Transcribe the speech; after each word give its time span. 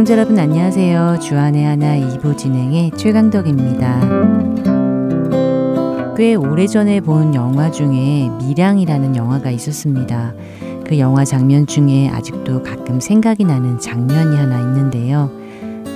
애청자 0.00 0.14
여러분 0.14 0.38
안녕하세요. 0.38 1.18
주안의 1.20 1.62
하나 1.62 1.94
2부 1.94 2.38
진행의 2.38 2.92
최강덕입니다. 2.96 4.00
꽤 6.16 6.34
오래전에 6.36 7.02
본 7.02 7.34
영화 7.34 7.70
중에 7.70 8.30
미량이라는 8.38 9.14
영화가 9.14 9.50
있었습니다. 9.50 10.32
그 10.86 10.98
영화 10.98 11.26
장면 11.26 11.66
중에 11.66 12.08
아직도 12.08 12.62
가끔 12.62 12.98
생각이 12.98 13.44
나는 13.44 13.78
장면이 13.78 14.36
하나 14.36 14.60
있는데요. 14.60 15.30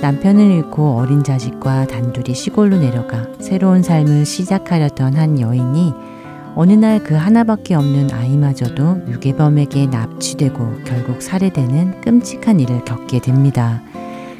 남편을 0.03 0.51
잃고 0.51 0.97
어린 0.97 1.23
자식과 1.23 1.87
단둘이 1.87 2.35
시골로 2.35 2.77
내려가 2.77 3.25
새로운 3.39 3.81
삶을 3.81 4.23
시작하려던 4.23 5.15
한 5.15 5.39
여인이 5.39 5.93
어느 6.55 6.71
날 6.71 7.03
그 7.03 7.13
하나밖에 7.13 7.75
없는 7.75 8.11
아이마저도 8.11 9.01
유괴범에게 9.09 9.87
납치되고 9.87 10.83
결국 10.85 11.21
살해되는 11.21 12.01
끔찍한 12.01 12.61
일을 12.61 12.85
겪게 12.85 13.19
됩니다. 13.19 13.81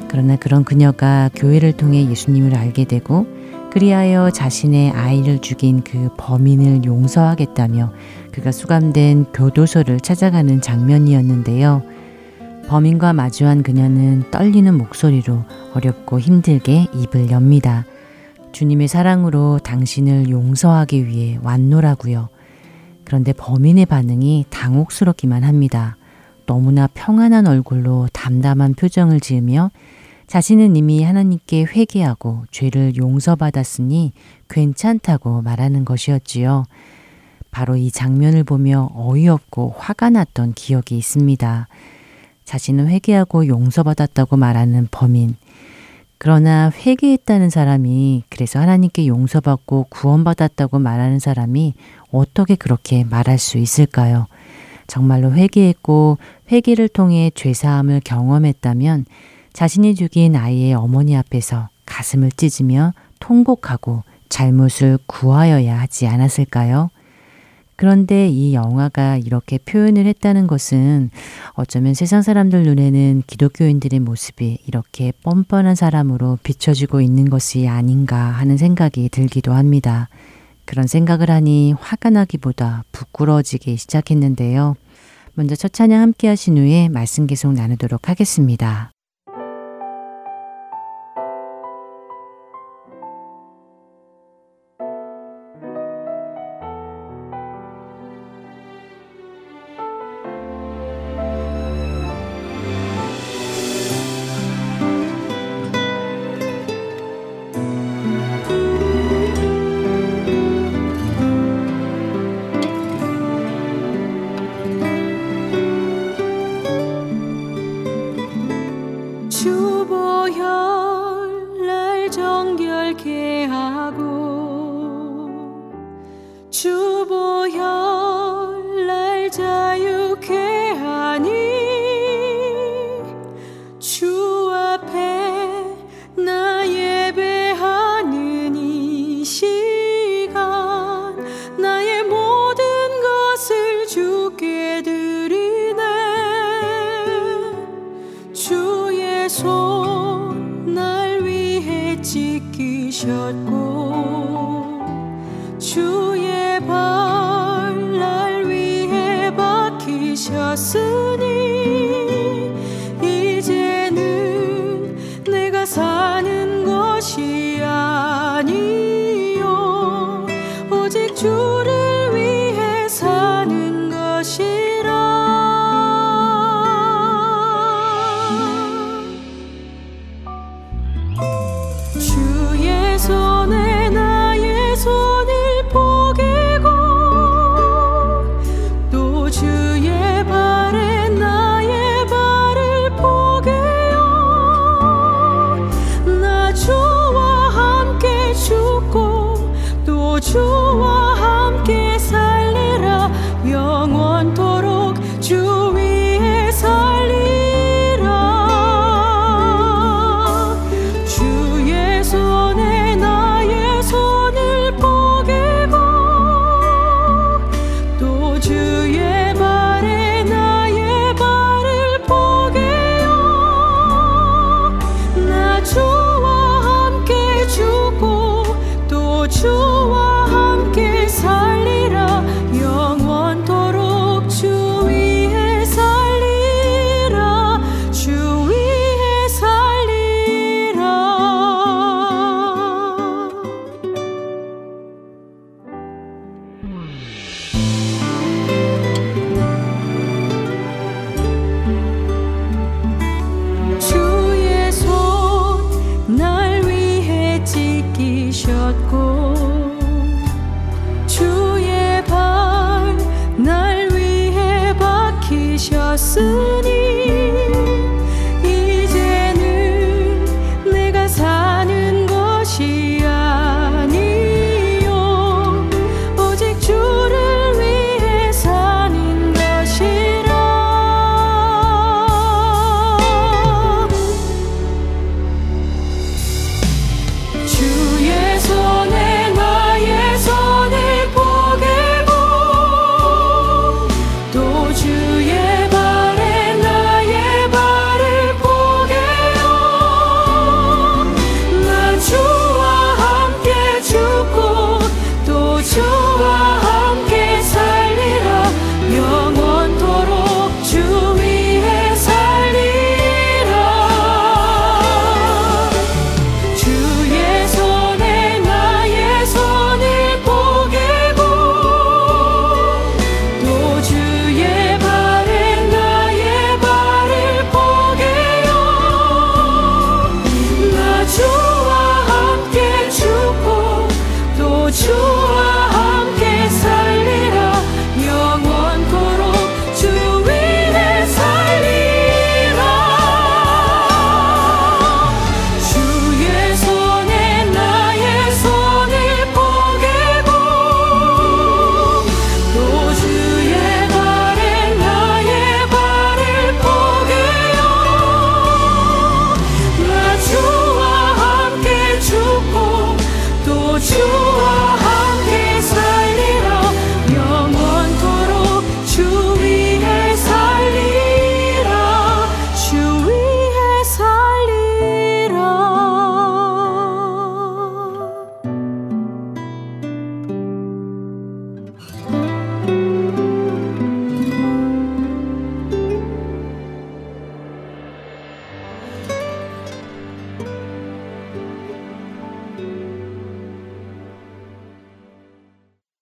그러나 0.08 0.36
그런 0.36 0.64
그녀가 0.64 1.30
교회를 1.34 1.72
통해 1.72 2.08
예수님을 2.08 2.54
알게 2.54 2.84
되고 2.84 3.26
그리하여 3.70 4.30
자신의 4.30 4.92
아이를 4.92 5.40
죽인 5.40 5.82
그 5.82 6.08
범인을 6.16 6.84
용서하겠다며 6.84 7.92
그가 8.32 8.50
수감된 8.50 9.26
교도소를 9.34 10.00
찾아가는 10.00 10.60
장면이었는데요. 10.60 11.82
범인과 12.68 13.12
마주한 13.12 13.62
그녀는 13.62 14.24
떨리는 14.30 14.72
목소리로 14.76 15.44
어렵고 15.74 16.18
힘들게 16.18 16.88
입을 16.94 17.30
엽니다. 17.30 17.84
주님의 18.52 18.88
사랑으로 18.88 19.58
당신을 19.58 20.30
용서하기 20.30 21.06
위해 21.06 21.38
왔노라고요. 21.42 22.30
그런데 23.04 23.32
범인의 23.34 23.86
반응이 23.86 24.46
당혹스럽기만 24.50 25.44
합니다. 25.44 25.96
너무나 26.46 26.88
평안한 26.94 27.46
얼굴로 27.46 28.08
담담한 28.12 28.74
표정을 28.74 29.20
지으며 29.20 29.70
자신은 30.26 30.74
이미 30.74 31.04
하나님께 31.04 31.64
회개하고 31.64 32.44
죄를 32.50 32.96
용서받았으니 32.96 34.12
괜찮다고 34.48 35.42
말하는 35.42 35.84
것이었지요. 35.84 36.64
바로 37.52 37.76
이 37.76 37.90
장면을 37.90 38.42
보며 38.44 38.90
어이없고 38.94 39.76
화가 39.78 40.10
났던 40.10 40.54
기억이 40.54 40.96
있습니다. 40.98 41.68
자신은 42.44 42.88
회개하고 42.88 43.46
용서받았다고 43.46 44.36
말하는 44.36 44.88
범인. 44.90 45.36
그러나 46.18 46.70
회개했다는 46.70 47.50
사람이 47.50 48.24
그래서 48.28 48.58
하나님께 48.58 49.06
용서받고 49.06 49.86
구원받았다고 49.90 50.78
말하는 50.78 51.18
사람이 51.18 51.74
어떻게 52.10 52.56
그렇게 52.56 53.04
말할 53.04 53.38
수 53.38 53.58
있을까요? 53.58 54.26
정말로 54.86 55.32
회개했고 55.32 56.18
회개를 56.50 56.88
통해 56.88 57.30
죄 57.34 57.52
사함을 57.52 58.00
경험했다면 58.04 59.04
자신이 59.56 59.94
죽인 59.94 60.36
아이의 60.36 60.74
어머니 60.74 61.16
앞에서 61.16 61.70
가슴을 61.86 62.30
찢으며 62.30 62.92
통곡하고 63.20 64.02
잘못을 64.28 64.98
구하여야 65.06 65.80
하지 65.80 66.06
않았을까요? 66.06 66.90
그런데 67.74 68.28
이 68.28 68.52
영화가 68.52 69.16
이렇게 69.16 69.56
표현을 69.56 70.04
했다는 70.04 70.46
것은 70.46 71.08
어쩌면 71.54 71.94
세상 71.94 72.20
사람들 72.20 72.64
눈에는 72.64 73.22
기독교인들의 73.26 73.98
모습이 74.00 74.58
이렇게 74.66 75.10
뻔뻔한 75.22 75.74
사람으로 75.74 76.38
비춰지고 76.42 77.00
있는 77.00 77.30
것이 77.30 77.66
아닌가 77.66 78.18
하는 78.18 78.58
생각이 78.58 79.08
들기도 79.08 79.54
합니다. 79.54 80.10
그런 80.66 80.86
생각을 80.86 81.30
하니 81.30 81.72
화가 81.72 82.10
나기보다 82.10 82.84
부끄러워지기 82.92 83.78
시작했는데요. 83.78 84.76
먼저 85.32 85.56
첫 85.56 85.72
찬양 85.72 85.98
함께 85.98 86.28
하신 86.28 86.58
후에 86.58 86.90
말씀 86.90 87.26
계속 87.26 87.54
나누도록 87.54 88.10
하겠습니다. 88.10 88.90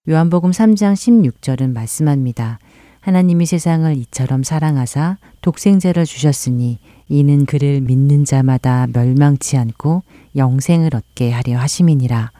요한복음 0.07 0.51
3장 0.51 0.93
16절은 0.93 1.73
말씀합니다. 1.73 2.59
하나님이 2.99 3.47
세상을 3.47 3.97
이처럼 3.97 4.43
사랑하사 4.43 5.17
독생자를 5.41 6.05
주셨으니 6.05 6.77
이는 7.09 7.47
그를 7.47 7.81
믿는 7.81 8.23
자마다 8.23 8.85
멸망치 8.93 9.57
않고 9.57 10.03
영생을 10.35 10.95
얻게 10.95 11.31
하려 11.31 11.57
하심이니라. 11.57 12.31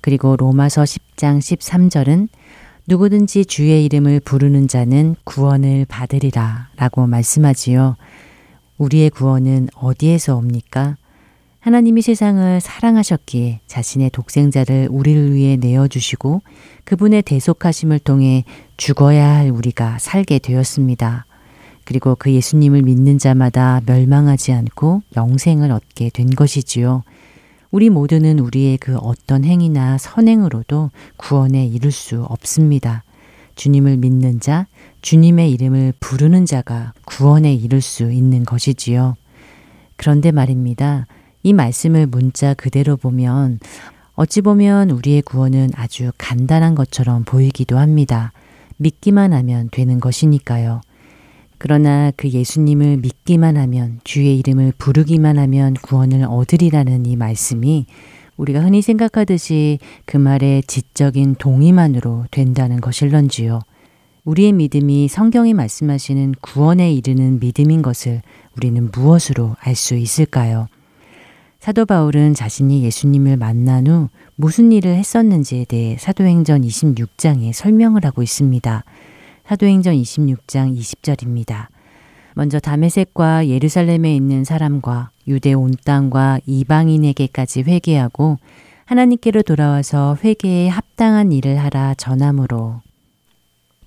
그리고 0.00 0.34
로마서 0.34 0.84
10장 0.84 1.40
13절은 1.40 2.28
누구든지 2.86 3.44
주의 3.44 3.84
이름을 3.84 4.20
부르는 4.20 4.66
자는 4.66 5.14
구원을 5.24 5.84
받으리라 5.90 6.70
라고 6.76 7.06
말씀하지요. 7.06 7.96
우리의 8.78 9.10
구원은 9.10 9.68
어디에서 9.74 10.36
옵니까? 10.36 10.96
하나님이 11.60 12.00
세상을 12.00 12.58
사랑하셨기에 12.58 13.60
자신의 13.66 14.10
독생자를 14.10 14.88
우리를 14.90 15.34
위해 15.34 15.56
내어주시고 15.56 16.40
그분의 16.84 17.20
대속하심을 17.22 17.98
통해 17.98 18.44
죽어야 18.78 19.28
할 19.28 19.50
우리가 19.50 19.98
살게 19.98 20.38
되었습니다. 20.38 21.26
그리고 21.84 22.16
그 22.18 22.32
예수님을 22.32 22.80
믿는 22.82 23.18
자마다 23.18 23.82
멸망하지 23.84 24.52
않고 24.52 25.02
영생을 25.16 25.70
얻게 25.70 26.08
된 26.08 26.30
것이지요. 26.30 27.02
우리 27.70 27.90
모두는 27.90 28.38
우리의 28.38 28.78
그 28.78 28.96
어떤 28.96 29.44
행위나 29.44 29.98
선행으로도 29.98 30.90
구원에 31.18 31.66
이를 31.66 31.92
수 31.92 32.22
없습니다. 32.22 33.04
주님을 33.56 33.98
믿는 33.98 34.40
자, 34.40 34.66
주님의 35.02 35.52
이름을 35.52 35.92
부르는 36.00 36.46
자가 36.46 36.94
구원에 37.04 37.52
이를 37.52 37.82
수 37.82 38.10
있는 38.10 38.44
것이지요. 38.44 39.16
그런데 39.96 40.32
말입니다. 40.32 41.06
이 41.42 41.52
말씀을 41.52 42.06
문자 42.06 42.54
그대로 42.54 42.96
보면 42.96 43.60
어찌 44.14 44.42
보면 44.42 44.90
우리의 44.90 45.22
구원은 45.22 45.70
아주 45.74 46.12
간단한 46.18 46.74
것처럼 46.74 47.24
보이기도 47.24 47.78
합니다. 47.78 48.32
믿기만 48.76 49.32
하면 49.32 49.68
되는 49.70 50.00
것이니까요. 50.00 50.80
그러나 51.58 52.10
그 52.16 52.28
예수님을 52.28 52.98
믿기만 52.98 53.56
하면 53.56 54.00
주의 54.04 54.38
이름을 54.38 54.72
부르기만 54.78 55.38
하면 55.38 55.74
구원을 55.74 56.24
얻으리라는 56.24 57.06
이 57.06 57.16
말씀이 57.16 57.86
우리가 58.36 58.60
흔히 58.60 58.80
생각하듯이 58.80 59.78
그 60.06 60.16
말의 60.16 60.62
지적인 60.62 61.34
동의만으로 61.34 62.24
된다는 62.30 62.80
것일런지요. 62.80 63.60
우리의 64.24 64.52
믿음이 64.52 65.08
성경이 65.08 65.52
말씀하시는 65.52 66.34
구원에 66.40 66.92
이르는 66.92 67.40
믿음인 67.40 67.82
것을 67.82 68.22
우리는 68.56 68.90
무엇으로 68.90 69.56
알 69.60 69.74
수 69.74 69.94
있을까요? 69.94 70.68
사도 71.60 71.84
바울은 71.84 72.32
자신이 72.32 72.82
예수님을 72.84 73.36
만난 73.36 73.86
후 73.86 74.08
무슨 74.34 74.72
일을 74.72 74.94
했었는지에 74.94 75.66
대해 75.66 75.96
사도행전 75.98 76.62
26장에 76.62 77.52
설명을 77.52 78.06
하고 78.06 78.22
있습니다. 78.22 78.82
사도행전 79.46 79.94
26장 79.94 80.74
20절입니다. 80.74 81.66
먼저 82.34 82.58
다메섹과 82.58 83.48
예루살렘에 83.48 84.16
있는 84.16 84.42
사람과 84.42 85.10
유대 85.28 85.52
온 85.52 85.74
땅과 85.84 86.40
이방인에게까지 86.46 87.64
회개하고 87.64 88.38
하나님께로 88.86 89.42
돌아와서 89.42 90.16
회개에 90.24 90.68
합당한 90.68 91.30
일을 91.30 91.58
하라 91.58 91.92
전함으로 91.94 92.80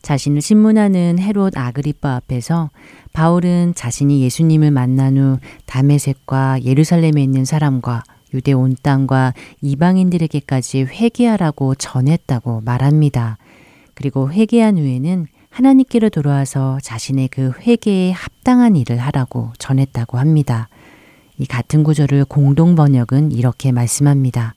자신을 0.03 0.41
신문하는 0.41 1.17
헤롯 1.17 1.57
아그리파 1.57 2.15
앞에서 2.15 2.69
바울은 3.13 3.73
자신이 3.73 4.21
예수님을 4.23 4.69
만난 4.69 5.17
후 5.17 5.39
다메섹과 5.65 6.63
예루살렘에 6.63 7.23
있는 7.23 7.45
사람과 7.45 8.03
유대 8.33 8.51
온 8.51 8.75
땅과 8.81 9.33
이방인들에게까지 9.61 10.81
회개하라고 10.81 11.75
전했다고 11.75 12.61
말합니다. 12.65 13.37
그리고 13.93 14.31
회개한 14.31 14.77
후에는 14.77 15.27
하나님께로 15.49 16.09
돌아와서 16.09 16.79
자신의 16.81 17.29
그 17.29 17.51
회개에 17.61 18.11
합당한 18.11 18.75
일을 18.75 18.97
하라고 18.97 19.53
전했다고 19.57 20.17
합니다. 20.17 20.67
이 21.37 21.45
같은 21.45 21.83
구절을 21.83 22.25
공동 22.25 22.75
번역은 22.75 23.31
이렇게 23.31 23.71
말씀합니다. 23.71 24.55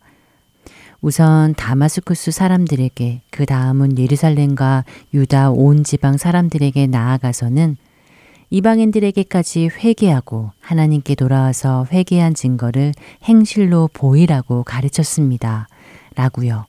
우선 1.01 1.55
다마스쿠스 1.55 2.31
사람들에게 2.31 3.23
그 3.31 3.47
다음은 3.47 3.99
예루살렘과 3.99 4.85
유다 5.15 5.51
온 5.51 5.85
지방 5.85 6.17
사람들에게 6.17 6.87
나아가서는 6.87 7.77
이방인들에게까지 8.51 9.71
회개하고 9.73 10.53
하나님께 10.61 11.17
돌아와서 11.17 11.87
회개한 11.93 12.35
증거를 12.35 12.93
행실로 13.25 13.91
보이라고 13.93 14.63
가르쳤습니다. 14.63 15.69
라고요. 16.15 16.67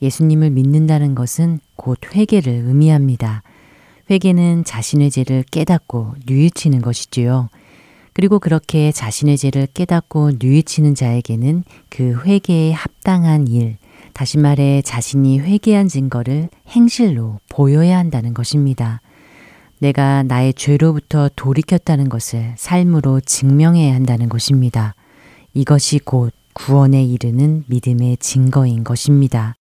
예수님을 0.00 0.50
믿는다는 0.50 1.14
것은 1.14 1.58
곧 1.74 1.98
회개를 2.14 2.52
의미합니다. 2.66 3.42
회개는 4.10 4.64
자신의 4.64 5.10
죄를 5.10 5.44
깨닫고 5.50 6.14
뉘우치는 6.26 6.80
것이지요. 6.80 7.48
그리고 8.18 8.40
그렇게 8.40 8.90
자신의 8.90 9.38
죄를 9.38 9.68
깨닫고 9.72 10.32
뉘우치는 10.40 10.96
자에게는 10.96 11.62
그 11.88 12.20
회개에 12.24 12.72
합당한 12.72 13.46
일, 13.46 13.76
다시 14.12 14.38
말해 14.38 14.82
자신이 14.82 15.38
회개한 15.38 15.86
증거를 15.86 16.48
행실로 16.66 17.38
보여야 17.48 17.96
한다는 17.96 18.34
것입니다. 18.34 19.00
내가 19.78 20.24
나의 20.24 20.54
죄로부터 20.54 21.30
돌이켰다는 21.36 22.08
것을 22.08 22.54
삶으로 22.56 23.20
증명해야 23.20 23.94
한다는 23.94 24.28
것입니다. 24.28 24.96
이것이 25.54 26.00
곧 26.00 26.32
구원에 26.54 27.04
이르는 27.04 27.66
믿음의 27.68 28.16
증거인 28.16 28.82
것입니다. 28.82 29.54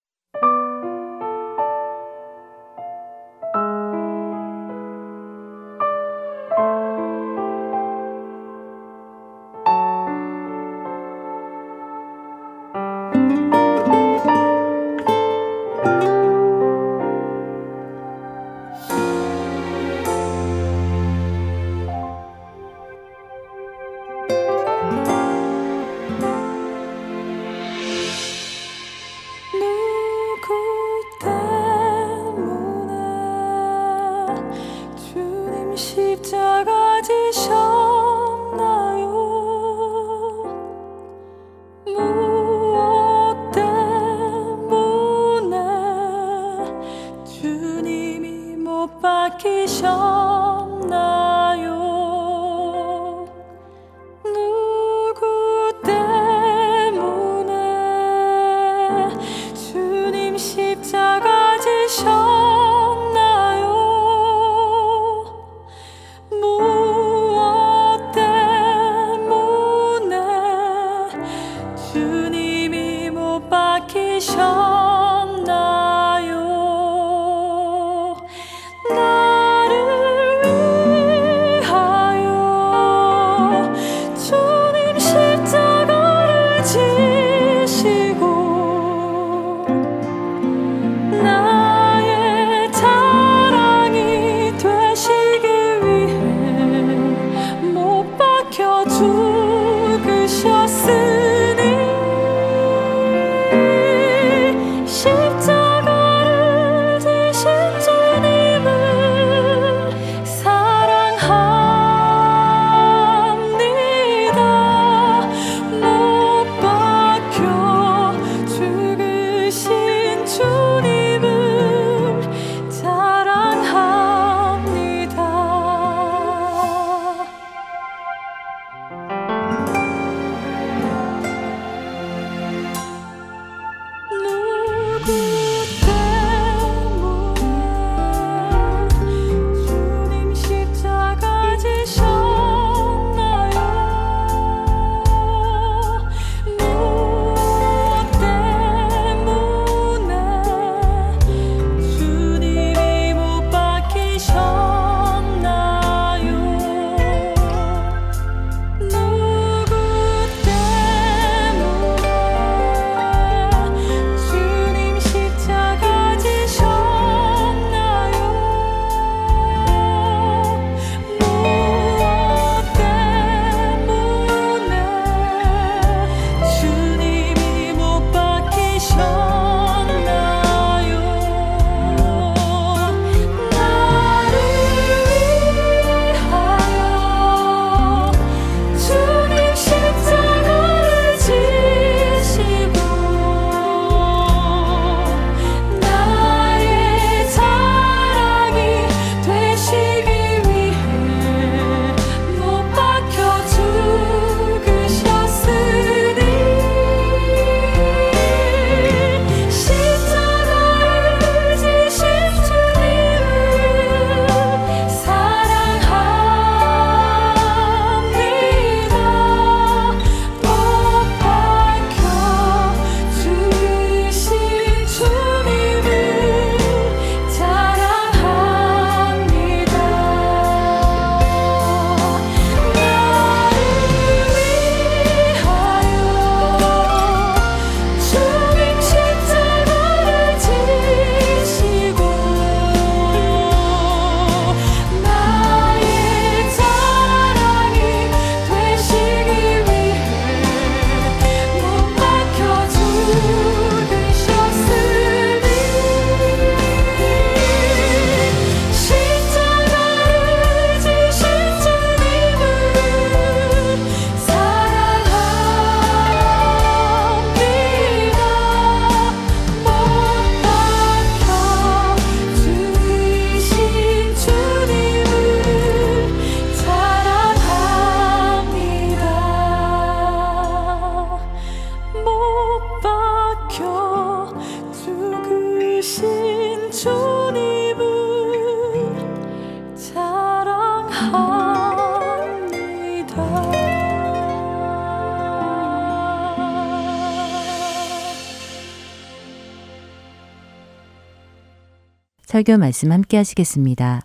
설교 302.37 302.59
말씀 302.59 302.91
함께 302.91 303.17
하시겠습니다. 303.17 304.01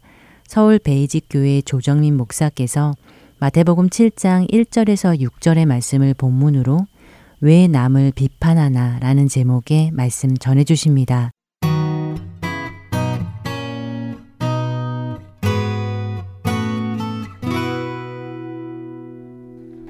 서울 0.46 0.78
베이직 0.78 1.26
교회 1.28 1.60
조정민 1.60 2.16
목사께서 2.16 2.94
마태복음 3.40 3.90
7장 3.90 4.50
1절에서 4.50 5.20
6절의 5.20 5.66
말씀을 5.66 6.14
본문으로 6.14 6.78
왜 7.42 7.68
남을 7.68 8.12
비판하나 8.16 8.98
라는 9.00 9.28
제목의 9.28 9.90
말씀 9.92 10.34
전해 10.34 10.64
주십니다. 10.64 11.30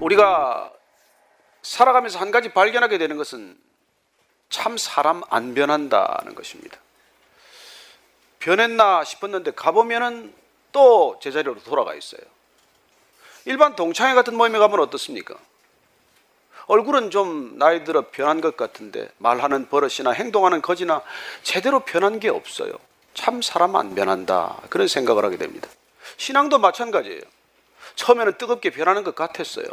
우리가 0.00 0.72
살아가면서 1.62 2.18
한 2.18 2.32
가지 2.32 2.52
발견하게 2.52 2.98
되는 2.98 3.16
것은 3.16 3.56
참 4.48 4.76
사람 4.76 5.22
안 5.30 5.54
변한다는 5.54 6.34
것입니다. 6.34 6.80
변했나 8.42 9.04
싶었는데 9.04 9.52
가보면은 9.52 10.34
또 10.72 11.18
제자리로 11.22 11.62
돌아가 11.62 11.94
있어요. 11.94 12.20
일반 13.44 13.76
동창회 13.76 14.14
같은 14.14 14.36
모임에 14.36 14.58
가면 14.58 14.80
어떻습니까? 14.80 15.36
얼굴은 16.66 17.10
좀 17.10 17.58
나이 17.58 17.84
들어 17.84 18.08
변한 18.10 18.40
것 18.40 18.56
같은데 18.56 19.08
말하는 19.18 19.68
버릇이나 19.68 20.10
행동하는 20.12 20.60
거지나 20.60 21.02
제대로 21.42 21.80
변한 21.80 22.18
게 22.18 22.28
없어요. 22.28 22.72
참 23.14 23.42
사람 23.42 23.76
안 23.76 23.94
변한다. 23.94 24.56
그런 24.70 24.88
생각을 24.88 25.24
하게 25.24 25.36
됩니다. 25.36 25.68
신앙도 26.16 26.58
마찬가지예요. 26.58 27.20
처음에는 27.94 28.38
뜨겁게 28.38 28.70
변하는 28.70 29.04
것 29.04 29.14
같았어요. 29.14 29.66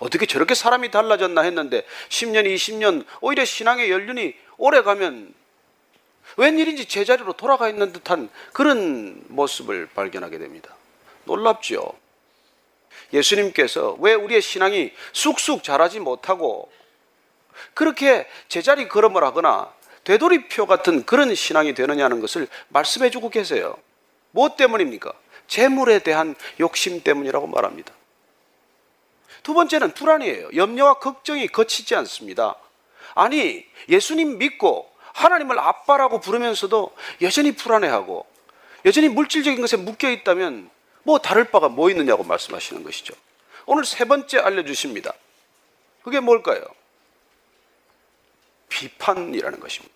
어떻게 0.00 0.26
저렇게 0.26 0.54
사람이 0.54 0.90
달라졌나 0.90 1.40
했는데 1.42 1.86
10년, 2.08 2.44
20년 2.46 3.04
오히려 3.20 3.44
신앙의 3.44 3.90
연륜이 3.90 4.34
오래 4.56 4.82
가면 4.82 5.39
웬일인지 6.40 6.86
제자리로 6.86 7.34
돌아가 7.34 7.68
있는 7.68 7.92
듯한 7.92 8.30
그런 8.54 9.22
모습을 9.28 9.90
발견하게 9.94 10.38
됩니다. 10.38 10.74
놀랍죠. 11.24 11.92
예수님께서 13.12 13.98
왜 14.00 14.14
우리의 14.14 14.40
신앙이 14.40 14.90
쑥쑥 15.12 15.62
자라지 15.62 16.00
못하고 16.00 16.72
그렇게 17.74 18.26
제자리 18.48 18.88
걸음을 18.88 19.22
하거나 19.22 19.70
되돌이표 20.04 20.66
같은 20.66 21.04
그런 21.04 21.34
신앙이 21.34 21.74
되느냐는 21.74 22.20
것을 22.20 22.48
말씀해 22.68 23.10
주고 23.10 23.28
계세요. 23.28 23.76
무엇 24.30 24.56
때문입니까? 24.56 25.12
재물에 25.46 25.98
대한 25.98 26.34
욕심 26.58 27.02
때문이라고 27.02 27.48
말합니다. 27.48 27.92
두 29.42 29.52
번째는 29.52 29.92
불안이에요. 29.92 30.50
염려와 30.54 31.00
걱정이 31.00 31.48
거치지 31.48 31.94
않습니다. 31.96 32.54
아니, 33.14 33.66
예수님 33.90 34.38
믿고 34.38 34.90
하나님을 35.20 35.58
아빠라고 35.58 36.20
부르면서도 36.20 36.94
여전히 37.20 37.52
불안해하고 37.52 38.26
여전히 38.86 39.08
물질적인 39.08 39.60
것에 39.60 39.76
묶여 39.76 40.10
있다면 40.10 40.70
뭐 41.02 41.18
다를 41.18 41.44
바가 41.44 41.68
뭐 41.68 41.90
있느냐고 41.90 42.24
말씀하시는 42.24 42.82
것이죠. 42.82 43.14
오늘 43.66 43.84
세 43.84 44.04
번째 44.06 44.38
알려주십니다. 44.38 45.12
그게 46.02 46.20
뭘까요? 46.20 46.62
비판이라는 48.68 49.60
것입니다. 49.60 49.94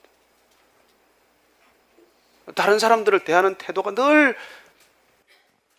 다른 2.54 2.78
사람들을 2.78 3.20
대하는 3.20 3.54
태도가 3.54 3.92
늘 3.92 4.36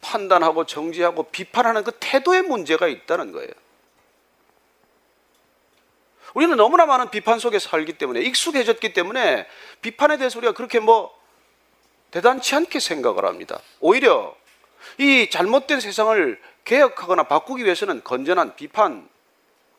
판단하고 0.01 0.65
정지하고 0.65 1.23
비판하는 1.23 1.83
그 1.83 1.91
태도에 1.99 2.41
문제가 2.41 2.87
있다는 2.87 3.31
거예요. 3.31 3.51
우리는 6.35 6.55
너무나 6.57 6.85
많은 6.85 7.09
비판 7.11 7.39
속에 7.39 7.59
살기 7.59 7.93
때문에 7.93 8.19
익숙해졌기 8.19 8.93
때문에 8.93 9.47
비판에 9.81 10.17
대해서 10.17 10.37
우리가 10.37 10.53
그렇게 10.53 10.79
뭐 10.79 11.17
대단치 12.11 12.53
않게 12.55 12.79
생각을 12.79 13.25
합니다. 13.25 13.59
오히려 13.79 14.35
이 14.97 15.29
잘못된 15.29 15.79
세상을 15.79 16.39
개혁하거나 16.65 17.23
바꾸기 17.23 17.63
위해서는 17.63 18.03
건전한 18.03 18.55
비판, 18.57 19.07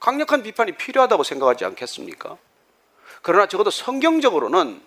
강력한 0.00 0.42
비판이 0.42 0.72
필요하다고 0.72 1.24
생각하지 1.24 1.66
않겠습니까? 1.66 2.38
그러나 3.20 3.46
적어도 3.46 3.70
성경적으로는 3.70 4.80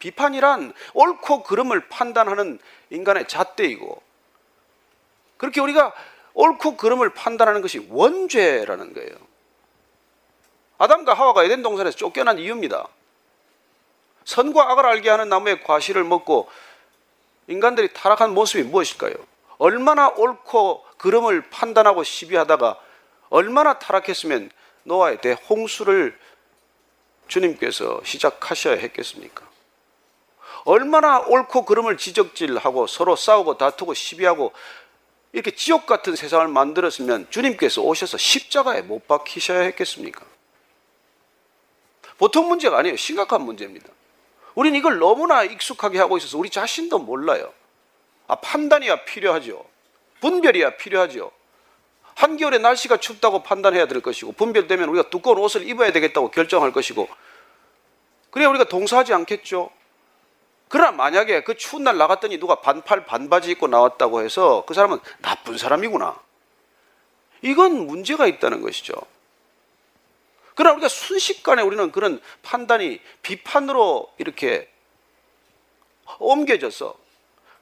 비판이란 0.00 0.72
옳고 0.94 1.44
그름을 1.44 1.88
판단하는 1.88 2.58
인간의 2.90 3.28
잣대이고 3.28 4.02
그렇게 5.36 5.60
우리가 5.60 5.94
옳고 6.34 6.76
그름을 6.76 7.14
판단하는 7.14 7.62
것이 7.62 7.86
원죄라는 7.88 8.94
거예요. 8.94 9.33
아담과 10.78 11.14
하와가 11.14 11.44
에덴 11.44 11.62
동산에서 11.62 11.96
쫓겨난 11.96 12.38
이유입니다. 12.38 12.86
선과 14.24 14.70
악을 14.72 14.86
알게 14.86 15.10
하는 15.10 15.28
나무의 15.28 15.62
과실을 15.62 16.04
먹고 16.04 16.48
인간들이 17.46 17.92
타락한 17.92 18.32
모습이 18.34 18.64
무엇일까요? 18.64 19.14
얼마나 19.58 20.08
옳고 20.08 20.84
그름을 20.98 21.50
판단하고 21.50 22.02
시비하다가 22.02 22.80
얼마나 23.28 23.78
타락했으면 23.78 24.50
노아의 24.84 25.20
대홍수를 25.20 26.18
주님께서 27.28 28.00
시작하셔야 28.04 28.76
했겠습니까? 28.76 29.46
얼마나 30.64 31.20
옳고 31.20 31.64
그름을 31.66 31.98
지적질하고 31.98 32.86
서로 32.86 33.16
싸우고 33.16 33.58
다투고 33.58 33.94
시비하고 33.94 34.52
이렇게 35.32 35.50
지옥 35.50 35.86
같은 35.86 36.16
세상을 36.16 36.46
만들었으면 36.48 37.26
주님께서 37.30 37.82
오셔서 37.82 38.16
십자가에 38.16 38.82
못 38.82 39.06
박히셔야 39.06 39.60
했겠습니까? 39.60 40.24
보통 42.24 42.48
문제가 42.48 42.78
아니에요. 42.78 42.96
심각한 42.96 43.42
문제입니다. 43.42 43.86
우리는 44.54 44.78
이걸 44.78 44.98
너무나 44.98 45.42
익숙하게 45.42 45.98
하고 45.98 46.16
있어서 46.16 46.38
우리 46.38 46.48
자신도 46.48 47.00
몰라요. 47.00 47.52
아, 48.26 48.36
판단이야 48.36 49.04
필요하죠. 49.04 49.62
분별이야 50.22 50.78
필요하죠. 50.78 51.30
한겨울에 52.14 52.56
날씨가 52.56 52.96
춥다고 52.96 53.42
판단해야 53.42 53.86
될 53.88 54.00
것이고 54.00 54.32
분별되면 54.32 54.88
우리가 54.88 55.10
두꺼운 55.10 55.36
옷을 55.36 55.68
입어야 55.68 55.92
되겠다고 55.92 56.30
결정할 56.30 56.72
것이고 56.72 57.06
그래야 58.30 58.48
우리가 58.48 58.64
동사하지 58.64 59.12
않겠죠. 59.12 59.70
그러나 60.68 60.92
만약에 60.92 61.44
그 61.44 61.58
추운 61.58 61.84
날 61.84 61.98
나갔더니 61.98 62.38
누가 62.38 62.54
반팔 62.62 63.04
반바지 63.04 63.50
입고 63.50 63.68
나왔다고 63.68 64.22
해서 64.22 64.64
그 64.66 64.72
사람은 64.72 64.98
나쁜 65.20 65.58
사람이구나. 65.58 66.18
이건 67.42 67.86
문제가 67.86 68.26
있다는 68.26 68.62
것이죠. 68.62 68.94
그러나 70.54 70.74
우리가 70.74 70.88
순식간에 70.88 71.62
우리는 71.62 71.90
그런 71.90 72.20
판단이 72.42 73.00
비판으로 73.22 74.12
이렇게 74.18 74.68
옮겨져서 76.18 76.94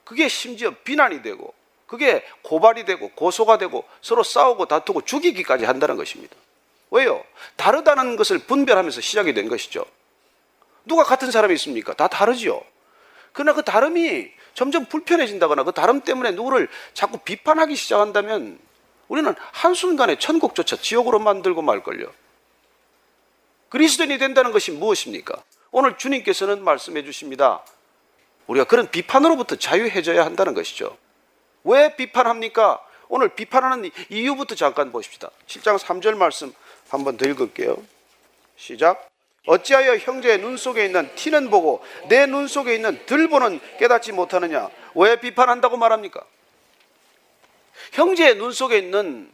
그게 0.03 0.27
심지어 0.27 0.71
비난이 0.83 1.21
되고 1.21 1.53
그게 1.87 2.23
고발이 2.43 2.85
되고 2.85 3.09
고소가 3.09 3.57
되고 3.57 3.87
서로 4.01 4.23
싸우고 4.23 4.65
다투고 4.65 5.01
죽이기까지 5.01 5.65
한다는 5.65 5.95
것입니다. 5.95 6.35
왜요? 6.91 7.23
다르다는 7.55 8.15
것을 8.15 8.39
분별하면서 8.39 9.01
시작이 9.01 9.33
된 9.33 9.47
것이죠. 9.47 9.85
누가 10.85 11.03
같은 11.03 11.31
사람이 11.31 11.53
있습니까? 11.55 11.93
다 11.93 12.07
다르지요. 12.07 12.61
그러나 13.31 13.53
그 13.53 13.63
다름이 13.63 14.31
점점 14.53 14.85
불편해진다거나 14.85 15.63
그 15.63 15.71
다름 15.71 16.01
때문에 16.01 16.31
누구를 16.31 16.67
자꾸 16.93 17.17
비판하기 17.17 17.75
시작한다면 17.75 18.59
우리는 19.07 19.33
한순간에 19.51 20.17
천국조차 20.17 20.75
지옥으로 20.75 21.19
만들고 21.19 21.61
말걸요. 21.61 22.11
그리스도인이 23.73 24.19
된다는 24.19 24.51
것이 24.51 24.69
무엇입니까? 24.71 25.33
오늘 25.71 25.97
주님께서는 25.97 26.63
말씀해 26.63 27.03
주십니다. 27.03 27.63
우리가 28.45 28.65
그런 28.65 28.87
비판으로부터 28.91 29.55
자유해져야 29.55 30.23
한다는 30.23 30.53
것이죠. 30.53 30.95
왜 31.63 31.95
비판합니까? 31.95 32.79
오늘 33.09 33.29
비판하는 33.29 33.89
이유부터 34.09 34.53
잠깐 34.53 34.91
보십시다. 34.91 35.31
7장 35.47 35.79
3절 35.79 36.15
말씀 36.17 36.53
한번 36.89 37.17
더 37.17 37.27
읽을게요. 37.27 37.81
시작. 38.57 39.09
어찌하여 39.47 39.97
형제의 39.97 40.37
눈 40.39 40.55
속에 40.55 40.85
있는 40.85 41.09
티는 41.15 41.49
보고 41.49 41.83
내 42.09 42.27
눈 42.27 42.47
속에 42.47 42.75
있는 42.75 43.03
들보는 43.07 43.59
깨닫지 43.79 44.11
못하느냐? 44.11 44.69
왜 44.93 45.19
비판한다고 45.19 45.77
말합니까? 45.77 46.23
형제의 47.93 48.35
눈 48.35 48.51
속에 48.51 48.77
있는 48.77 49.31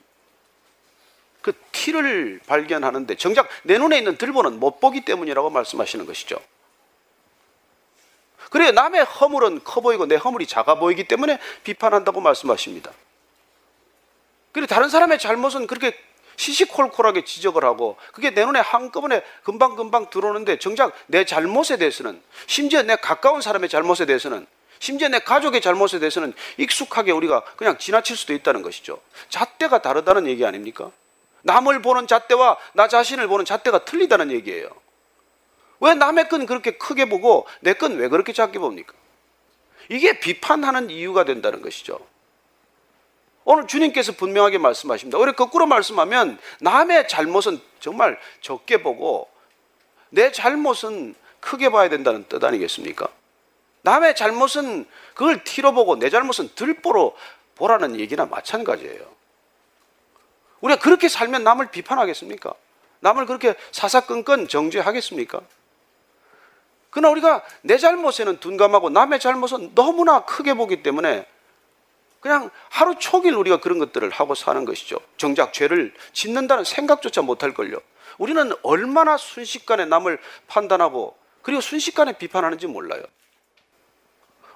그 1.42 1.54
티를 1.72 2.40
발견하는데 2.48 3.16
정작 3.16 3.48
내 3.64 3.78
눈에 3.78 3.98
있는 3.98 4.18
들보는 4.18 4.60
못 4.60 4.80
보기 4.80 5.02
때문이라고 5.02 5.50
말씀하시는 5.50 6.06
것이죠. 6.06 6.40
그래 8.50 8.72
남의 8.72 9.04
허물은 9.04 9.64
커 9.64 9.82
보이고 9.82 10.06
내 10.06 10.16
허물이 10.16 10.48
작아 10.48 10.76
보이기 10.76 11.06
때문에 11.06 11.40
비판한다고 11.64 12.20
말씀하십니다. 12.20 12.92
그리고 14.52 14.68
다른 14.68 14.90
사람의 14.90 15.20
잘못은 15.20 15.68
그렇게 15.68 15.96
시시콜콜하게 16.36 17.26
지적을 17.26 17.64
하고 17.66 17.98
그게 18.14 18.32
내 18.34 18.46
눈에 18.46 18.60
한꺼번에 18.60 19.22
금방금방 19.44 20.10
들어오는데 20.10 20.58
정작 20.58 20.94
내 21.08 21.26
잘못에 21.26 21.78
대해서는 21.78 22.22
심지어 22.48 22.82
내 22.82 22.96
가까운 22.96 23.42
사람의 23.42 23.70
잘못에 23.70 24.06
대해서는 24.06 24.48
심지어 24.80 25.10
내 25.10 25.20
가족의 25.20 25.60
잘못에 25.60 26.00
대해서는 26.00 26.34
익숙하게 26.58 27.12
우리가 27.12 27.44
그냥 27.58 27.78
지나칠 27.78 28.16
수도 28.16 28.34
있다는 28.34 28.62
것이죠. 28.62 29.02
잣대가 29.28 29.82
다르다는 29.82 30.28
얘기 30.28 30.46
아닙니까? 30.46 30.92
남을 31.44 31.82
보는 31.82 32.08
잣대와 32.08 32.58
나 32.74 32.88
자신을 32.88 33.28
보는 33.28 33.46
잣대가 33.46 33.86
틀리다는 33.86 34.32
얘기예요. 34.32 34.70
왜 35.82 35.94
남의 35.94 36.28
건 36.30 36.46
그렇게 36.46 36.72
크게 36.78 37.08
보고 37.10 37.48
내 37.62 37.74
건 37.74 37.98
왜 37.98 38.08
그렇게 38.10 38.34
작게 38.34 38.60
봅니까? 38.60 38.94
이게 39.90 40.20
비판하는 40.20 40.90
이유가 40.90 41.24
된다는 41.24 41.62
것이죠. 41.62 42.00
오늘 43.46 43.66
주님께서 43.66 44.12
분명하게 44.12 44.58
말씀하십니다. 44.60 45.18
우리 45.18 45.32
거꾸로 45.34 45.66
말씀하면 45.66 46.38
남의 46.60 47.08
잘못은 47.08 47.60
정말 47.80 48.20
적게 48.42 48.84
보고 48.84 49.28
내 50.10 50.32
잘못은 50.32 51.16
크게 51.40 51.70
봐야 51.70 51.90
된다는 51.90 52.26
뜻 52.28 52.44
아니겠습니까? 52.44 53.08
남의 53.82 54.16
잘못은 54.16 54.86
그걸 55.16 55.44
티로 55.44 55.74
보고 55.74 55.96
내 55.96 56.10
잘못은 56.10 56.50
들보로 56.54 57.16
보라는 57.56 58.00
얘기나 58.00 58.26
마찬가지예요. 58.26 59.19
우리가 60.62 60.80
그렇게 60.80 61.10
살면 61.10 61.44
남을 61.44 61.72
비판하겠습니까? 61.72 62.54
남을 63.02 63.26
그렇게 63.26 63.56
사사건건 63.72 64.48
정죄하겠습니까? 64.48 65.42
그러나 66.90 67.10
우리가 67.12 67.44
내 67.62 67.78
잘못에는 67.78 68.40
둔감하고 68.40 68.90
남의 68.90 69.20
잘못은 69.20 69.76
너무나 69.76 70.26
크게 70.26 70.56
보기 70.56 70.84
때문에 70.84 71.26
그냥 72.20 72.50
하루 72.70 72.96
종일 73.00 73.36
우리가 73.36 73.60
그런 73.60 73.80
것들을 73.80 74.10
하고 74.10 74.36
사는 74.36 74.66
것이죠. 74.66 74.98
정작 75.18 75.54
죄를 75.54 75.94
짓는다는 76.12 76.64
생각조차 76.64 77.22
못할걸요. 77.22 77.78
우리는 78.18 78.52
얼마나 78.64 79.16
순식간에 79.16 79.86
남을 79.86 80.20
판단하고 80.48 81.16
그리고 81.42 81.62
순식간에 81.62 82.18
비판하는지 82.18 82.68
몰라요. 82.68 83.04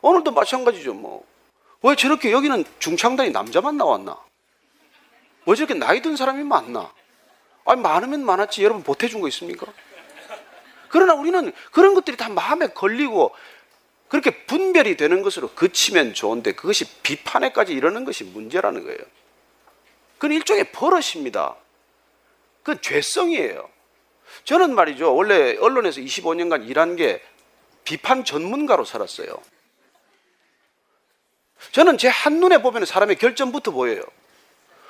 오늘도 0.02 0.32
마찬가지죠, 0.32 0.94
뭐. 0.94 1.26
왜 1.82 1.96
저렇게 1.96 2.32
여기는 2.32 2.66
중창단이 2.80 3.32
남자만 3.32 3.78
나왔나? 3.78 4.18
왜 5.46 5.56
저렇게 5.56 5.74
나이 5.74 6.02
든 6.02 6.16
사람이 6.16 6.44
많나? 6.44 6.92
아니, 7.66 7.82
많으면 7.82 8.26
많았지. 8.26 8.64
여러분 8.64 8.84
보태준 8.84 9.22
거 9.22 9.28
있습니까? 9.30 9.68
그러나 10.90 11.14
우리는 11.14 11.52
그런 11.72 11.94
것들이 11.96 12.18
다 12.18 12.30
마음에 12.30 12.68
걸리고 12.68 13.34
그렇게 14.10 14.46
분별이 14.46 14.96
되는 14.96 15.24
것으로 15.24 15.50
그치면 15.56 16.14
좋은데 16.14 16.54
그것이 16.54 16.86
비판에까지 17.02 17.74
이르는 17.74 18.06
것이 18.06 18.24
문제라는 18.24 18.84
거예요. 18.84 19.00
그건 20.20 20.34
일종의 20.34 20.72
버릇입니다. 20.72 21.56
그건 22.62 22.80
죄성이에요. 22.82 23.70
저는 24.44 24.76
말이죠. 24.76 25.16
원래 25.16 25.58
언론에서 25.58 26.00
25년간 26.00 26.70
일한 26.70 26.96
게 26.96 27.22
비판 27.84 28.24
전문가로 28.24 28.86
살았어요. 28.86 29.36
저는 31.72 31.98
제 31.98 32.08
한눈에 32.08 32.62
보면 32.62 32.86
사람의 32.86 33.16
결점부터 33.18 33.72
보여요. 33.72 34.04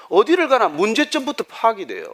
어디를 0.09 0.47
가나 0.47 0.67
문제점부터 0.69 1.43
파악이 1.45 1.87
돼요. 1.87 2.05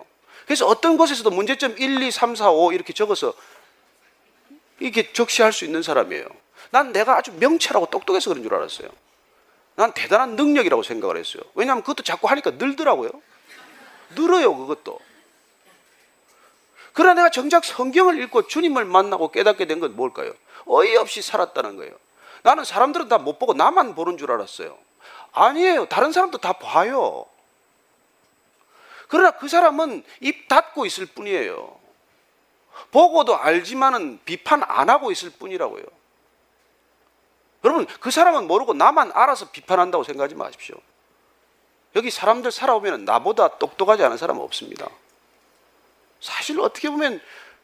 그래서 0.46 0.66
어떤 0.66 0.98
곳에서도 0.98 1.30
문제점 1.32 1.76
1, 1.78 2.02
2, 2.02 2.12
3, 2.12 2.36
4, 2.36 2.52
5 2.52 2.72
이렇게 2.74 2.94
적어서 2.94 3.34
이렇게 4.80 5.12
적시할 5.14 5.54
수 5.54 5.66
있는 5.66 5.84
사람이에요. 5.84 6.26
난 6.72 6.92
내가 6.92 7.18
아주 7.18 7.32
명철하고 7.34 7.88
똑똑해서 7.88 8.30
그런 8.30 8.44
줄 8.44 8.54
알았어요. 8.54 8.90
난 9.76 9.94
대단한 9.94 10.36
능력이라고 10.36 10.84
생각을 10.84 11.18
했어요. 11.18 11.44
왜냐하면 11.56 11.84
그것도 11.84 12.04
자꾸 12.04 12.28
하니까 12.28 12.52
늘더라고요. 12.52 13.12
늘어요, 14.16 14.56
그것도. 14.56 15.00
그러나 16.94 17.14
내가 17.14 17.30
정작 17.30 17.64
성경을 17.64 18.22
읽고 18.24 18.48
주님을 18.48 18.86
만나고 18.86 19.32
깨닫게 19.32 19.66
된 19.68 19.80
건 19.80 19.96
뭘까요? 19.96 20.34
어이없이 20.66 21.22
살았다는 21.22 21.78
거예요. 21.78 21.94
나는 22.44 22.64
사람들은 22.64 23.08
다 23.08 23.18
못 23.18 23.40
보고 23.40 23.54
나만 23.54 23.96
보는 23.96 24.18
줄 24.18 24.32
알았어요. 24.32 24.78
아니에요. 25.32 25.86
다른 25.88 26.12
사람도 26.12 26.40
다 26.40 26.54
봐요. 26.54 27.26
그러나 29.10 29.32
그 29.32 29.50
사람은 29.50 30.04
입 30.22 30.48
닫고 30.48 30.86
있을 30.86 31.08
뿐이에요. 31.08 31.78
보고도 32.92 33.38
알지만은 33.38 34.20
비판 34.24 34.64
안 34.64 34.90
하고 34.90 35.12
있을 35.12 35.32
뿐이라고요. 35.32 35.84
여러분, 37.66 37.86
그 38.00 38.12
사람은 38.12 38.48
모르고 38.48 38.74
나만 38.74 39.12
알아서 39.14 39.50
비판한다고 39.50 40.04
생각하지 40.04 40.36
마십시오. 40.36 40.78
여기 41.96 42.12
사람들 42.12 42.52
살아오면 42.52 43.04
나보다 43.06 43.58
똑똑하지 43.58 44.04
않은 44.04 44.18
사람은 44.18 44.42
없습니다. 44.44 44.88
사실 46.22 46.60
어떻게 46.62 46.90
보면 46.90 47.20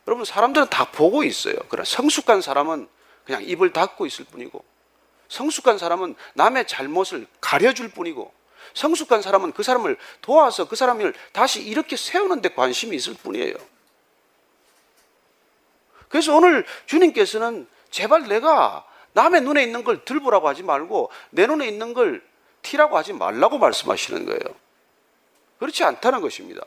여러분 0.08 0.26
사람들은 0.26 0.68
다 0.70 0.86
보고 0.92 1.24
있어요. 1.24 1.56
그러나 1.70 1.86
성숙한 1.86 2.42
사람은 2.42 2.90
그냥 3.24 3.44
입을 3.44 3.72
닫고 3.72 4.08
있을 4.08 4.26
뿐이고 4.26 4.64
성숙한 5.30 5.78
사람은 5.78 6.16
남의 6.34 6.68
잘못을 6.68 7.28
가려줄 7.40 7.90
뿐이고 7.90 8.34
성숙한 8.74 9.22
사람은 9.22 9.54
그 9.54 9.64
사람을 9.64 9.98
도와서 10.22 10.68
그 10.68 10.76
사람을 10.76 11.14
다시 11.32 11.62
이렇게 11.62 11.96
세우는 11.96 12.42
데 12.42 12.50
관심이 12.50 12.96
있을 12.96 13.14
뿐이에요. 13.16 13.56
그래서 16.10 16.36
오늘 16.36 16.66
주님께서는 16.86 17.68
제발 17.90 18.28
내가 18.28 18.86
남의 19.14 19.42
눈에 19.42 19.64
있는 19.64 19.84
걸 19.84 20.04
들보라고 20.04 20.48
하지 20.48 20.64
말고 20.64 21.10
내 21.32 21.48
눈에 21.48 21.68
있는 21.68 21.94
걸 21.94 22.22
티라고 22.62 22.98
하지 22.98 23.14
말라고 23.14 23.58
말씀하시는 23.58 24.26
거예요. 24.26 24.56
그렇지 25.60 25.84
않다는 25.84 26.22
것입니다. 26.22 26.62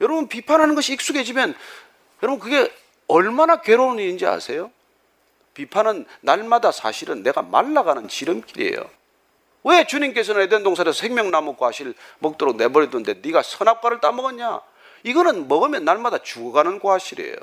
여러분 0.00 0.28
비판하는 0.28 0.74
것이 0.74 0.92
익숙해지면 0.92 1.54
여러분 2.22 2.38
그게 2.38 2.70
얼마나 3.06 3.60
괴로운 3.60 3.98
일인지 3.98 4.26
아세요? 4.26 4.70
비판은 5.54 6.04
날마다 6.20 6.70
사실은 6.70 7.22
내가 7.22 7.40
말라가는 7.40 8.08
지름길이에요. 8.08 8.90
왜 9.66 9.84
주님께서는 9.84 10.42
에덴 10.42 10.62
동산에서 10.62 10.96
생명나무 10.96 11.56
과실 11.56 11.94
먹도록 12.20 12.54
내버려둔데 12.54 13.14
네가 13.14 13.42
선악과를 13.42 14.00
따먹었냐? 14.00 14.60
이거는 15.02 15.48
먹으면 15.48 15.84
날마다 15.84 16.18
죽어가는 16.18 16.78
과실이에요. 16.78 17.36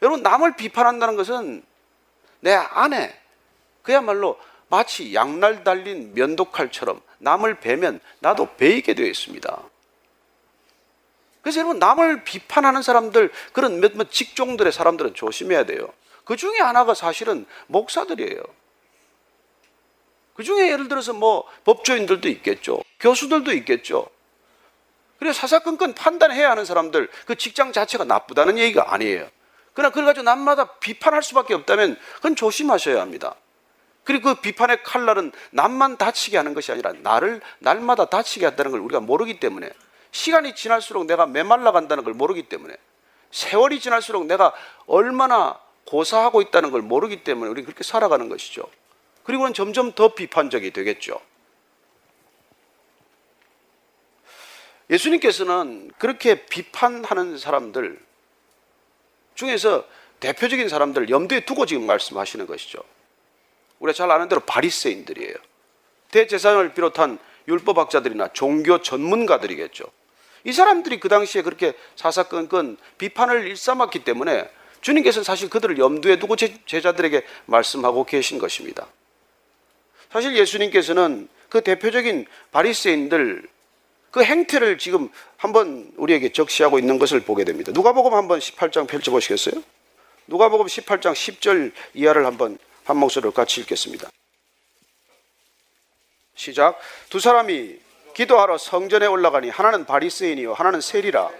여러분 0.00 0.22
남을 0.22 0.54
비판한다는 0.54 1.16
것은 1.16 1.64
내 2.38 2.54
안에 2.54 3.18
그야말로 3.82 4.38
마치 4.68 5.12
양날 5.12 5.64
달린 5.64 6.14
면도칼처럼 6.14 7.00
남을 7.18 7.58
베면 7.58 7.98
나도 8.20 8.54
베이게 8.54 8.94
되어 8.94 9.06
있습니다. 9.06 9.62
그래서 11.42 11.58
여러분 11.58 11.80
남을 11.80 12.22
비판하는 12.22 12.80
사람들 12.80 13.32
그런 13.52 13.80
몇몇 13.80 14.12
직종들의 14.12 14.72
사람들은 14.72 15.14
조심해야 15.14 15.64
돼요. 15.64 15.92
그 16.24 16.36
중에 16.36 16.58
하나가 16.58 16.94
사실은 16.94 17.44
목사들이에요. 17.66 18.40
그 20.40 20.44
중에 20.44 20.70
예를 20.70 20.88
들어서 20.88 21.12
뭐 21.12 21.44
법조인들도 21.64 22.26
있겠죠. 22.30 22.80
교수들도 22.98 23.52
있겠죠. 23.52 24.08
그래서 25.18 25.38
사사건건 25.38 25.92
판단해야 25.92 26.50
하는 26.50 26.64
사람들 26.64 27.10
그 27.26 27.34
직장 27.36 27.72
자체가 27.72 28.04
나쁘다는 28.04 28.56
얘기가 28.56 28.94
아니에요. 28.94 29.28
그러나 29.74 29.90
그걸 29.90 30.06
가지고 30.06 30.24
남마다 30.24 30.78
비판할 30.78 31.22
수밖에 31.22 31.52
없다면 31.52 31.98
그건 32.14 32.36
조심하셔야 32.36 33.02
합니다. 33.02 33.34
그리고 34.02 34.34
그 34.34 34.40
비판의 34.40 34.82
칼날은 34.82 35.32
남만 35.50 35.98
다치게 35.98 36.38
하는 36.38 36.54
것이 36.54 36.72
아니라 36.72 36.94
나를 37.02 37.42
날마다 37.58 38.06
다치게 38.06 38.46
한다는 38.46 38.70
걸 38.70 38.80
우리가 38.80 39.00
모르기 39.00 39.40
때문에 39.40 39.68
시간이 40.10 40.54
지날수록 40.54 41.04
내가 41.04 41.26
메말라 41.26 41.70
간다는 41.70 42.02
걸 42.02 42.14
모르기 42.14 42.44
때문에 42.44 42.74
세월이 43.30 43.78
지날수록 43.78 44.24
내가 44.24 44.54
얼마나 44.86 45.60
고사하고 45.84 46.40
있다는 46.40 46.70
걸 46.70 46.80
모르기 46.80 47.24
때문에 47.24 47.50
우리 47.50 47.62
그렇게 47.62 47.84
살아가는 47.84 48.30
것이죠. 48.30 48.62
그리고는 49.30 49.54
점점 49.54 49.92
더 49.92 50.12
비판적이 50.12 50.72
되겠죠. 50.72 51.20
예수님께서는 54.90 55.92
그렇게 55.98 56.46
비판하는 56.46 57.38
사람들 57.38 58.00
중에서 59.36 59.86
대표적인 60.18 60.68
사람들을 60.68 61.10
염두에 61.10 61.44
두고 61.44 61.64
지금 61.66 61.86
말씀하시는 61.86 62.44
것이죠. 62.46 62.82
우리가 63.78 63.96
잘 63.96 64.10
아는 64.10 64.28
대로 64.28 64.40
바리새인들이에요. 64.40 65.34
대제사장을 66.10 66.74
비롯한 66.74 67.20
율법학자들이나 67.46 68.32
종교 68.32 68.82
전문가들이겠죠. 68.82 69.84
이 70.42 70.52
사람들이 70.52 70.98
그 70.98 71.08
당시에 71.08 71.42
그렇게 71.42 71.74
사사건건 71.94 72.78
비판을 72.98 73.46
일삼았기 73.46 74.02
때문에 74.02 74.50
주님께서는 74.80 75.22
사실 75.22 75.48
그들을 75.48 75.78
염두에 75.78 76.18
두고 76.18 76.34
제자들에게 76.34 77.24
말씀하고 77.46 78.02
계신 78.02 78.40
것입니다. 78.40 78.88
사실 80.12 80.36
예수님께서는 80.36 81.28
그 81.48 81.60
대표적인 81.62 82.26
바리새인들 82.52 83.48
그 84.10 84.24
행태를 84.24 84.78
지금 84.78 85.08
한번 85.36 85.92
우리에게 85.96 86.32
적시하고 86.32 86.78
있는 86.78 86.98
것을 86.98 87.20
보게 87.20 87.44
됩니다. 87.44 87.70
누가복음 87.72 88.12
한번 88.12 88.40
18장 88.40 88.88
펼쳐 88.88 89.10
보시겠어요? 89.10 89.62
누가복음 90.26 90.66
18장 90.66 91.12
10절 91.12 91.72
이하를 91.94 92.26
한번 92.26 92.58
한 92.84 92.96
목소리로 92.96 93.32
같이 93.32 93.60
읽겠습니다. 93.60 94.10
시작. 96.34 96.78
두 97.08 97.20
사람이 97.20 97.78
기도하러 98.14 98.58
성전에 98.58 99.06
올라가니 99.06 99.50
하나는 99.50 99.84
바리새인이요 99.84 100.54
하나는 100.54 100.80
세리라. 100.80 101.30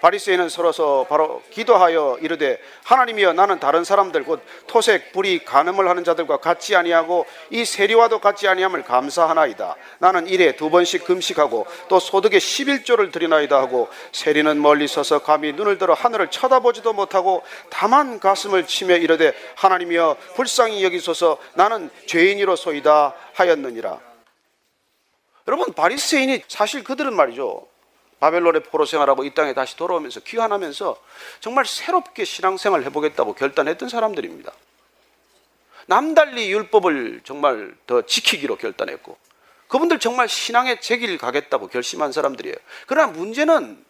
바리새인은 0.00 0.48
서로서 0.48 1.06
바로 1.08 1.42
기도하여 1.50 2.18
이르되 2.20 2.58
하나님이여 2.84 3.34
나는 3.34 3.60
다른 3.60 3.84
사람들 3.84 4.24
곧 4.24 4.42
토색 4.66 5.12
불이 5.12 5.44
간음을 5.44 5.88
하는 5.88 6.04
자들과 6.04 6.38
같이 6.38 6.74
아니하고 6.74 7.26
이 7.50 7.64
세리와도 7.64 8.20
같이 8.20 8.48
아니함을 8.48 8.84
감사하나이다. 8.84 9.76
나는 9.98 10.26
일에 10.26 10.56
두 10.56 10.70
번씩 10.70 11.04
금식하고 11.04 11.66
또 11.88 12.00
소득의 12.00 12.40
11조를 12.40 13.12
드리나이다 13.12 13.58
하고 13.58 13.88
세리는 14.12 14.60
멀리 14.60 14.88
서서 14.88 15.20
감히 15.20 15.52
눈을 15.52 15.78
들어 15.78 15.94
하늘을 15.94 16.30
쳐다보지도 16.30 16.92
못하고 16.92 17.42
다만 17.68 18.20
가슴을 18.20 18.66
치며 18.66 18.96
이르되 18.96 19.32
하나님이여 19.56 20.16
불쌍히 20.34 20.82
여기소서. 20.84 21.38
나는 21.54 21.90
죄인이로소이다 22.06 23.14
하였느니라. 23.34 23.98
여러분 25.48 25.72
바리새인이 25.72 26.44
사실 26.48 26.84
그들은 26.84 27.14
말이죠 27.14 27.69
바벨론의 28.20 28.64
포로 28.64 28.84
생활하고 28.84 29.24
이 29.24 29.34
땅에 29.34 29.54
다시 29.54 29.76
돌아오면서 29.76 30.20
귀환하면서 30.20 31.02
정말 31.40 31.64
새롭게 31.66 32.24
신앙생활을 32.24 32.84
해보겠다고 32.86 33.34
결단했던 33.34 33.88
사람들입니다. 33.88 34.52
남달리 35.86 36.52
율법을 36.52 37.22
정말 37.24 37.74
더 37.86 38.02
지키기로 38.02 38.56
결단했고 38.56 39.16
그분들 39.68 39.98
정말 39.98 40.28
신앙의 40.28 40.80
제길 40.80 41.16
가겠다고 41.18 41.68
결심한 41.68 42.12
사람들이에요. 42.12 42.56
그러나 42.86 43.10
문제는 43.10 43.84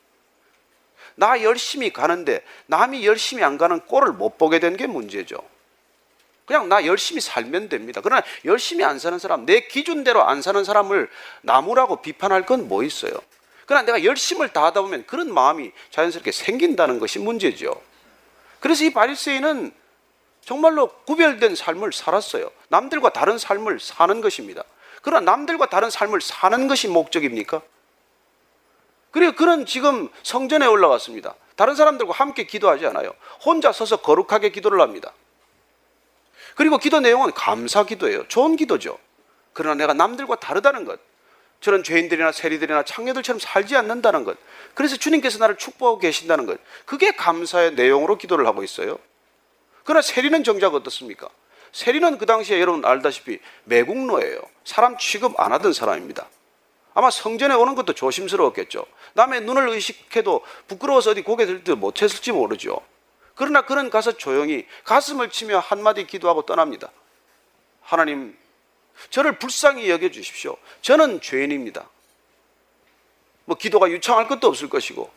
나 1.16 1.42
열심히 1.42 1.92
가는데 1.92 2.42
남이 2.66 3.04
열심히 3.06 3.42
안 3.44 3.58
가는 3.58 3.80
꼴을 3.80 4.12
못 4.12 4.38
보게 4.38 4.58
된 4.60 4.76
게 4.76 4.86
문제죠. 4.86 5.36
그냥 6.46 6.68
나 6.68 6.84
열심히 6.86 7.20
살면 7.20 7.68
됩니다. 7.68 8.00
그러나 8.02 8.22
열심히 8.44 8.84
안 8.84 8.98
사는 8.98 9.18
사람, 9.18 9.44
내 9.46 9.60
기준대로 9.66 10.22
안 10.22 10.40
사는 10.42 10.62
사람을 10.64 11.08
나무라고 11.42 12.00
비판할 12.02 12.46
건 12.46 12.68
뭐 12.68 12.82
있어요? 12.82 13.12
그러나 13.70 13.86
내가 13.86 14.02
열심을 14.02 14.48
다하다 14.48 14.82
보면 14.82 15.06
그런 15.06 15.32
마음이 15.32 15.70
자연스럽게 15.90 16.32
생긴다는 16.32 16.98
것이 16.98 17.20
문제죠. 17.20 17.80
그래서 18.58 18.82
이 18.82 18.92
바리새인은 18.92 19.72
정말로 20.44 20.88
구별된 21.04 21.54
삶을 21.54 21.92
살았어요. 21.92 22.50
남들과 22.66 23.10
다른 23.10 23.38
삶을 23.38 23.78
사는 23.78 24.20
것입니다. 24.20 24.64
그러나 25.02 25.30
남들과 25.30 25.66
다른 25.66 25.88
삶을 25.88 26.20
사는 26.20 26.66
것이 26.66 26.88
목적입니까? 26.88 27.62
그리고 29.12 29.36
그는 29.36 29.64
지금 29.66 30.08
성전에 30.24 30.66
올라왔습니다. 30.66 31.36
다른 31.54 31.76
사람들과 31.76 32.12
함께 32.12 32.46
기도하지 32.46 32.86
않아요. 32.86 33.14
혼자 33.44 33.70
서서 33.70 33.98
거룩하게 33.98 34.50
기도를 34.50 34.80
합니다. 34.80 35.12
그리고 36.56 36.76
기도 36.76 36.98
내용은 36.98 37.30
감사 37.34 37.84
기도예요. 37.84 38.26
좋은 38.26 38.56
기도죠. 38.56 38.98
그러나 39.52 39.76
내가 39.76 39.94
남들과 39.94 40.40
다르다는 40.40 40.84
것. 40.84 40.98
저런 41.60 41.82
죄인들이나 41.82 42.32
세리들이나 42.32 42.84
창녀들처럼 42.84 43.38
살지 43.38 43.76
않는다는 43.76 44.24
것. 44.24 44.38
그래서 44.74 44.96
주님께서 44.96 45.38
나를 45.38 45.56
축복하고 45.56 45.98
계신다는 45.98 46.46
것. 46.46 46.58
그게 46.86 47.12
감사의 47.12 47.74
내용으로 47.74 48.16
기도를 48.16 48.46
하고 48.46 48.64
있어요. 48.64 48.98
그러나 49.84 50.02
세리는 50.02 50.42
정작 50.42 50.74
어떻습니까? 50.74 51.28
세리는 51.72 52.18
그 52.18 52.26
당시에 52.26 52.60
여러분 52.60 52.84
알다시피 52.84 53.38
매국노예요. 53.64 54.40
사람 54.64 54.96
취급 54.98 55.38
안 55.38 55.52
하던 55.52 55.72
사람입니다. 55.72 56.28
아마 56.94 57.10
성전에 57.10 57.54
오는 57.54 57.74
것도 57.74 57.92
조심스러웠겠죠. 57.92 58.84
남의 59.14 59.42
눈을 59.42 59.68
의식해도 59.68 60.44
부끄러워서 60.66 61.10
어디 61.10 61.22
고개 61.22 61.46
들지 61.46 61.72
못했을지 61.72 62.32
모르죠. 62.32 62.80
그러나 63.34 63.62
그는 63.62 63.90
가서 63.90 64.12
조용히 64.12 64.66
가슴을 64.84 65.30
치며 65.30 65.60
한마디 65.60 66.06
기도하고 66.06 66.42
떠납니다. 66.42 66.90
하나님, 67.80 68.36
저를 69.08 69.38
불쌍히 69.38 69.88
여겨 69.88 70.10
주십시오. 70.10 70.56
저는 70.82 71.20
죄인입니다. 71.20 71.88
뭐 73.46 73.56
기도가 73.56 73.90
유창할 73.90 74.28
것도 74.28 74.46
없을 74.46 74.68
것이고 74.68 75.10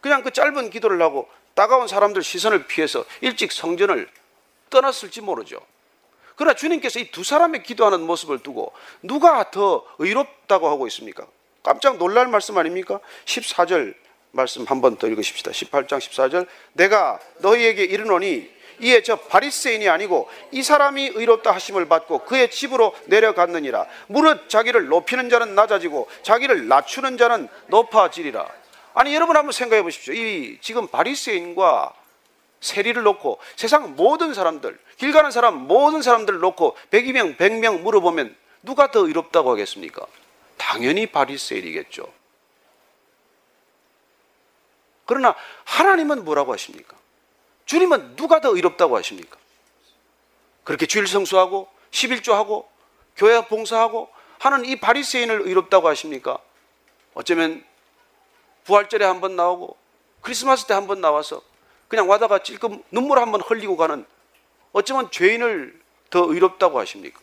그냥 0.00 0.22
그 0.22 0.30
짧은 0.30 0.70
기도를 0.70 1.00
하고 1.02 1.28
따가운 1.54 1.88
사람들 1.88 2.22
시선을 2.22 2.66
피해서 2.66 3.04
일찍 3.20 3.52
성전을 3.52 4.08
떠났을지 4.70 5.20
모르죠. 5.20 5.60
그러나 6.36 6.54
주님께서 6.54 6.98
이 6.98 7.10
두 7.10 7.24
사람의 7.24 7.62
기도하는 7.62 8.00
모습을 8.02 8.38
두고 8.38 8.72
누가 9.02 9.50
더 9.50 9.84
의롭다고 9.98 10.68
하고 10.68 10.86
있습니까? 10.88 11.26
깜짝 11.62 11.98
놀랄 11.98 12.26
말씀 12.26 12.56
아닙니까? 12.58 13.00
14절 13.26 13.94
말씀 14.32 14.64
한 14.64 14.80
번 14.80 14.96
더 14.96 15.06
읽으십시다. 15.08 15.50
18장 15.50 15.98
14절 15.98 16.46
내가 16.72 17.20
너희에게 17.38 17.84
이르노니 17.84 18.50
이에 18.82 19.02
저 19.02 19.16
바리새인이 19.16 19.88
아니고 19.88 20.28
이 20.50 20.62
사람이 20.62 21.12
의롭다 21.14 21.52
하심을 21.52 21.86
받고 21.88 22.24
그의 22.24 22.50
집으로 22.50 22.94
내려갔느니라. 23.06 23.86
무릇 24.08 24.48
자기를 24.48 24.88
높이는 24.88 25.30
자는 25.30 25.54
낮아지고 25.54 26.08
자기를 26.22 26.66
낮추는 26.66 27.16
자는 27.16 27.48
높아지리라. 27.68 28.46
아니 28.94 29.14
여러분 29.14 29.36
한번 29.36 29.52
생각해 29.52 29.82
보십시오. 29.82 30.12
이 30.12 30.58
지금 30.60 30.88
바리새인과 30.88 31.94
세리를 32.60 33.00
놓고 33.02 33.38
세상 33.56 33.94
모든 33.94 34.34
사람들 34.34 34.78
길 34.96 35.12
가는 35.12 35.30
사람 35.30 35.66
모든 35.66 36.02
사람들 36.02 36.40
놓고 36.40 36.76
100명 36.90 37.36
100명 37.36 37.80
물어보면 37.80 38.36
누가 38.62 38.90
더 38.90 39.06
의롭다고 39.06 39.50
하겠습니까? 39.50 40.04
당연히 40.56 41.06
바리새인이겠죠. 41.06 42.12
그러나 45.06 45.34
하나님은 45.64 46.24
뭐라고 46.24 46.52
하십니까? 46.52 46.96
주님은 47.66 48.16
누가 48.16 48.40
더 48.40 48.54
의롭다고 48.54 48.96
하십니까? 48.96 49.36
그렇게 50.64 50.86
주일 50.86 51.06
성수하고 51.06 51.68
11조하고 51.90 52.66
교회 53.16 53.44
봉사하고 53.46 54.08
하는 54.38 54.64
이 54.64 54.76
바리새인을 54.80 55.42
의롭다고 55.42 55.88
하십니까? 55.88 56.38
어쩌면 57.14 57.64
부활절에 58.64 59.04
한 59.04 59.20
번 59.20 59.36
나오고 59.36 59.76
크리스마스 60.20 60.66
때 60.66 60.74
한 60.74 60.86
번 60.86 61.00
나와서 61.00 61.42
그냥 61.88 62.08
와다가 62.08 62.38
찔끔 62.42 62.82
눈물 62.90 63.18
한 63.18 63.32
번 63.32 63.40
흘리고 63.40 63.76
가는 63.76 64.06
어쩌면 64.72 65.10
죄인을 65.10 65.80
더 66.10 66.20
의롭다고 66.24 66.78
하십니까? 66.80 67.20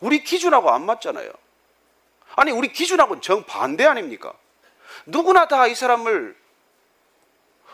우리 0.00 0.24
기준하고 0.24 0.70
안 0.70 0.84
맞잖아요. 0.86 1.30
아니 2.36 2.50
우리 2.50 2.72
기준하고는 2.72 3.20
정반대 3.22 3.84
아닙니까? 3.84 4.32
누구나 5.06 5.48
다 5.48 5.66
이 5.66 5.74
사람을 5.74 6.36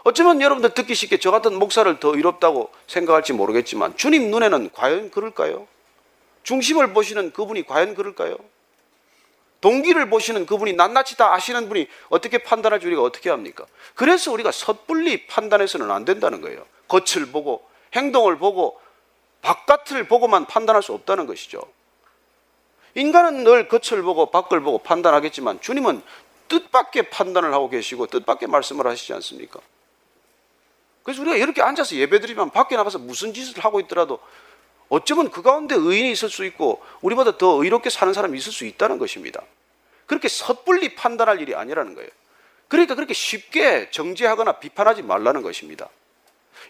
어쩌면 0.09 0.41
여러분들 0.41 0.71
듣기 0.71 0.95
쉽게 0.95 1.19
저 1.19 1.31
같은 1.31 1.59
목사를 1.59 2.01
더 2.01 2.17
의롭다고 2.17 2.73
생각할지 2.87 3.35
모르겠지만 3.35 3.95
주님 3.99 4.31
눈에는 4.31 4.71
과연 4.73 5.11
그럴까요? 5.11 5.69
중심을 6.45 6.95
보시는 6.95 7.31
그분이 7.35 7.67
과연 7.67 7.95
그럴까요? 7.95 8.39
동기를 9.61 10.09
보시는 10.09 10.47
그분이 10.47 10.73
낱낱이 10.73 11.19
다 11.19 11.35
아시는 11.35 11.69
분이 11.69 11.89
어떻게 12.09 12.39
판단할지 12.39 12.87
우리가 12.87 13.03
어떻게 13.03 13.29
합니까? 13.29 13.67
그래서 13.95 14.33
우리가 14.33 14.51
섣불리 14.51 15.27
판단해서는 15.27 15.91
안 15.91 16.07
된다는 16.07 16.41
거예요. 16.41 16.65
겉을 16.89 17.27
보고 17.31 17.69
행동을 17.95 18.39
보고 18.39 18.81
바깥을 19.43 20.09
보고만 20.09 20.47
판단할 20.47 20.83
수 20.83 20.95
없다는 20.95 21.27
것이죠. 21.27 21.61
인간은 22.95 23.45
늘 23.45 23.69
겉을 23.69 24.01
보고 24.03 24.31
밖을 24.31 24.63
보고 24.63 24.79
판단하겠지만 24.79 25.61
주님은 25.61 26.01
뜻밖의 26.49 27.11
판단을 27.11 27.53
하고 27.53 27.69
계시고 27.69 28.07
뜻밖의 28.07 28.49
말씀을 28.49 28.87
하시지 28.87 29.13
않습니까? 29.13 29.61
그래서 31.09 31.23
우리가 31.23 31.39
이렇게 31.39 31.63
앉아서 31.63 31.97
예배드리면 31.97 32.51
밖에 32.51 32.77
나가서 32.77 32.99
무슨 32.99 33.33
짓을 33.33 33.65
하고 33.65 33.81
있더라도 33.81 34.19
어쩌면 34.91 35.31
그 35.31 35.41
가운데 35.41 35.75
의인이 35.75 36.11
있을 36.11 36.29
수 36.29 36.45
있고 36.45 36.85
우리보다 37.01 37.39
더 37.39 37.65
의롭게 37.65 37.89
사는 37.89 38.13
사람이 38.13 38.37
있을 38.37 38.53
수 38.53 38.67
있다는 38.67 38.99
것입니다. 38.99 39.41
그렇게 40.05 40.29
섣불리 40.29 40.97
판단할 40.97 41.41
일이 41.41 41.55
아니라는 41.55 41.95
거예요. 41.95 42.11
그러니까 42.69 42.95
그렇게 42.95 43.15
쉽게 43.15 43.89
정죄하거나 43.91 44.59
비판하지 44.59 45.01
말라는 45.01 45.41
것입니다. 45.41 45.89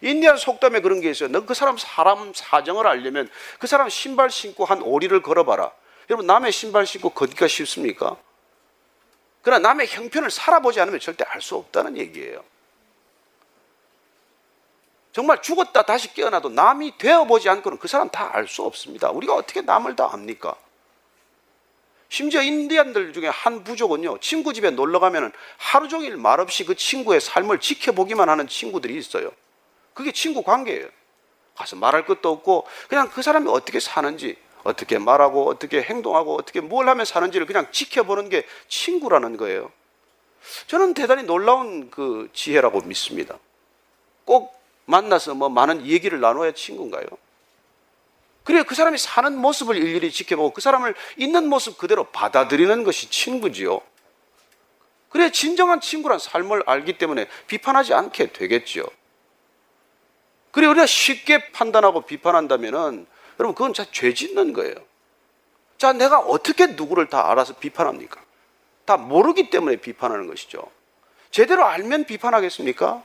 인디안 0.02 0.36
속담에 0.36 0.82
그런 0.82 1.00
게 1.00 1.10
있어요. 1.10 1.28
너그 1.30 1.54
사람 1.54 1.76
사람 1.76 2.32
사정을 2.32 2.86
알려면 2.86 3.28
그 3.58 3.66
사람 3.66 3.88
신발 3.88 4.30
신고 4.30 4.64
한 4.64 4.82
오리를 4.82 5.20
걸어봐라. 5.20 5.72
여러분 6.10 6.28
남의 6.28 6.52
신발 6.52 6.86
신고 6.86 7.10
걷기가 7.10 7.48
쉽습니까? 7.48 8.16
그러나 9.42 9.70
남의 9.70 9.88
형편을 9.88 10.30
살아보지 10.30 10.80
않으면 10.80 11.00
절대 11.00 11.24
알 11.24 11.40
수 11.40 11.56
없다는 11.56 11.96
얘기예요. 11.96 12.44
정말 15.18 15.42
죽었다 15.42 15.82
다시 15.82 16.14
깨어나도 16.14 16.50
남이 16.50 16.96
되어보지 16.96 17.48
않고는 17.48 17.80
그 17.80 17.88
사람 17.88 18.08
다 18.08 18.30
알 18.32 18.46
수 18.46 18.62
없습니다. 18.62 19.10
우리가 19.10 19.34
어떻게 19.34 19.62
남을 19.62 19.96
다 19.96 20.08
압니까? 20.12 20.54
심지어 22.08 22.40
인디안들 22.40 23.12
중에 23.12 23.26
한 23.26 23.64
부족은요, 23.64 24.20
친구 24.20 24.52
집에 24.52 24.70
놀러 24.70 25.00
가면 25.00 25.32
하루 25.56 25.88
종일 25.88 26.16
말없이 26.16 26.64
그 26.64 26.76
친구의 26.76 27.20
삶을 27.20 27.58
지켜보기만 27.58 28.28
하는 28.28 28.46
친구들이 28.46 28.96
있어요. 28.96 29.32
그게 29.92 30.12
친구 30.12 30.44
관계예요. 30.44 30.88
가서 31.56 31.74
말할 31.74 32.06
것도 32.06 32.30
없고, 32.30 32.68
그냥 32.88 33.10
그 33.10 33.20
사람이 33.20 33.50
어떻게 33.50 33.80
사는지, 33.80 34.36
어떻게 34.62 34.98
말하고, 34.98 35.48
어떻게 35.48 35.82
행동하고, 35.82 36.36
어떻게 36.36 36.60
뭘 36.60 36.88
하면 36.88 37.04
사는지를 37.04 37.44
그냥 37.48 37.66
지켜보는 37.72 38.28
게 38.28 38.46
친구라는 38.68 39.36
거예요. 39.36 39.72
저는 40.68 40.94
대단히 40.94 41.24
놀라운 41.24 41.90
그 41.90 42.30
지혜라고 42.32 42.82
믿습니다. 42.82 43.36
꼭 44.24 44.57
만나서 44.88 45.34
뭐 45.34 45.50
많은 45.50 45.84
얘기를 45.86 46.18
나눠야 46.18 46.52
친구인가요? 46.52 47.04
그래 48.42 48.62
그 48.62 48.74
사람이 48.74 48.96
사는 48.96 49.36
모습을 49.36 49.76
일일이 49.76 50.10
지켜보고 50.10 50.54
그 50.54 50.62
사람을 50.62 50.94
있는 51.18 51.48
모습 51.48 51.76
그대로 51.76 52.04
받아들이는 52.04 52.84
것이 52.84 53.10
친구지요. 53.10 53.82
그래 55.10 55.30
진정한 55.30 55.82
친구란 55.82 56.18
삶을 56.18 56.62
알기 56.64 56.96
때문에 56.96 57.28
비판하지 57.46 57.92
않게 57.92 58.32
되겠죠. 58.32 58.84
그래 60.52 60.66
우리가 60.66 60.86
쉽게 60.86 61.52
판단하고 61.52 62.02
비판한다면은 62.02 63.06
여러분 63.38 63.54
그건 63.54 63.74
자 63.74 63.84
죄 63.92 64.14
짓는 64.14 64.54
거예요. 64.54 64.74
자 65.76 65.92
내가 65.92 66.18
어떻게 66.18 66.66
누구를 66.66 67.08
다 67.10 67.30
알아서 67.30 67.56
비판합니까? 67.56 68.20
다 68.86 68.96
모르기 68.96 69.50
때문에 69.50 69.76
비판하는 69.76 70.26
것이죠. 70.26 70.62
제대로 71.30 71.66
알면 71.66 72.06
비판하겠습니까? 72.06 73.02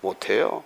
못해요. 0.00 0.62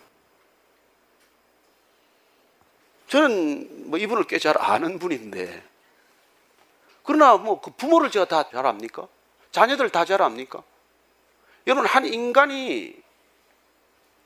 저는 3.08 3.90
뭐 3.90 3.98
이분을 3.98 4.24
꽤 4.24 4.38
잘 4.38 4.56
아는 4.58 4.98
분인데 4.98 5.62
그러나 7.04 7.36
뭐 7.36 7.60
그 7.60 7.70
부모를 7.72 8.10
제가 8.10 8.26
다 8.26 8.44
잘 8.50 8.66
압니까? 8.66 9.08
자녀들 9.52 9.90
다 9.90 10.04
잘 10.04 10.20
압니까? 10.22 10.62
여러분 11.66 11.86
한 11.86 12.04
인간이 12.06 12.94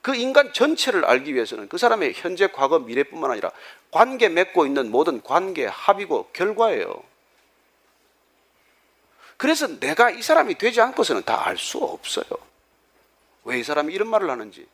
그 0.03 0.17
인간 0.17 0.53
전체를 0.53 1.05
알기 1.05 1.33
위해서는 1.35 1.69
그 1.69 1.79
사람의 1.79 2.15
현재, 2.17 2.49
과거, 2.49 2.81
미래뿐만 2.81 3.31
아니라 3.31 3.53
관계 3.93 4.29
맺고 4.29 4.67
있는 4.67 4.91
모든 4.91 5.23
관계 5.23 5.65
합이고 5.67 6.31
결과예요. 6.33 7.05
그래서 9.37 9.79
내가 9.79 10.11
이 10.11 10.23
사람이 10.23 10.57
되지 10.59 10.81
않고서는 10.81 11.23
다 11.25 11.47
알 11.47 11.57
수 11.57 11.79
없어요. 11.79 12.27
왜 13.45 13.59
이 13.61 13.63
사람이 13.65 13.93
이런 13.95 14.09
말을 14.09 14.29
하는지. 14.31 14.67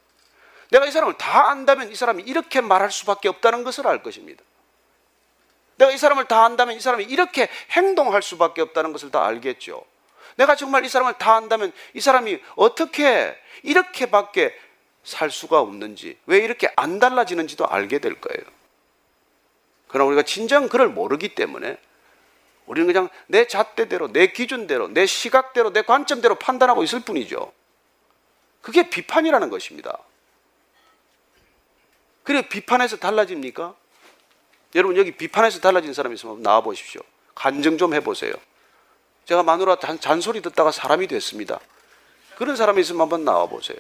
내가 0.71 0.87
이 0.87 0.91
사람을 0.91 1.15
다 1.15 1.51
안다면 1.51 1.91
이 1.91 1.95
사람이 1.95 2.23
이렇게 2.25 2.61
말할 2.61 2.91
수밖에 2.91 3.29
없다는 3.29 3.65
것을 3.65 3.87
알 3.87 4.03
것입니다. 4.03 4.43
내가 5.77 5.93
이 5.93 5.99
사람을 5.99 6.27
다 6.27 6.45
안다면 6.45 6.77
이 6.77 6.81
사람이 6.81 7.05
이렇게 7.05 7.49
행동할 7.71 8.23
수밖에 8.23 8.63
없다는 8.63 8.93
것을 8.93 9.11
다 9.11 9.25
알겠죠. 9.25 9.85
내가 10.37 10.57
정말 10.57 10.85
이 10.85 10.89
사람을 10.89 11.15
다 11.15 11.35
안다면 11.37 11.73
이 11.95 12.01
사람이 12.01 12.41
어떻게 12.57 13.37
이렇게밖에 13.63 14.55
살 15.05 15.31
수가 15.31 15.61
없는지, 15.61 16.19
왜 16.27 16.39
이렇게 16.39 16.71
안 16.77 16.99
달라지는지도 16.99 17.67
알게 17.67 17.99
될 17.99 18.21
거예요. 18.21 18.45
그러나 19.87 20.09
우리가 20.09 20.23
진정 20.23 20.69
그를 20.69 20.89
모르기 20.89 21.35
때문에 21.35 21.79
우리는 22.67 22.87
그냥 22.87 23.09
내 23.27 23.47
잣대대로, 23.47 24.13
내 24.13 24.27
기준대로, 24.29 24.89
내 24.89 25.07
시각대로, 25.07 25.73
내 25.73 25.83
관점대로 25.83 26.35
판단하고 26.35 26.83
있을 26.83 27.01
뿐이죠. 27.01 27.53
그게 28.61 28.91
비판이라는 28.91 29.49
것입니다. 29.49 29.99
그래 32.29 32.43
비판해서 32.43 32.99
달라집니까? 32.99 33.75
여러분 34.75 34.99
여기 34.99 35.13
비판해서 35.13 35.61
달라진 35.61 35.95
사람 35.95 36.13
있으면 36.13 36.43
나와 36.43 36.61
보십시오. 36.61 37.01
간증 37.35 37.79
좀 37.79 37.95
해보세요. 37.95 38.35
제가 39.25 39.43
마누라 39.43 39.79
잔, 39.79 39.99
잔소리 39.99 40.43
듣다가 40.43 40.71
사람이 40.71 41.07
됐습니다. 41.07 41.59
그런 42.37 42.55
사람이 42.55 42.83
있으면 42.83 43.01
한번 43.01 43.25
나와 43.25 43.47
보세요. 43.47 43.79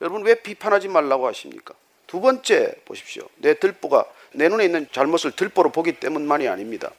여러분 0.00 0.22
왜 0.22 0.36
비판하지 0.36 0.86
말라고 0.86 1.26
하십니까? 1.26 1.74
두 2.06 2.20
번째 2.20 2.72
보십시오. 2.84 3.28
내 3.38 3.54
들보가 3.54 4.04
내 4.30 4.48
눈에 4.48 4.66
있는 4.66 4.86
잘못을 4.92 5.32
들보로 5.32 5.72
보기 5.72 5.98
때문만이 5.98 6.46
아닙니다. 6.46 6.92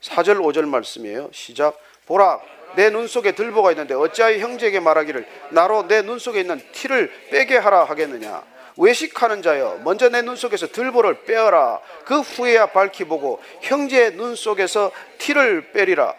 4절 0.00 0.40
5절 0.40 0.68
말씀이에요. 0.68 1.30
시작. 1.32 1.80
보라 2.06 2.40
내 2.76 2.90
눈 2.90 3.06
속에 3.06 3.32
들보가 3.32 3.72
있는데 3.72 3.94
어찌하여 3.94 4.38
형제에게 4.38 4.80
말하기를 4.80 5.26
나로 5.50 5.86
내 5.88 6.02
눈 6.02 6.18
속에 6.18 6.40
있는 6.40 6.60
티를 6.72 7.10
빼게 7.30 7.56
하라 7.56 7.84
하겠느냐. 7.84 8.42
외식하는 8.76 9.42
자여 9.42 9.80
먼저 9.82 10.08
내 10.08 10.22
눈 10.22 10.36
속에서 10.36 10.68
들보를 10.68 11.24
빼어라. 11.24 11.80
그 12.04 12.20
후에야 12.20 12.66
밝히 12.66 13.04
보고 13.04 13.42
형제의 13.62 14.14
눈 14.14 14.36
속에서 14.36 14.92
티를 15.18 15.72
빼리라. 15.72 16.14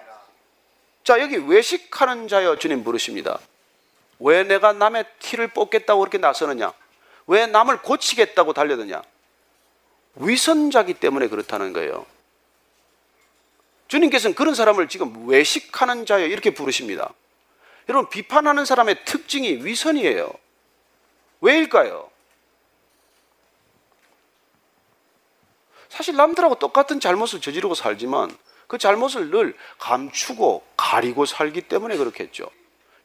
자 1.04 1.20
여기 1.22 1.38
외식하는 1.38 2.28
자여 2.28 2.58
주님 2.58 2.84
부르십니다. 2.84 3.40
왜 4.20 4.44
내가 4.44 4.74
남의 4.74 5.06
티를 5.20 5.48
뽑겠다고 5.48 6.02
그렇게 6.02 6.18
나서느냐? 6.18 6.74
왜 7.28 7.46
남을 7.48 7.82
고치겠다고 7.82 8.54
달려드냐? 8.54 9.02
위선자기 10.16 10.96
때문에 10.96 11.28
그렇다는 11.30 11.72
거예요. 11.72 12.06
주님께서는 13.90 14.36
그런 14.36 14.56
사람을 14.56 14.88
지금 14.88 15.28
외식하는 15.28 16.06
자여 16.06 16.28
이렇게 16.28 16.54
부르십니다. 16.54 17.14
여러분, 17.90 18.10
비판하는 18.10 18.64
사람의 18.66 19.04
특징이 19.04 19.66
위선이에요. 19.66 20.32
왜일까요? 21.42 22.10
사실 25.90 26.16
남들하고 26.16 26.56
똑같은 26.56 27.00
잘못을 27.00 27.42
저지르고 27.42 27.74
살지만 27.74 28.36
그 28.68 28.78
잘못을 28.78 29.32
늘 29.32 29.58
감추고 29.80 30.64
가리고 30.78 31.26
살기 31.26 31.62
때문에 31.62 31.98
그렇겠죠. 31.98 32.50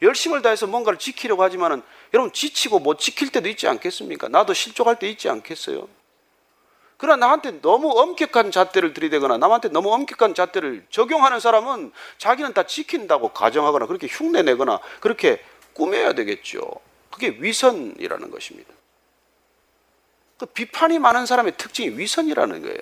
열심을 0.02 0.42
다해서 0.42 0.66
뭔가를 0.66 0.98
지키려고 0.98 1.42
하지만은 1.42 1.82
여러분 2.12 2.30
지치고 2.30 2.78
못 2.78 2.98
지킬 2.98 3.30
때도 3.30 3.48
있지 3.48 3.66
않겠습니까? 3.66 4.28
나도 4.28 4.52
실족할 4.52 4.98
때 4.98 5.08
있지 5.08 5.30
않겠어요? 5.30 5.88
그러나 7.04 7.26
나한테 7.26 7.60
너무 7.60 7.90
엄격한 7.90 8.50
잣대를 8.50 8.94
들이대거나 8.94 9.36
남한테 9.36 9.68
너무 9.68 9.92
엄격한 9.92 10.34
잣대를 10.34 10.86
적용하는 10.88 11.38
사람은 11.38 11.92
자기는 12.16 12.54
다 12.54 12.62
지킨다고 12.62 13.28
가정하거나 13.28 13.84
그렇게 13.84 14.06
흉내내거나 14.06 14.80
그렇게 15.00 15.44
꾸며야 15.74 16.14
되겠죠. 16.14 16.62
그게 17.10 17.36
위선이라는 17.38 18.30
것입니다. 18.30 18.72
그 20.38 20.46
비판이 20.46 20.98
많은 20.98 21.26
사람의 21.26 21.58
특징이 21.58 21.98
위선이라는 21.98 22.62
거예요. 22.62 22.80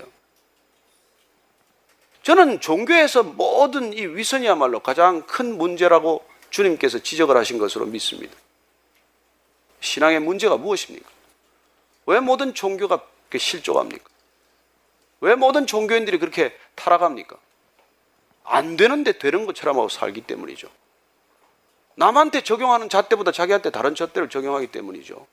저는 2.22 2.60
종교에서 2.60 3.24
모든 3.24 3.92
이 3.92 4.06
위선이야말로 4.06 4.78
가장 4.78 5.26
큰 5.26 5.58
문제라고 5.58 6.24
주님께서 6.50 7.00
지적을 7.00 7.36
하신 7.36 7.58
것으로 7.58 7.86
믿습니다. 7.86 8.36
신앙의 9.80 10.20
문제가 10.20 10.56
무엇입니까? 10.58 11.10
왜 12.06 12.20
모든 12.20 12.54
종교가 12.54 13.02
실족합니까? 13.36 14.11
왜 15.22 15.36
모든 15.36 15.66
종교인들이 15.66 16.18
그렇게 16.18 16.52
타락합니까? 16.74 17.36
안 18.44 18.76
되는데 18.76 19.18
되는 19.18 19.46
것처럼 19.46 19.78
하고 19.78 19.88
살기 19.88 20.22
때문이죠. 20.22 20.68
남한테 21.94 22.42
적용하는 22.42 22.88
잣대보다 22.88 23.30
자기한테 23.30 23.70
다른 23.70 23.94
잣대를 23.94 24.28
적용하기 24.28 24.66
때문이죠. 24.66 25.26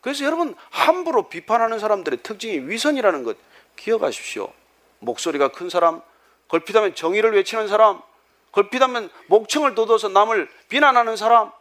그래서 0.00 0.24
여러분 0.24 0.56
함부로 0.70 1.28
비판하는 1.28 1.78
사람들의 1.78 2.20
특징이 2.24 2.68
위선이라는 2.68 3.22
것 3.22 3.36
기억하십시오. 3.76 4.52
목소리가 4.98 5.48
큰 5.48 5.68
사람, 5.68 6.02
걸핏하면 6.48 6.96
정의를 6.96 7.34
외치는 7.34 7.68
사람, 7.68 8.02
걸핏하면 8.50 9.08
목청을 9.28 9.76
돋워서 9.76 10.08
남을 10.08 10.50
비난하는 10.68 11.16
사람, 11.16 11.52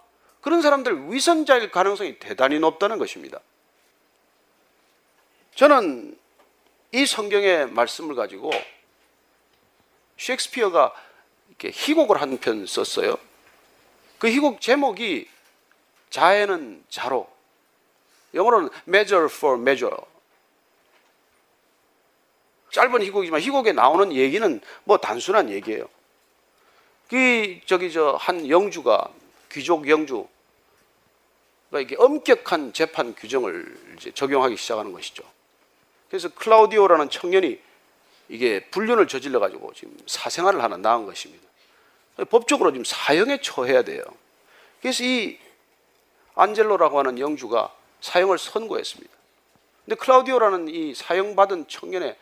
그런 0.42 0.64
사람들 0.64 1.12
위선자일 1.12 1.70
가능성이 1.70 2.18
대단히 2.18 2.58
높다는 2.58 2.98
것입니다. 2.98 3.40
저는 5.54 6.17
이 6.92 7.06
성경의 7.06 7.72
말씀을 7.72 8.16
가지고 8.16 8.52
셰익스피어가 10.18 10.94
이렇게 11.50 11.70
희곡을 11.72 12.22
한 12.22 12.38
편 12.38 12.66
썼어요. 12.66 13.18
그 14.20 14.30
희곡 14.30 14.62
제목이 14.62 15.30
자해는 16.10 16.84
자로, 16.90 17.30
영어로는 18.34 18.70
measure 18.88 19.26
for 19.26 19.60
measure. 19.60 19.96
짧은 22.72 23.02
희곡이지만 23.04 23.42
희곡에 23.42 23.74
나오는 23.74 24.12
얘기는 24.14 24.62
뭐 24.84 24.98
단순한 24.98 25.50
얘기예요. 25.50 25.88
그 27.10 27.60
저기 27.66 27.92
저 27.92 28.18
한 28.18 28.50
영주가 28.50 29.10
귀족 29.52 29.88
영주가 29.88 30.28
이게 31.80 31.96
엄격한 31.98 32.74
재판 32.74 33.14
규정을 33.16 33.98
적용하기 34.14 34.58
시작하는 34.58 34.92
것이죠. 34.94 35.24
그래서 36.10 36.30
클라우디오라는 36.30 37.10
청년이 37.10 37.60
이게 38.30 38.66
불륜을 38.70 39.08
저질러 39.08 39.40
가지고 39.40 39.74
지금 39.74 39.98
사생활을 40.06 40.62
하나 40.62 40.78
낳은 40.78 41.06
것입니다. 41.06 41.46
법적으로 42.30 42.72
지금 42.72 42.84
사형에 42.84 43.42
처해야 43.42 43.84
돼요. 43.84 44.04
그래서 44.82 45.04
이 45.04 45.38
안젤로라고 46.36 47.00
하는 47.00 47.20
영주가 47.20 47.74
사형을 48.02 48.38
선고했습니다. 48.38 49.14
근데 49.86 49.96
클라우디오라는 49.96 50.68
이 50.68 50.94
사형받은 50.94 51.68
청년의 51.68 52.16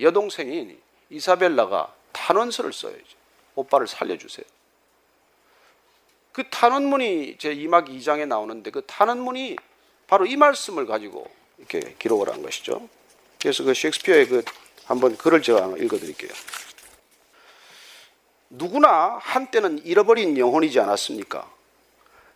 여동생인 0.00 0.80
이사벨라가 1.10 1.94
탄원서를 2.12 2.72
써요. 2.72 2.94
오빠를 3.54 3.86
살려주세요. 3.86 4.44
그 6.32 6.48
탄원문이 6.50 7.36
제 7.38 7.54
2막 7.54 7.88
2장에 7.88 8.26
나오는데 8.26 8.72
그 8.72 8.82
탄원문이 8.86 9.56
바로 10.08 10.26
이 10.26 10.36
말씀을 10.36 10.86
가지고 10.86 11.30
이렇게 11.58 11.94
기록을 11.98 12.28
한 12.28 12.42
것이죠. 12.42 12.88
그래서 13.40 13.64
그 13.64 13.74
셰익스피어의 13.74 14.28
그 14.28 14.44
한번 14.84 15.16
글을 15.16 15.42
제가 15.42 15.74
읽어드릴게요. 15.78 16.30
누구나 18.50 19.18
한때는 19.20 19.84
잃어버린 19.84 20.38
영혼이지 20.38 20.78
않았습니까? 20.80 21.50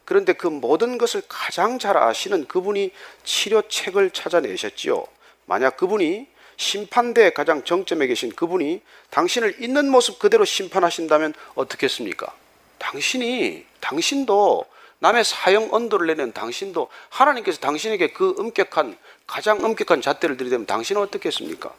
그런데 0.05 0.33
그 0.33 0.47
모든 0.47 0.99
것을 0.99 1.23
가장 1.29 1.79
잘 1.79 1.97
아시는 1.97 2.49
그분이 2.49 2.93
치료책을 3.25 4.11
찾아내셨지요. 4.11 5.07
만약 5.45 5.77
그분이 5.77 6.27
심판대의 6.57 7.35
가장 7.35 7.63
정점에 7.63 8.07
계신 8.07 8.33
그분이 8.33 8.83
당신을 9.11 9.63
있는 9.63 9.91
모습 9.91 10.19
그대로 10.19 10.45
심판하신다면 10.45 11.35
어떻겠습니까? 11.55 12.35
당신이 12.79 13.65
당신도 13.81 14.65
남의 15.01 15.25
사형 15.25 15.69
언도를 15.73 16.09
내는 16.09 16.33
당신도 16.33 16.89
하나님께서 17.11 17.61
당신에게 17.61 18.13
그 18.13 18.35
엄격한 18.39 18.99
가장 19.29 19.63
엄격한 19.63 20.01
잣대를 20.01 20.37
들이대면 20.37 20.67
당신은 20.67 21.01
어떻겠습니까? 21.03 21.73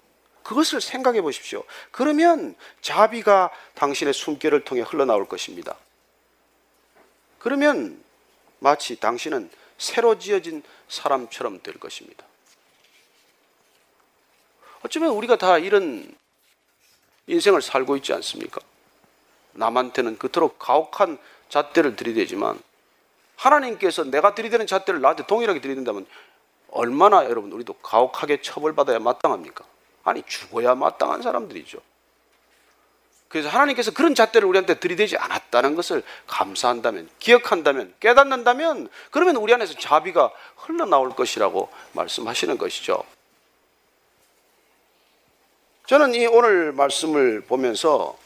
그것을 0.44 0.80
생각해 0.80 1.22
보십시오. 1.22 1.64
그러면 1.92 2.56
자비가 2.82 3.50
당신의 3.74 4.14
숨결을 4.14 4.64
통해 4.64 4.82
흘러나올 4.82 5.28
것입니다. 5.28 5.76
그러면 7.40 8.02
마치 8.60 8.96
당신은 8.96 9.50
새로 9.78 10.18
지어진 10.20 10.64
사람처럼 10.88 11.62
될 11.64 11.76
것입니다. 11.80 12.24
어쩌면 14.84 15.10
우리가 15.12 15.38
다 15.38 15.58
이런 15.58 16.16
인생을 17.28 17.62
살고 17.62 17.98
있지 17.98 18.14
않습니까? 18.14 18.62
남한테는 19.54 20.18
그토록 20.18 20.60
가혹한 20.60 21.18
잣대를 21.50 21.96
들이대지만 21.96 22.62
하나님께서 23.36 24.04
내가 24.04 24.36
들이대는 24.36 24.68
잣대를 24.68 25.02
나한테 25.02 25.26
동일하게 25.26 25.62
들이댄다면 25.62 26.06
얼마나 26.72 27.26
여러분 27.26 27.52
우리도 27.52 27.74
가혹하게 27.74 28.42
처벌받아야 28.42 29.00
마땅합니까? 29.00 29.66
아니 30.04 30.24
죽어야 30.24 30.76
마땅한 30.76 31.22
사람들이죠. 31.22 31.80
그래서 33.30 33.48
하나님께서 33.48 33.92
그런 33.92 34.16
잣대를 34.16 34.48
우리한테 34.48 34.80
들이대지 34.80 35.16
않았다는 35.18 35.76
것을 35.76 36.04
감사한다면, 36.26 37.08
기억한다면, 37.20 37.94
깨닫는다면, 38.00 38.90
그러면 39.12 39.36
우리 39.36 39.54
안에서 39.54 39.76
자비가 39.76 40.32
흘러나올 40.56 41.12
것이라고 41.12 41.70
말씀하시는 41.94 42.58
것이죠. 42.58 43.04
저는 45.86 46.16
이 46.16 46.26
오늘 46.26 46.72
말씀을 46.72 47.42
보면서 47.42 48.18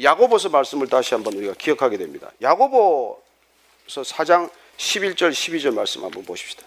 야고보서 0.00 0.50
말씀을 0.50 0.88
다시 0.88 1.14
한번 1.14 1.34
우리가 1.34 1.54
기억하게 1.54 1.96
됩니다. 1.96 2.30
야고보서 2.42 3.22
4장 4.02 4.50
11절 4.76 5.30
12절 5.30 5.74
말씀 5.74 6.04
한번 6.04 6.24
보십시다. 6.24 6.66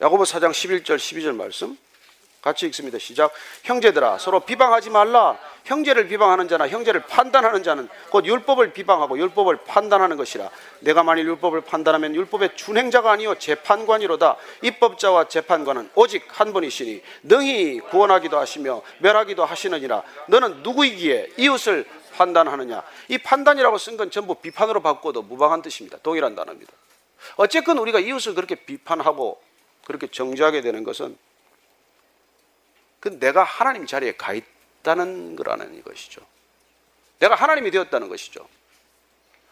야고보 0.00 0.24
4장 0.24 0.50
11절 0.50 0.96
12절 0.96 1.34
말씀 1.36 1.76
같이 2.40 2.64
읽습니다. 2.68 2.98
시작. 2.98 3.32
형제들아 3.64 4.16
서로 4.16 4.40
비방하지 4.40 4.88
말라. 4.88 5.36
형제를 5.66 6.08
비방하는 6.08 6.48
자나 6.48 6.68
형제를 6.68 7.02
판단하는 7.02 7.62
자는 7.62 7.86
곧 8.08 8.24
율법을 8.24 8.72
비방하고 8.72 9.18
율법을 9.18 9.58
판단하는 9.66 10.16
것이라. 10.16 10.48
내가 10.80 11.02
만일 11.02 11.26
율법을 11.26 11.60
판단하면 11.60 12.14
율법의 12.14 12.56
준행자가 12.56 13.12
아니요 13.12 13.34
재판관이로다. 13.38 14.36
입법자와 14.62 15.28
재판관은 15.28 15.90
오직 15.94 16.24
한 16.28 16.54
분이시니 16.54 17.02
능히 17.24 17.80
구원하기도 17.80 18.38
하시며 18.38 18.80
멸하기도 19.00 19.44
하시느니라. 19.44 20.02
너는 20.28 20.62
누구이기에 20.62 21.32
이웃을 21.36 21.84
판단하느냐? 22.14 22.82
이 23.08 23.18
판단이라고 23.18 23.76
쓴 23.76 23.98
건 23.98 24.10
전부 24.10 24.36
비판으로 24.36 24.80
바꿔도 24.80 25.20
무방한 25.20 25.60
뜻입니다. 25.60 25.98
동일한 26.02 26.34
단어입니다. 26.34 26.72
어쨌건 27.36 27.76
우리가 27.76 28.00
이웃을 28.00 28.34
그렇게 28.34 28.54
비판하고 28.54 29.49
그렇게 29.90 30.06
정죄하게 30.06 30.60
되는 30.60 30.84
것은 30.84 31.18
그 33.00 33.18
내가 33.18 33.42
하나님 33.42 33.86
자리에 33.86 34.12
가 34.12 34.32
있다는 34.32 35.34
거라는 35.34 35.82
것이죠. 35.82 36.24
내가 37.18 37.34
하나님이 37.34 37.72
되었다는 37.72 38.08
것이죠. 38.08 38.48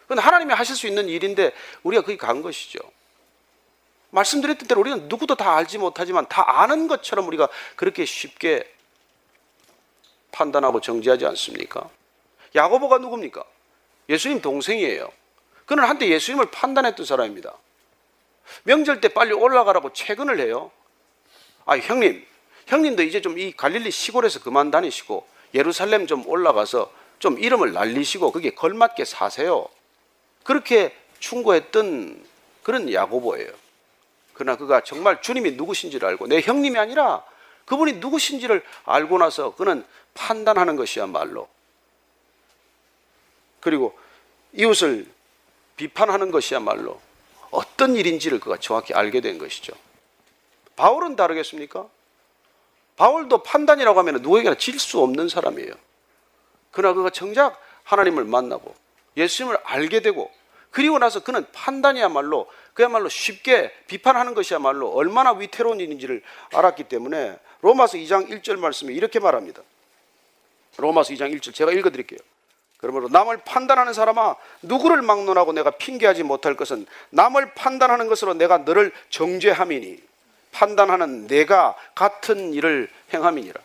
그건 0.02 0.20
하나님이 0.20 0.54
하실 0.54 0.76
수 0.76 0.86
있는 0.86 1.08
일인데 1.08 1.52
우리가 1.82 2.02
거기 2.02 2.16
간 2.16 2.40
것이죠. 2.40 2.78
말씀드렸던 4.10 4.68
대로 4.68 4.80
우리는 4.80 5.08
누구도 5.08 5.34
다 5.34 5.56
알지 5.56 5.78
못하지만 5.78 6.28
다 6.28 6.62
아는 6.62 6.86
것처럼 6.86 7.26
우리가 7.26 7.48
그렇게 7.74 8.04
쉽게 8.04 8.72
판단하고 10.30 10.80
정지하지 10.80 11.26
않습니까? 11.26 11.90
야고보가 12.54 12.98
누굽니까? 12.98 13.42
예수님 14.08 14.40
동생이에요. 14.40 15.10
그는 15.66 15.82
한때 15.82 16.08
예수님을 16.08 16.52
판단했던 16.52 17.04
사람입니다. 17.04 17.54
명절 18.64 19.00
때 19.00 19.08
빨리 19.08 19.32
올라가라고 19.32 19.92
퇴근을 19.92 20.40
해요. 20.40 20.70
아, 21.64 21.76
형님, 21.76 22.26
형님도 22.66 23.02
이제 23.02 23.20
좀 23.20 23.38
이 23.38 23.52
갈릴리 23.56 23.90
시골에서 23.90 24.40
그만 24.40 24.70
다니시고 24.70 25.26
예루살렘 25.54 26.06
좀 26.06 26.26
올라가서 26.26 26.92
좀 27.18 27.38
이름을 27.38 27.72
날리시고 27.72 28.32
그게 28.32 28.50
걸맞게 28.50 29.04
사세요. 29.04 29.66
그렇게 30.44 30.94
충고했던 31.18 32.24
그런 32.62 32.92
야고보예요. 32.92 33.50
그러나 34.34 34.56
그가 34.56 34.82
정말 34.82 35.20
주님이 35.20 35.52
누구신지를 35.52 36.08
알고 36.08 36.26
내 36.28 36.40
형님이 36.40 36.78
아니라 36.78 37.24
그분이 37.64 37.94
누구신지를 37.94 38.62
알고 38.84 39.18
나서 39.18 39.54
그는 39.54 39.84
판단하는 40.14 40.76
것이야말로 40.76 41.48
그리고 43.60 43.98
이웃을 44.52 45.06
비판하는 45.76 46.30
것이야말로 46.30 47.00
어떤 47.50 47.96
일인지를 47.96 48.40
그가 48.40 48.56
정확히 48.58 48.94
알게 48.94 49.20
된 49.20 49.38
것이죠. 49.38 49.72
바울은 50.76 51.16
다르겠습니까? 51.16 51.88
바울도 52.96 53.42
판단이라고 53.42 53.98
하면 54.00 54.22
누구에게나 54.22 54.56
질 54.56 54.78
수 54.78 55.00
없는 55.00 55.28
사람이에요. 55.28 55.72
그러나 56.70 56.94
그가 56.94 57.10
정작 57.10 57.60
하나님을 57.84 58.24
만나고 58.24 58.74
예수님을 59.16 59.58
알게 59.64 60.00
되고 60.00 60.30
그리고 60.70 60.98
나서 60.98 61.20
그는 61.20 61.46
판단이야말로 61.52 62.48
그야말로 62.74 63.08
쉽게 63.08 63.72
비판하는 63.86 64.34
것이야말로 64.34 64.90
얼마나 64.92 65.32
위태로운 65.32 65.80
일인지를 65.80 66.22
알았기 66.52 66.84
때문에 66.84 67.38
로마서 67.62 67.96
2장 67.98 68.28
1절 68.28 68.58
말씀에 68.58 68.92
이렇게 68.92 69.18
말합니다. 69.18 69.62
로마서 70.76 71.14
2장 71.14 71.34
1절 71.36 71.54
제가 71.54 71.72
읽어 71.72 71.90
드릴게요. 71.90 72.20
그러므로 72.78 73.08
남을 73.08 73.38
판단하는 73.38 73.92
사람아 73.92 74.36
누구를 74.62 75.02
막론하고 75.02 75.52
내가 75.52 75.72
핑계하지 75.72 76.22
못할 76.22 76.54
것은 76.54 76.86
남을 77.10 77.54
판단하는 77.54 78.08
것으로 78.08 78.34
내가 78.34 78.58
너를 78.58 78.92
정죄함이니 79.10 80.00
판단하는 80.52 81.26
내가 81.26 81.76
같은 81.94 82.52
일을 82.54 82.88
행함이니라. 83.12 83.60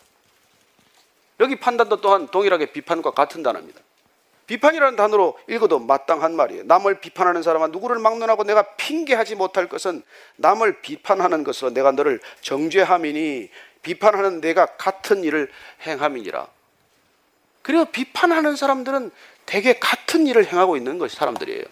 여기 1.39 1.55
판단도 1.55 2.01
또한 2.01 2.28
동일하게 2.28 2.72
비판과 2.72 3.11
같은 3.11 3.43
단어입니다. 3.43 3.80
비판이라는 4.47 4.95
단어로 4.97 5.39
읽어도 5.47 5.80
마땅한 5.80 6.36
말이에요. 6.36 6.64
남을 6.66 6.99
비판하는 6.99 7.43
사람은 7.43 7.72
누구를 7.72 7.99
막론하고 7.99 8.43
내가 8.43 8.76
핑계하지 8.76 9.36
못할 9.36 9.70
것은 9.70 10.03
남을 10.36 10.82
비판하는 10.82 11.43
것으로 11.43 11.72
내가 11.72 11.91
너를 11.91 12.20
정죄함이니 12.41 13.49
비판하는 13.84 14.41
내가 14.41 14.66
같은 14.66 15.24
일을 15.24 15.49
행함이니라. 15.86 16.47
그리고 17.64 17.86
비판하는 17.86 18.55
사람들은 18.55 19.09
대개 19.47 19.74
같은 19.80 20.28
일을 20.28 20.45
행하고 20.45 20.78
있는 20.78 20.99
것이 20.99 21.16
사람들이에요. 21.16 21.64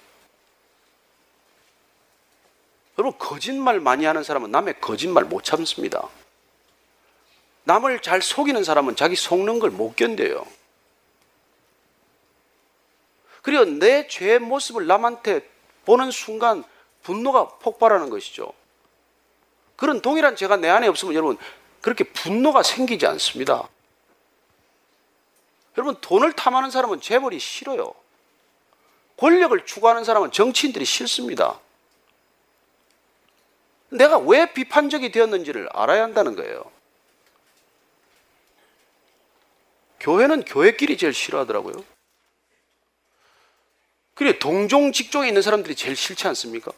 여러분 2.97 3.17
거짓말 3.19 3.79
많이 3.79 4.05
하는 4.05 4.23
사람은 4.23 4.51
남의 4.51 4.81
거짓말 4.81 5.25
못 5.25 5.43
참습니다. 5.43 6.07
남을 7.65 8.01
잘 8.01 8.21
속이는 8.21 8.63
사람은 8.63 8.95
자기 8.95 9.15
속는 9.15 9.59
걸 9.59 9.69
못 9.69 9.95
견뎌요. 9.95 10.45
그리고 13.41 13.65
내 13.65 14.07
죄의 14.07 14.39
모습을 14.39 14.87
남한테 14.87 15.47
보는 15.85 16.11
순간 16.11 16.63
분노가 17.03 17.47
폭발하는 17.59 18.09
것이죠. 18.09 18.53
그런 19.75 20.01
동일한 20.01 20.35
죄가 20.35 20.57
내 20.57 20.69
안에 20.69 20.87
없으면 20.87 21.15
여러분 21.15 21.37
그렇게 21.81 22.03
분노가 22.03 22.61
생기지 22.61 23.07
않습니다. 23.07 23.67
여러분 25.77 25.95
돈을 26.01 26.33
탐하는 26.33 26.69
사람은 26.69 27.01
재벌이 27.01 27.39
싫어요. 27.39 27.93
권력을 29.17 29.65
추구하는 29.65 30.03
사람은 30.03 30.31
정치인들이 30.31 30.83
싫습니다. 30.85 31.59
내가 33.89 34.17
왜 34.17 34.51
비판적이 34.51 35.11
되었는지를 35.11 35.69
알아야 35.73 36.03
한다는 36.03 36.35
거예요. 36.35 36.71
교회는 39.99 40.45
교회끼리 40.45 40.97
제일 40.97 41.13
싫어하더라고요. 41.13 41.83
그래 44.15 44.39
동종 44.39 44.91
직종에 44.91 45.27
있는 45.27 45.41
사람들이 45.41 45.75
제일 45.75 45.95
싫지 45.95 46.27
않습니까? 46.29 46.71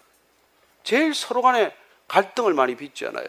제일 0.84 1.14
서로 1.14 1.42
간에 1.42 1.76
갈등을 2.08 2.54
많이 2.54 2.76
빚잖아요. 2.76 3.28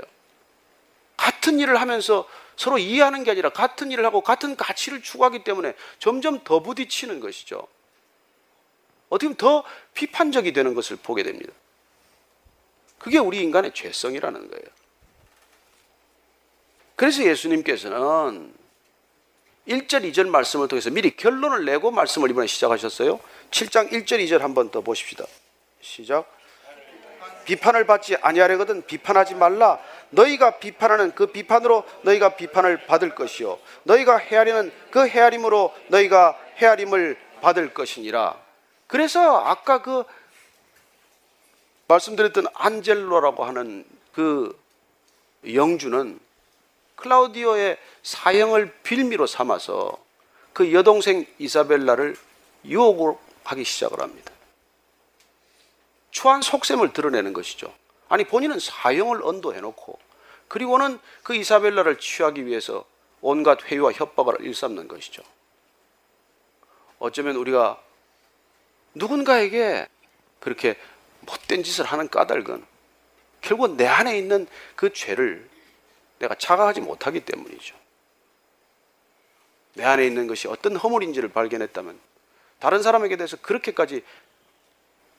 같은 1.16 1.60
일을 1.60 1.80
하면서 1.80 2.28
서로 2.56 2.78
이해하는 2.78 3.24
게 3.24 3.32
아니라 3.32 3.50
같은 3.50 3.90
일을 3.90 4.04
하고 4.04 4.20
같은 4.20 4.56
가치를 4.56 5.02
추구하기 5.02 5.44
때문에 5.44 5.74
점점 5.98 6.42
더 6.44 6.60
부딪히는 6.60 7.20
것이죠. 7.20 7.66
어떻게 9.08 9.26
보면 9.26 9.36
더 9.36 9.64
비판적이 9.94 10.52
되는 10.52 10.74
것을 10.74 10.96
보게 10.96 11.22
됩니다. 11.22 11.52
그게 12.98 13.18
우리 13.18 13.40
인간의 13.40 13.74
죄성이라는 13.74 14.50
거예요. 14.50 14.64
그래서 16.96 17.24
예수님께서는 17.24 18.54
1절, 19.68 20.10
2절 20.10 20.28
말씀을 20.28 20.68
통해서 20.68 20.90
미리 20.90 21.16
결론을 21.16 21.64
내고 21.64 21.90
말씀을 21.90 22.30
이번에 22.30 22.46
시작하셨어요. 22.46 23.18
7장 23.50 23.90
1절, 23.92 24.24
2절 24.24 24.38
한번 24.40 24.70
더 24.70 24.80
보십시다. 24.80 25.24
시작. 25.80 26.30
비판을 27.44 27.86
받지 27.86 28.16
아니하려거든 28.16 28.86
비판하지 28.86 29.34
말라. 29.34 29.78
너희가 30.14 30.58
비판하는 30.58 31.14
그 31.14 31.26
비판으로 31.26 31.84
너희가 32.02 32.36
비판을 32.36 32.86
받을 32.86 33.14
것이요 33.14 33.58
너희가 33.84 34.16
헤아리는 34.16 34.72
그 34.90 35.06
헤아림으로 35.06 35.74
너희가 35.88 36.38
헤아림을 36.56 37.18
받을 37.40 37.74
것이니라. 37.74 38.40
그래서 38.86 39.38
아까 39.44 39.82
그 39.82 40.04
말씀드렸던 41.88 42.46
안젤로라고 42.54 43.44
하는 43.44 43.84
그 44.12 44.58
영주는 45.52 46.18
클라우디오의 46.96 47.76
사형을 48.02 48.72
빌미로 48.82 49.26
삼아서 49.26 49.98
그 50.52 50.72
여동생 50.72 51.26
이사벨라를 51.38 52.16
유혹하기 52.64 53.64
시작을 53.64 54.00
합니다. 54.00 54.32
추한 56.10 56.40
속셈을 56.40 56.92
드러내는 56.92 57.32
것이죠. 57.32 57.74
아니 58.08 58.24
본인은 58.24 58.60
사형을 58.60 59.22
언도해놓고 59.22 59.98
그리고는 60.48 60.98
그 61.22 61.34
이사벨라를 61.34 61.98
취하기 61.98 62.46
위해서 62.46 62.84
온갖 63.20 63.64
회유와 63.64 63.92
협박을 63.92 64.36
일삼는 64.40 64.88
것이죠. 64.88 65.22
어쩌면 66.98 67.36
우리가 67.36 67.80
누군가에게 68.94 69.88
그렇게 70.40 70.76
못된 71.20 71.62
짓을 71.62 71.84
하는 71.84 72.08
까닭은 72.08 72.64
결국 73.40 73.76
내 73.76 73.86
안에 73.86 74.16
있는 74.16 74.46
그 74.76 74.92
죄를 74.92 75.48
내가 76.18 76.34
자각하지 76.34 76.80
못하기 76.80 77.20
때문이죠. 77.20 77.76
내 79.74 79.84
안에 79.84 80.06
있는 80.06 80.26
것이 80.26 80.48
어떤 80.48 80.76
허물인지를 80.76 81.30
발견했다면 81.30 81.98
다른 82.58 82.82
사람에게 82.82 83.16
대해서 83.16 83.36
그렇게까지 83.38 84.04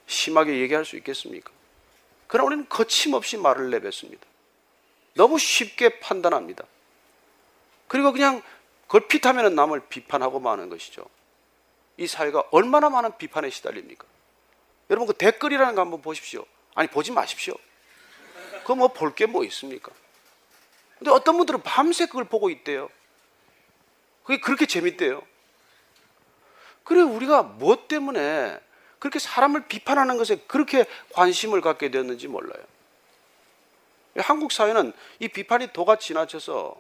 심하게 0.08 0.60
얘기할 0.60 0.86
수 0.86 0.96
있겠습니까? 0.96 1.52
그러나 2.28 2.48
우리는 2.48 2.70
거침없이 2.70 3.38
말을 3.38 3.70
내뱉습니다. 3.70 4.26
너무 5.16 5.40
쉽게 5.40 6.00
판단합니다. 6.00 6.66
그리고 7.88 8.12
그냥 8.12 8.42
걸핏하면 8.88 9.56
남을 9.56 9.88
비판하고 9.88 10.40
마는 10.40 10.70
것이죠. 10.70 11.06
이 11.98 12.08
사회가 12.08 12.44
얼마나 12.52 12.90
많은 12.90 13.18
비판에 13.18 13.50
시달립니까? 13.50 14.06
여러분 14.90 15.08
그 15.08 15.14
댓글이라는 15.14 15.76
거 15.76 15.82
한번 15.82 16.02
보십시오. 16.02 16.46
아니 16.76 16.88
보지 16.90 17.12
마십시오. 17.12 17.56
그뭐볼 18.66 19.16
게 19.16 19.26
뭐 19.26 19.44
있습니까? 19.46 19.92
근데 20.98 21.12
어떤 21.12 21.38
분들은 21.38 21.62
밤새 21.64 22.06
그걸 22.06 22.26
보고 22.26 22.50
있대요. 22.50 22.90
그게 24.24 24.40
그렇게 24.40 24.66
재밌대요. 24.66 25.22
그래 26.84 27.02
우리가 27.02 27.44
뭐 27.44 27.88
때문에 27.88 28.60
그렇게 29.00 29.20
사람을 29.20 29.68
비판하는 29.68 30.18
것에 30.18 30.38
그렇게 30.48 30.86
관심을 31.14 31.62
갖게 31.62 31.90
되었는지 31.90 32.28
몰라요. 32.28 32.64
한국 34.18 34.52
사회는 34.52 34.94
이 35.20 35.28
비판이 35.28 35.74
도가 35.74 35.98
지나쳐서 35.98 36.76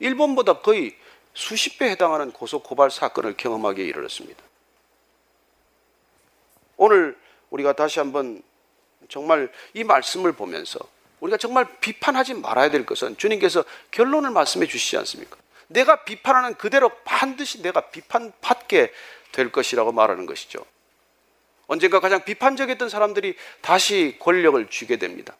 일본보다 0.00 0.60
거의 0.60 0.96
수십 1.34 1.78
배 1.78 1.88
해당하는 1.90 2.32
고소 2.32 2.60
고발 2.60 2.90
사건을 2.90 3.36
경험하게 3.36 3.84
이르렀습니다. 3.84 4.42
오늘 6.76 7.16
우리가 7.50 7.74
다시 7.74 7.98
한번 7.98 8.42
정말 9.08 9.52
이 9.74 9.84
말씀을 9.84 10.32
보면서 10.32 10.78
우리가 11.20 11.36
정말 11.36 11.66
비판하지 11.80 12.34
말아야 12.34 12.70
될 12.70 12.86
것은 12.86 13.16
주님께서 13.16 13.64
결론을 13.90 14.30
말씀해 14.30 14.66
주시지 14.66 14.96
않습니까? 14.98 15.36
내가 15.68 16.04
비판하는 16.04 16.54
그대로 16.54 16.88
반드시 17.04 17.62
내가 17.62 17.90
비판받게 17.90 18.92
될 19.32 19.52
것이라고 19.52 19.92
말하는 19.92 20.26
것이죠. 20.26 20.64
언젠가 21.66 22.00
가장 22.00 22.24
비판적이었던 22.24 22.88
사람들이 22.88 23.36
다시 23.60 24.16
권력을 24.18 24.68
쥐게 24.68 24.96
됩니다. 24.96 25.36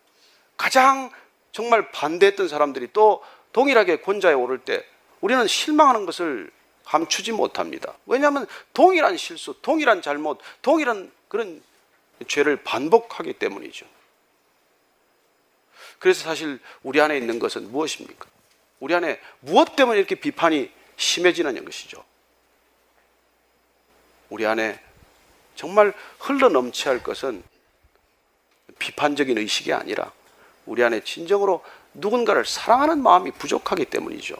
가장 0.61 1.11
정말 1.53 1.91
반대했던 1.91 2.47
사람들이 2.47 2.91
또 2.93 3.25
동일하게 3.53 4.03
권좌에 4.03 4.35
오를 4.35 4.59
때 4.59 4.85
우리는 5.23 5.47
실망하는 5.47 6.05
것을 6.05 6.53
감추지 6.85 7.33
못합니다. 7.33 7.95
왜냐하면 8.05 8.47
동일한 8.75 9.17
실수, 9.17 9.55
동일한 9.63 10.03
잘못, 10.03 10.39
동일한 10.61 11.11
그런 11.29 11.63
죄를 12.29 12.63
반복하기 12.63 13.33
때문이죠. 13.35 13.87
그래서 15.99 16.25
사실 16.25 16.61
우리 16.83 17.01
안에 17.01 17.17
있는 17.17 17.39
것은 17.39 17.73
무엇입니까? 17.73 18.27
우리 18.81 18.95
안에 18.95 19.19
무엇 19.41 19.77
때문에 19.77 19.99
이렇게 19.99 20.15
비판이 20.15 20.71
심해지는 20.99 21.65
것이죠. 21.65 22.05
우리 24.29 24.45
안에 24.45 24.79
정말 25.55 25.95
흘러 26.19 26.51
넘쳐야 26.51 26.93
할 26.93 27.03
것은 27.03 27.43
비판적인 28.79 29.39
의식이 29.39 29.73
아니라 29.73 30.13
우리 30.71 30.85
안에 30.85 31.01
진정으로 31.03 31.65
누군가를 31.95 32.47
사랑하는 32.47 33.03
마음이 33.03 33.33
부족하기 33.33 33.87
때문이죠. 33.87 34.37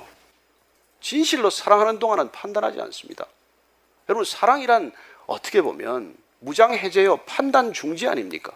진실로 1.01 1.51
사랑하는 1.51 1.99
동안은 1.99 2.31
판단하지 2.31 2.81
않습니다. 2.83 3.27
여러분, 4.09 4.25
사랑이란 4.25 4.93
어떻게 5.27 5.61
보면 5.61 6.17
무장해제요, 6.39 7.17
판단 7.27 7.73
중지 7.73 8.07
아닙니까? 8.07 8.53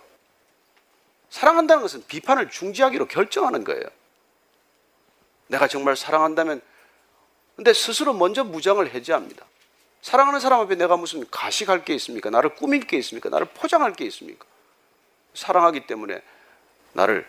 사랑한다는 1.31 1.83
것은 1.83 2.05
비판을 2.07 2.49
중지하기로 2.49 3.09
결정하는 3.09 3.64
거예요. 3.64 3.83
내가 5.49 5.66
정말 5.66 5.97
사랑한다면, 5.97 6.62
근데 7.57 7.72
스스로 7.72 8.12
먼저 8.12 8.45
무장을 8.45 8.89
해제합니다. 8.89 9.45
사랑하는 10.01 10.39
사람 10.39 10.61
앞에 10.61 10.77
내가 10.77 10.97
무슨 10.97 11.29
가식할 11.29 11.85
게 11.85 11.93
있습니까? 11.97 12.31
나를 12.31 12.55
꾸밀 12.55 12.87
게 12.87 12.97
있습니까? 12.99 13.31
나를 13.31 13.49
포장할 13.49 13.95
게 13.95 14.05
있습니까? 14.05 14.47
사랑하기 15.35 15.89
때문에 15.89 16.22
나를 16.93 17.27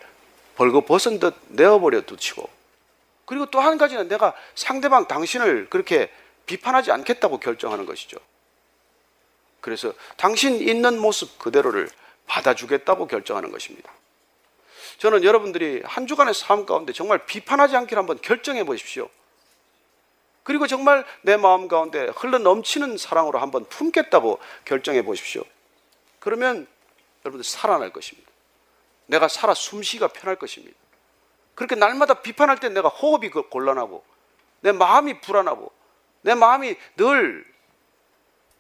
벌거 0.56 0.82
벗은 0.82 1.20
듯 1.20 1.36
내어버려 1.50 2.02
두치고 2.02 2.50
그리고 3.26 3.46
또 3.48 3.60
한 3.60 3.78
가지는 3.78 4.08
내가 4.08 4.34
상대방 4.56 5.08
당신을 5.08 5.70
그렇게 5.70 6.12
비판하지 6.46 6.92
않겠다고 6.92 7.40
결정하는 7.40 7.86
것이죠. 7.86 8.18
그래서 9.62 9.94
당신 10.16 10.62
있는 10.62 11.00
모습 11.00 11.40
그대로를 11.40 11.90
받아주겠다고 12.28 13.08
결정하는 13.08 13.52
것입니다. 13.52 13.92
저는 15.00 15.24
여러분들이 15.24 15.82
한 15.84 16.06
주간의 16.08 16.34
삶 16.34 16.66
가운데 16.66 16.94
정말 16.94 17.26
비판하지 17.26 17.76
않기를 17.76 18.00
한번 18.00 18.22
결정해 18.22 18.64
보십시오. 18.64 19.10
그리고 20.44 20.68
정말 20.68 21.04
내 21.24 21.38
마음 21.38 21.68
가운데 21.68 22.12
흘러 22.16 22.38
넘치는 22.38 22.98
사랑으로 22.98 23.40
한번 23.40 23.66
품겠다고 23.66 24.40
결정해 24.64 25.02
보십시오. 25.02 25.44
그러면 26.20 26.68
여러분들 27.26 27.44
살아날 27.44 27.92
것입니다. 27.92 28.30
내가 29.08 29.28
살아 29.28 29.54
숨쉬기가 29.54 30.10
편할 30.10 30.36
것입니다. 30.36 30.76
그렇게 31.54 31.76
날마다 31.76 32.16
비판할 32.16 32.60
때 32.60 32.70
내가 32.70 32.90
호흡이 32.90 33.30
그 33.30 33.50
곤란하고 33.50 34.04
내 34.62 34.72
마음이 34.72 35.22
불안하고 35.22 35.72
내 36.22 36.36
마음이 36.36 36.76
늘 36.98 37.46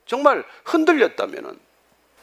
정말 0.06 0.46
흔들렸다면은 0.66 1.60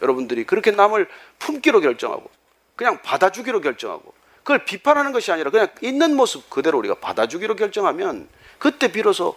여러분들이 0.01 0.45
그렇게 0.45 0.71
남을 0.71 1.09
품기로 1.39 1.81
결정하고 1.81 2.31
그냥 2.77 3.03
받아주기로 3.03 3.61
결정하고 3.61 4.15
그걸 4.39 4.65
비판하는 4.65 5.13
것이 5.13 5.31
아니라 5.31 5.51
그냥 5.51 5.69
있는 5.83 6.17
모습 6.17 6.49
그대로 6.51 6.79
우리가 6.79 6.97
받아주기로 6.97 7.57
결정하면 7.57 8.29
그때 8.59 8.91
비로소 8.91 9.37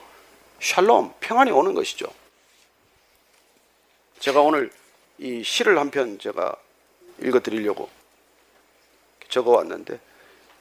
샬롬 0.60 1.14
평안이 1.20 1.52
오는 1.52 1.74
것이죠. 1.74 2.08
제가 4.20 4.42
오늘 4.42 4.72
이 5.18 5.44
시를 5.44 5.78
한 5.78 5.92
편 5.92 6.18
제가 6.20 6.56
읽어 7.22 7.40
드리려고 7.42 7.90
적어 9.36 9.52
왔는데 9.52 10.00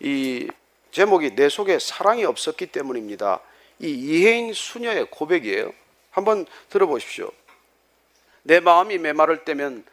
이 0.00 0.50
제목이 0.90 1.36
내 1.36 1.48
속에 1.48 1.78
사랑이 1.78 2.24
없었기 2.24 2.66
때문입니다. 2.66 3.38
이 3.78 3.88
이혜인 3.88 4.52
수녀의 4.52 5.10
고백이에요. 5.10 5.72
한번 6.10 6.44
들어보십시오. 6.70 7.30
내 8.42 8.58
마음이 8.58 8.98
메마를 8.98 9.44
때면 9.44 9.84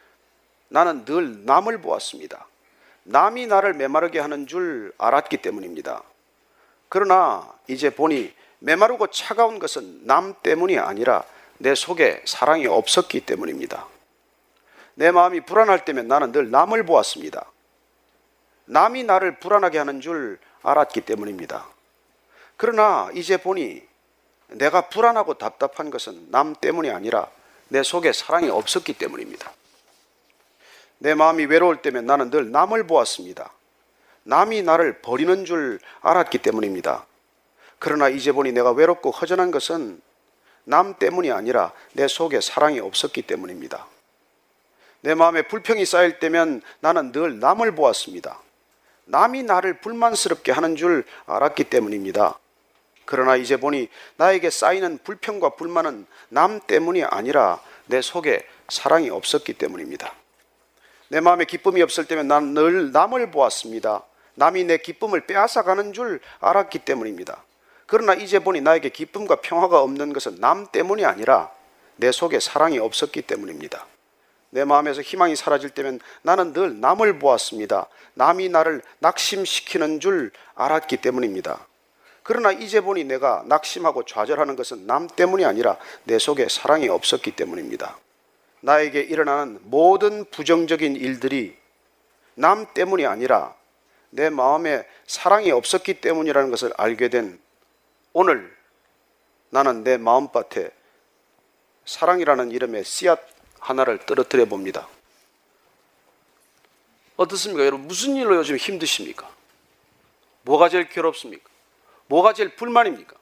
나는 0.68 1.04
늘 1.04 1.44
남을 1.44 1.80
보았습니다. 1.80 2.46
남이 3.04 3.46
나를 3.46 3.74
메마르게 3.74 4.18
하는 4.18 4.48
줄 4.48 4.92
알았기 4.98 5.38
때문입니다. 5.38 6.02
그러나 6.88 7.48
이제 7.68 7.90
보니 7.90 8.32
메마르고 8.58 9.08
차가운 9.08 9.60
것은 9.60 10.06
남 10.06 10.34
때문이 10.42 10.78
아니라 10.78 11.24
내 11.58 11.76
속에 11.76 12.22
사랑이 12.24 12.66
없었기 12.66 13.20
때문입니다. 13.20 13.86
내 14.94 15.12
마음이 15.12 15.42
불안할 15.42 15.84
때면 15.84 16.08
나는 16.08 16.32
늘 16.32 16.50
남을 16.50 16.84
보았습니다. 16.84 17.51
남이 18.66 19.04
나를 19.04 19.38
불안하게 19.38 19.78
하는 19.78 20.00
줄 20.00 20.38
알았기 20.62 21.02
때문입니다. 21.02 21.66
그러나 22.56 23.10
이제 23.14 23.36
보니 23.36 23.82
내가 24.48 24.88
불안하고 24.88 25.34
답답한 25.34 25.90
것은 25.90 26.30
남 26.30 26.54
때문이 26.54 26.90
아니라 26.90 27.28
내 27.68 27.82
속에 27.82 28.12
사랑이 28.12 28.48
없었기 28.50 28.94
때문입니다. 28.94 29.50
내 30.98 31.14
마음이 31.14 31.46
외로울 31.46 31.82
때면 31.82 32.06
나는 32.06 32.30
늘 32.30 32.52
남을 32.52 32.86
보았습니다. 32.86 33.50
남이 34.24 34.62
나를 34.62 35.00
버리는 35.00 35.44
줄 35.44 35.80
알았기 36.00 36.38
때문입니다. 36.38 37.06
그러나 37.78 38.08
이제 38.08 38.30
보니 38.30 38.52
내가 38.52 38.70
외롭고 38.70 39.10
허전한 39.10 39.50
것은 39.50 40.00
남 40.64 40.94
때문이 40.94 41.32
아니라 41.32 41.72
내 41.94 42.06
속에 42.06 42.40
사랑이 42.40 42.78
없었기 42.78 43.22
때문입니다. 43.22 43.86
내 45.00 45.14
마음에 45.16 45.42
불평이 45.42 45.84
쌓일 45.84 46.20
때면 46.20 46.62
나는 46.78 47.10
늘 47.10 47.40
남을 47.40 47.74
보았습니다. 47.74 48.38
남이 49.04 49.42
나를 49.42 49.74
불만스럽게 49.80 50.52
하는 50.52 50.76
줄 50.76 51.04
알았기 51.26 51.64
때문입니다. 51.64 52.38
그러나 53.04 53.36
이제 53.36 53.56
보니 53.56 53.88
나에게 54.16 54.50
쌓이는 54.50 54.98
불평과 55.04 55.50
불만은 55.50 56.06
남 56.28 56.60
때문이 56.60 57.04
아니라 57.04 57.60
내 57.86 58.00
속에 58.00 58.46
사랑이 58.68 59.10
없었기 59.10 59.54
때문입니다. 59.54 60.14
내 61.08 61.20
마음에 61.20 61.44
기쁨이 61.44 61.82
없을 61.82 62.06
때면 62.06 62.28
난 62.28 62.54
늘 62.54 62.92
남을 62.92 63.30
보았습니다. 63.30 64.02
남이 64.34 64.64
내 64.64 64.78
기쁨을 64.78 65.26
빼앗아가는 65.26 65.92
줄 65.92 66.20
알았기 66.40 66.78
때문입니다. 66.80 67.44
그러나 67.86 68.14
이제 68.14 68.38
보니 68.38 68.62
나에게 68.62 68.88
기쁨과 68.88 69.36
평화가 69.42 69.82
없는 69.82 70.14
것은 70.14 70.40
남 70.40 70.66
때문이 70.66 71.04
아니라 71.04 71.50
내 71.96 72.10
속에 72.10 72.40
사랑이 72.40 72.78
없었기 72.78 73.22
때문입니다. 73.22 73.86
내 74.52 74.64
마음에서 74.64 75.00
희망이 75.00 75.34
사라질 75.34 75.70
때면 75.70 75.98
나는 76.20 76.52
늘 76.52 76.78
남을 76.78 77.18
보았습니다. 77.18 77.86
남이 78.12 78.50
나를 78.50 78.82
낙심시키는 78.98 80.00
줄 80.00 80.30
알았기 80.54 80.98
때문입니다. 80.98 81.66
그러나 82.22 82.52
이제 82.52 82.82
보니 82.82 83.04
내가 83.04 83.42
낙심하고 83.46 84.04
좌절하는 84.04 84.54
것은 84.54 84.86
남 84.86 85.08
때문이 85.08 85.46
아니라 85.46 85.78
내 86.04 86.18
속에 86.18 86.48
사랑이 86.50 86.90
없었기 86.90 87.34
때문입니다. 87.34 87.98
나에게 88.60 89.00
일어나는 89.00 89.58
모든 89.62 90.26
부정적인 90.26 90.96
일들이 90.96 91.56
남 92.34 92.66
때문이 92.74 93.06
아니라 93.06 93.54
내 94.10 94.28
마음에 94.28 94.86
사랑이 95.06 95.50
없었기 95.50 96.02
때문이라는 96.02 96.50
것을 96.50 96.74
알게 96.76 97.08
된 97.08 97.40
오늘 98.12 98.54
나는 99.48 99.82
내 99.82 99.96
마음밭에 99.96 100.70
사랑이라는 101.86 102.50
이름의 102.50 102.84
씨앗 102.84 103.31
하나를 103.62 103.98
떨어뜨려 103.98 104.44
봅니다. 104.44 104.88
어떻습니까? 107.16 107.64
여러분, 107.64 107.86
무슨 107.86 108.16
일로 108.16 108.36
요즘 108.36 108.56
힘드십니까? 108.56 109.30
뭐가 110.42 110.68
제일 110.68 110.88
괴롭습니까? 110.88 111.48
뭐가 112.06 112.32
제일 112.32 112.56
불만입니까? 112.56 113.14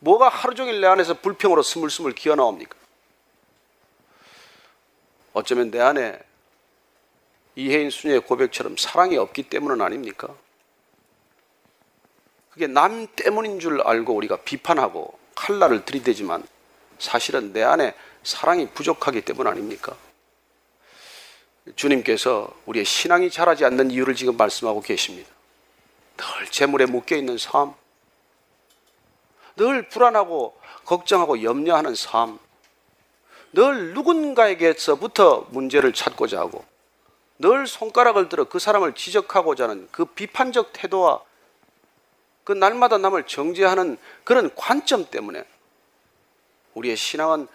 뭐가 0.00 0.28
하루 0.28 0.56
종일 0.56 0.80
내 0.80 0.88
안에서 0.88 1.20
불평으로 1.20 1.62
스물스물 1.62 2.12
기어 2.12 2.34
나옵니까? 2.34 2.76
어쩌면 5.32 5.70
내 5.70 5.80
안에 5.80 6.20
이혜인 7.54 7.90
수녀의 7.90 8.22
고백처럼 8.22 8.76
사랑이 8.76 9.16
없기 9.16 9.44
때문은 9.44 9.80
아닙니까? 9.80 10.34
그게 12.50 12.66
남 12.66 13.06
때문인 13.14 13.60
줄 13.60 13.80
알고 13.80 14.12
우리가 14.14 14.38
비판하고 14.38 15.18
칼날을 15.36 15.84
들이대지만 15.84 16.46
사실은 16.98 17.52
내 17.52 17.62
안에 17.62 17.94
사랑이 18.22 18.68
부족하기 18.68 19.22
때문 19.22 19.46
아닙니까? 19.46 19.96
주님께서 21.76 22.52
우리의 22.66 22.84
신앙이 22.84 23.30
자라지 23.30 23.64
않는 23.64 23.90
이유를 23.90 24.14
지금 24.14 24.36
말씀하고 24.36 24.80
계십니다. 24.80 25.30
늘 26.16 26.46
재물에 26.48 26.86
묶여 26.86 27.16
있는 27.16 27.38
삶, 27.38 27.74
늘 29.56 29.88
불안하고 29.88 30.56
걱정하고 30.84 31.42
염려하는 31.42 31.94
삶, 31.94 32.38
늘 33.52 33.92
누군가에게서부터 33.94 35.48
문제를 35.50 35.92
찾고자 35.92 36.38
하고 36.40 36.64
늘 37.38 37.66
손가락을 37.66 38.28
들어 38.28 38.44
그 38.44 38.58
사람을 38.58 38.94
지적하고자 38.94 39.64
하는 39.64 39.88
그 39.90 40.04
비판적 40.04 40.72
태도와 40.72 41.22
그 42.44 42.52
날마다 42.52 42.98
남을 42.98 43.24
정죄하는 43.26 43.98
그런 44.24 44.54
관점 44.54 45.06
때문에 45.10 45.44
우리의 46.74 46.96
신앙은 46.96 47.46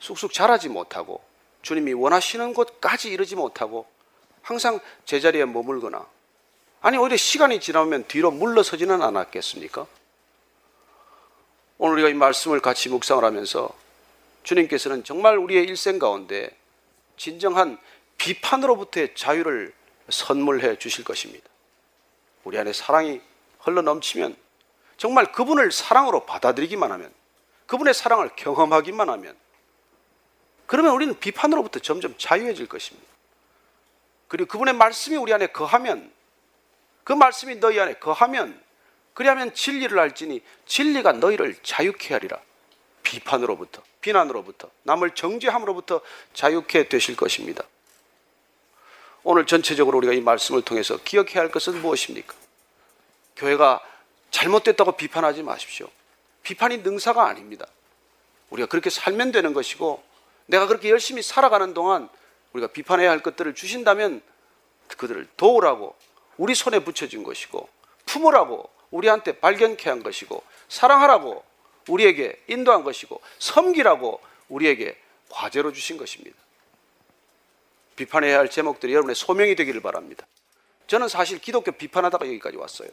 쑥쑥 0.00 0.32
자라지 0.32 0.68
못하고 0.68 1.22
주님이 1.62 1.92
원하시는 1.92 2.54
곳까지 2.54 3.10
이르지 3.10 3.36
못하고 3.36 3.86
항상 4.42 4.80
제자리에 5.04 5.44
머물거나 5.44 6.06
아니 6.80 6.96
오히려 6.96 7.16
시간이 7.16 7.60
지나면 7.60 8.04
뒤로 8.08 8.30
물러서지는 8.30 9.02
않았겠습니까? 9.02 9.86
오늘 11.76 11.94
우리가 11.94 12.08
이 12.08 12.14
말씀을 12.14 12.60
같이 12.60 12.88
묵상을 12.88 13.22
하면서 13.22 13.70
주님께서는 14.42 15.04
정말 15.04 15.36
우리의 15.36 15.64
일생 15.64 15.98
가운데 15.98 16.50
진정한 17.16 17.78
비판으로부터의 18.16 19.14
자유를 19.14 19.74
선물해 20.08 20.78
주실 20.78 21.04
것입니다. 21.04 21.46
우리 22.44 22.58
안에 22.58 22.72
사랑이 22.72 23.20
흘러 23.60 23.82
넘치면 23.82 24.36
정말 24.96 25.32
그분을 25.32 25.70
사랑으로 25.70 26.24
받아들이기만 26.24 26.90
하면 26.92 27.12
그분의 27.66 27.94
사랑을 27.94 28.30
경험하기만 28.36 29.08
하면 29.08 29.36
그러면 30.70 30.92
우리는 30.92 31.18
비판으로부터 31.18 31.80
점점 31.80 32.14
자유해질 32.16 32.68
것입니다. 32.68 33.08
그리고 34.28 34.46
그분의 34.46 34.72
말씀이 34.74 35.16
우리 35.16 35.34
안에 35.34 35.48
거하면 35.48 36.12
그 37.02 37.12
말씀이 37.12 37.56
너희 37.56 37.80
안에 37.80 37.94
거하면 37.94 38.62
그리하면 39.12 39.52
진리를 39.52 39.98
알지니 39.98 40.40
진리가 40.66 41.14
너희를 41.14 41.56
자유케 41.64 42.14
하리라. 42.14 42.38
비판으로부터 43.02 43.82
비난으로부터 44.00 44.70
남을 44.84 45.16
정죄함으로부터 45.16 46.02
자유케 46.34 46.88
되실 46.88 47.16
것입니다. 47.16 47.64
오늘 49.24 49.46
전체적으로 49.46 49.98
우리가 49.98 50.12
이 50.12 50.20
말씀을 50.20 50.62
통해서 50.62 50.98
기억해야 50.98 51.40
할 51.40 51.50
것은 51.50 51.82
무엇입니까? 51.82 52.32
교회가 53.34 53.84
잘못됐다고 54.30 54.92
비판하지 54.92 55.42
마십시오. 55.42 55.90
비판이 56.44 56.78
능사가 56.78 57.26
아닙니다. 57.26 57.66
우리가 58.50 58.68
그렇게 58.68 58.88
살면 58.88 59.32
되는 59.32 59.52
것이고 59.52 60.09
내가 60.50 60.66
그렇게 60.66 60.90
열심히 60.90 61.22
살아가는 61.22 61.72
동안 61.74 62.08
우리가 62.52 62.72
비판해야 62.72 63.10
할 63.10 63.22
것들을 63.22 63.54
주신다면 63.54 64.20
그들을 64.88 65.28
도우라고 65.36 65.94
우리 66.36 66.54
손에 66.54 66.80
붙여진 66.80 67.22
것이고 67.22 67.68
품으라고 68.06 68.68
우리한테 68.90 69.38
발견케 69.38 69.88
한 69.88 70.02
것이고 70.02 70.42
사랑하라고 70.68 71.44
우리에게 71.88 72.40
인도한 72.48 72.82
것이고 72.82 73.20
섬기라고 73.38 74.20
우리에게 74.48 74.98
과제로 75.28 75.72
주신 75.72 75.96
것입니다. 75.96 76.36
비판해야 77.94 78.38
할 78.38 78.50
제목들이 78.50 78.92
여러분의 78.92 79.14
소명이 79.14 79.54
되기를 79.54 79.80
바랍니다. 79.80 80.26
저는 80.88 81.06
사실 81.06 81.38
기독교 81.38 81.70
비판하다가 81.70 82.26
여기까지 82.26 82.56
왔어요. 82.56 82.88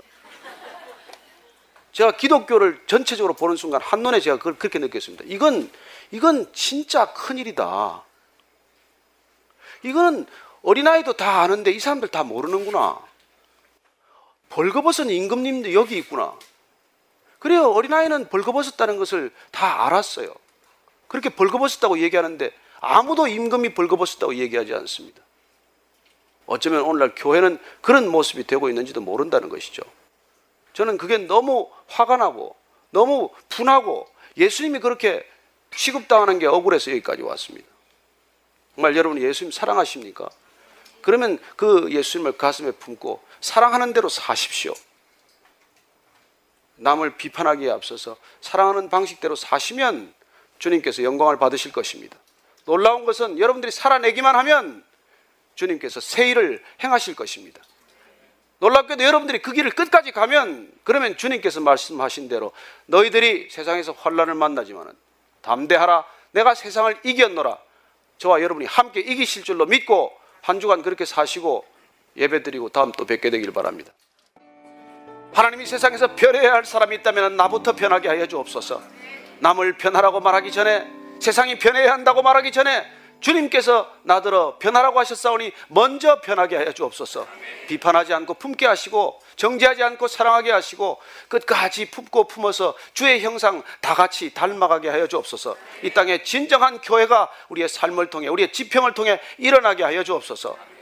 제가 1.94 2.12
기독교를 2.12 2.84
전체적으로 2.86 3.34
보는 3.34 3.56
순간 3.56 3.82
한눈에 3.82 4.20
제가 4.20 4.38
그걸 4.38 4.56
그렇게 4.56 4.78
느꼈습니다. 4.78 5.24
이건 5.28 5.72
이건 6.12 6.52
진짜 6.54 7.14
큰 7.14 7.38
일이다. 7.38 8.04
이거는 9.84 10.26
어린아이도 10.64 11.14
다 11.14 11.42
아는데 11.42 11.72
이 11.72 11.80
사람들 11.80 12.10
다 12.10 12.24
모르는구나. 12.24 13.00
벌거벗은 14.50 15.10
임금님도 15.10 15.74
여기 15.74 15.98
있구나. 15.98 16.34
그래요. 17.40 17.72
어린아이는 17.72 18.30
벌거벗었다는 18.30 18.98
것을 18.98 19.32
다 19.52 19.86
알았어요. 19.86 20.34
그렇게 21.08 21.30
벌거벗었다고 21.30 22.00
얘기하는데 22.00 22.52
아무도 22.80 23.28
임금이 23.28 23.74
벌거벗었다고 23.74 24.36
얘기하지 24.36 24.74
않습니다. 24.74 25.22
어쩌면 26.46 26.82
오늘날 26.82 27.14
교회는 27.16 27.60
그런 27.82 28.08
모습이 28.10 28.46
되고 28.46 28.70
있는지도 28.70 29.02
모른다는 29.02 29.50
것이죠. 29.50 29.84
저는 30.74 30.98
그게 30.98 31.18
너무 31.18 31.70
화가 31.88 32.18
나고 32.18 32.56
너무 32.90 33.30
분하고 33.50 34.08
예수님이 34.38 34.80
그렇게 34.80 35.26
취급당하는 35.78 36.40
게 36.40 36.48
억울해서 36.48 36.92
여기까지 36.92 37.22
왔습니다. 37.22 37.68
정말 38.76 38.98
여러분 38.98 39.22
예수님 39.22 39.52
사랑하십니까? 39.52 40.28
그러면 41.02 41.40
그 41.56 41.88
예수님을 41.92 42.38
가슴에 42.38 42.72
품고 42.72 43.24
사랑하는 43.40 43.94
대로 43.94 44.10
사십시오. 44.10 44.74
남을 46.78 47.18
비판하기에 47.18 47.70
앞서서 47.70 48.18
사랑하는 48.42 48.90
방식대로 48.90 49.36
사시면 49.36 50.14
주님께서 50.60 51.04
영광을 51.04 51.38
받으실 51.38 51.72
것입니다. 51.72 52.18
놀라운 52.66 53.06
것은 53.06 53.40
여러분들이 53.40 53.72
살아내기만 53.72 54.36
하면 54.36 54.84
주님께서 55.56 56.00
새 56.00 56.30
일을 56.30 56.64
행하실 56.84 57.16
것입니다. 57.16 57.62
놀랍게도 58.60 59.04
여러분들이 59.04 59.42
그 59.44 59.54
길을 59.54 59.72
끝까지 59.72 60.12
가면 60.12 60.72
그러면 60.84 61.18
주님께서 61.18 61.62
말씀하신 61.62 62.30
대로 62.30 62.52
너희들이 62.88 63.50
세상에서 63.52 63.92
환란을 63.92 64.34
만나지만은 64.34 65.07
담대하라 65.42 66.06
내가 66.32 66.56
세상을 66.56 67.00
이겼노라 67.04 67.58
저와 68.18 68.42
여러분이 68.42 68.66
함께 68.66 69.00
이기실 69.00 69.44
줄로 69.44 69.66
믿고 69.66 70.12
한 70.42 70.60
주간 70.60 70.82
그렇게 70.82 71.06
사시고 71.06 71.66
예배드리고 72.16 72.70
다음 72.70 72.92
또 72.94 73.06
뵙게 73.06 73.30
되길 73.30 73.52
바랍니다. 73.52 73.92
하나님이 75.34 75.66
세상에서 75.66 76.16
변해야 76.16 76.54
할 76.54 76.66
사람이 76.66 76.96
있다면 76.98 77.38
나부터 77.38 77.74
변하게 77.74 78.08
하여 78.08 78.26
주옵소서. 78.26 78.82
남을 79.40 79.78
변하라고 79.78 80.20
말하기 80.20 80.52
전에 80.52 80.88
세상이 81.20 81.60
변해야 81.60 81.94
한다고 81.94 82.22
말하기 82.24 82.52
전에 82.52 82.86
주님께서 83.20 83.92
나더러 84.04 84.58
변하라고 84.60 85.00
하셨사오니 85.00 85.52
먼저 85.70 86.22
변하게 86.22 86.58
하여 86.58 86.72
주옵소서. 86.72 87.28
비판하지 87.68 88.14
않고 88.14 88.36
품게 88.36 88.66
하시고 88.66 89.20
정죄하지 89.36 89.84
않고 89.84 90.08
사랑하게 90.08 90.52
하시고 90.52 91.00
끝까지 91.28 91.90
품고 91.92 92.28
품어서 92.28 92.76
주의 92.94 93.22
형상 93.22 93.64
다 93.82 93.94
같이 93.94 94.34
닮아가게 94.34 94.90
하여 94.90 95.08
주옵소서. 95.08 95.56
이 95.84 95.92
땅에 95.92 96.24
진정한 96.24 96.80
교회가 96.80 97.30
우리의 97.50 97.70
삶을 97.70 98.10
통해 98.10 98.28
우리의 98.28 98.52
지평을 98.52 98.94
통해 98.94 99.20
일어나게 99.38 99.84
하여 99.84 100.04
주옵소서. 100.04 100.77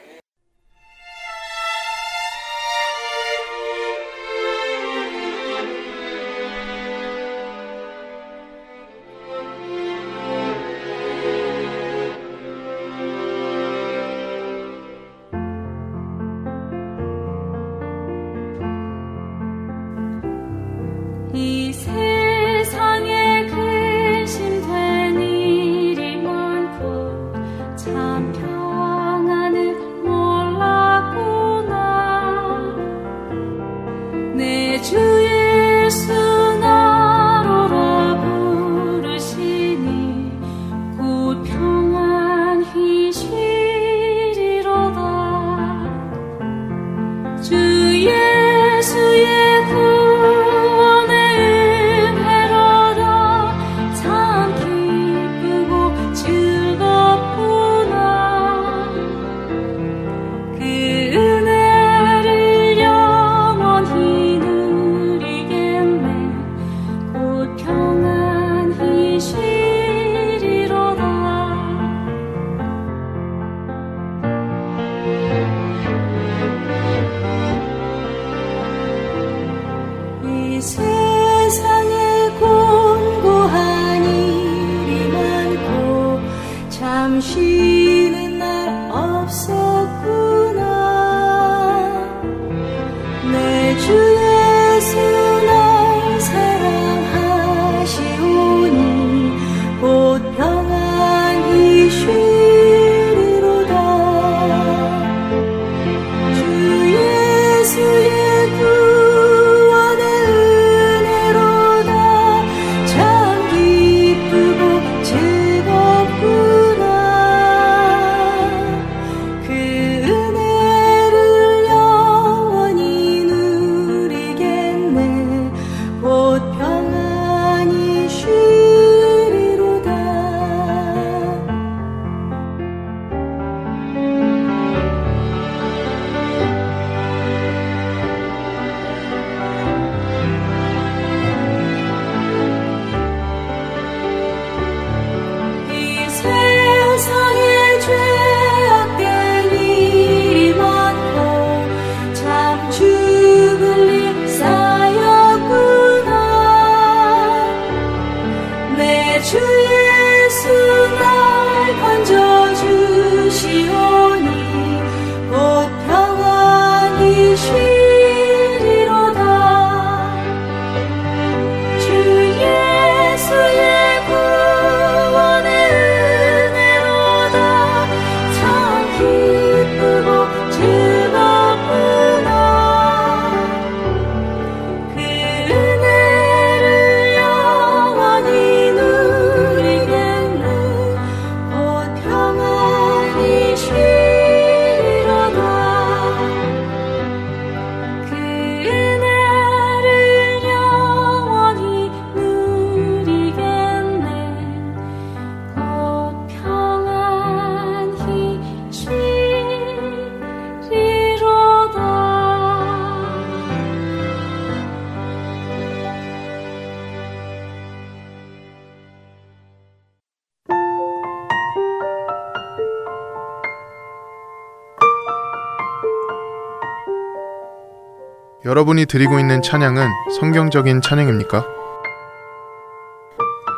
여러분이 228.56 228.86
드리고 228.86 229.20
있는 229.20 229.42
찬양은 229.42 229.86
성경적인 230.18 230.82
찬양입니까? 230.82 231.46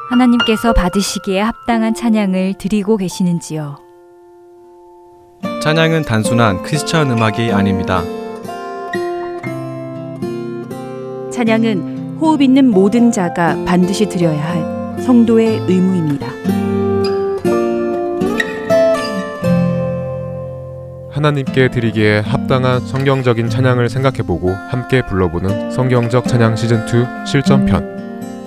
하나님께서 0.10 0.74
받으시기에 0.74 1.39
합당한 1.39 1.93
찬양을 1.93 2.56
드리고 2.58 2.98
계시는지요? 2.98 3.78
찬양은 5.62 6.02
단순한 6.02 6.64
크리스천 6.64 7.12
음악이 7.12 7.52
아닙니다. 7.52 8.02
찬양은 11.32 12.18
호흡 12.20 12.41
있는 12.41 12.72
모든 12.72 13.12
자가 13.12 13.66
반드시 13.66 14.10
드려야 14.10 14.43
할 14.43 15.04
성도의 15.04 15.60
의무입니다. 15.68 16.36
하나님께 21.18 21.70
드리기에 21.70 22.20
합당한 22.20 22.80
성경적인 22.80 23.49
찬양을 23.49 23.89
생각해보고 23.89 24.51
함께 24.51 25.01
불러보는 25.03 25.72
성경적 25.72 26.28
찬양 26.28 26.53
시즌2 26.53 27.26
실전편 27.26 28.45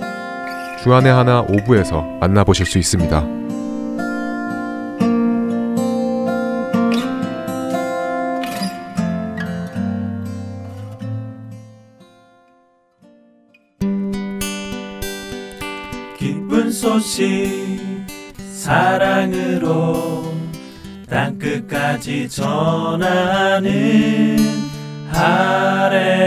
주안의 0.80 1.12
하나 1.12 1.44
5부에서 1.46 2.18
만나보실 2.20 2.66
수 2.66 2.78
있습니다. 2.78 3.40
사랑으로 18.38 20.29
땅끝까지 21.10 22.28
전하는 22.28 23.70
아랜소 25.12 26.20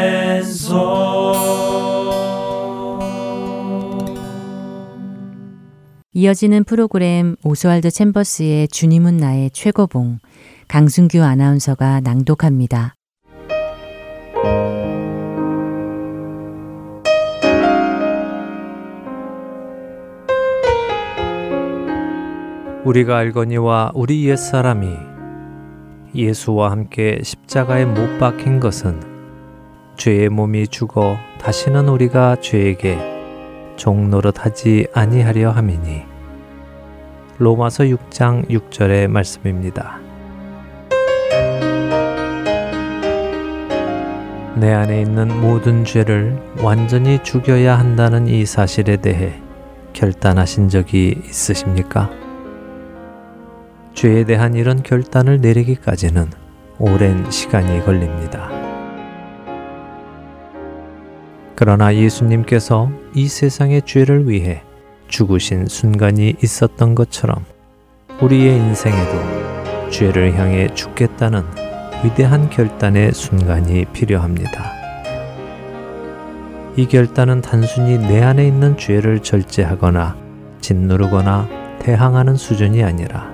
이어지는 6.12 6.66
프로그램 6.66 7.38
오스왈드 7.44 7.90
챔버스의 7.92 8.68
주님은 8.68 9.16
나의 9.18 9.52
최고봉 9.52 10.20
강순규 10.68 11.24
아나운서가 11.24 12.02
낭독합니다. 12.02 12.96
우리가 22.86 23.18
알거니와 23.18 23.92
우리 23.96 24.28
옛사람이 24.28 24.90
예수와 26.14 26.72
함께 26.72 27.22
십자가에 27.24 27.86
못 27.86 28.20
박힌 28.20 28.60
것은 28.60 29.02
죄의 29.96 30.28
몸이 30.28 30.68
죽어 30.68 31.18
다시는 31.40 31.88
우리가 31.88 32.36
죄에게 32.42 32.98
종노릇하지 33.78 34.88
아니하려 34.94 35.52
함이니 35.52 36.04
로마서 37.38 37.86
6장 37.86 38.50
6절의 38.50 39.08
말씀입니다. 39.08 40.00
내 44.58 44.72
안에 44.72 45.02
있는 45.02 45.42
모든 45.42 45.86
죄를 45.86 46.38
완전히 46.62 47.24
죽여야 47.24 47.80
한다는 47.80 48.28
이 48.28 48.46
사실에 48.46 48.98
대해 48.98 49.42
결단하신 49.94 50.68
적이 50.70 51.22
있으십니까? 51.26 52.23
죄에 53.94 54.24
대한 54.26 54.56
이런 54.56 54.84
결단을 54.84 55.40
내리기까지는 55.42 56.30
오랜 56.80 57.30
시간이 57.30 57.86
걸립니다. 57.86 58.50
그러나 61.56 61.96
예수님께서 61.96 62.92
이 63.14 63.28
세상의 63.28 63.84
죄를 63.84 64.28
위해 64.28 64.64
죽으신 65.08 65.68
순간이 65.68 66.36
있었던 66.44 66.96
것처럼 66.96 67.46
우리의 68.22 68.58
인생에도 68.58 69.90
죄를 69.90 70.38
향해 70.38 70.74
죽겠다는 70.74 71.44
위대한 72.04 72.50
결단의 72.50 73.14
순간이 73.14 73.86
필요합니다. 73.94 74.74
이 76.76 76.88
결단은 76.88 77.42
단순히 77.42 78.00
내 78.00 78.22
안에 78.24 78.48
있는 78.48 78.76
죄를 78.76 79.20
절제하거나 79.22 80.18
짓누르거나 80.60 81.48
대항하는 81.80 82.36
수준이 82.36 82.84
아니라 82.84 83.33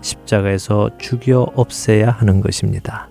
십자가에서 0.00 0.90
죽여 0.98 1.50
없애야 1.54 2.10
하는 2.10 2.40
것입니다. 2.40 3.08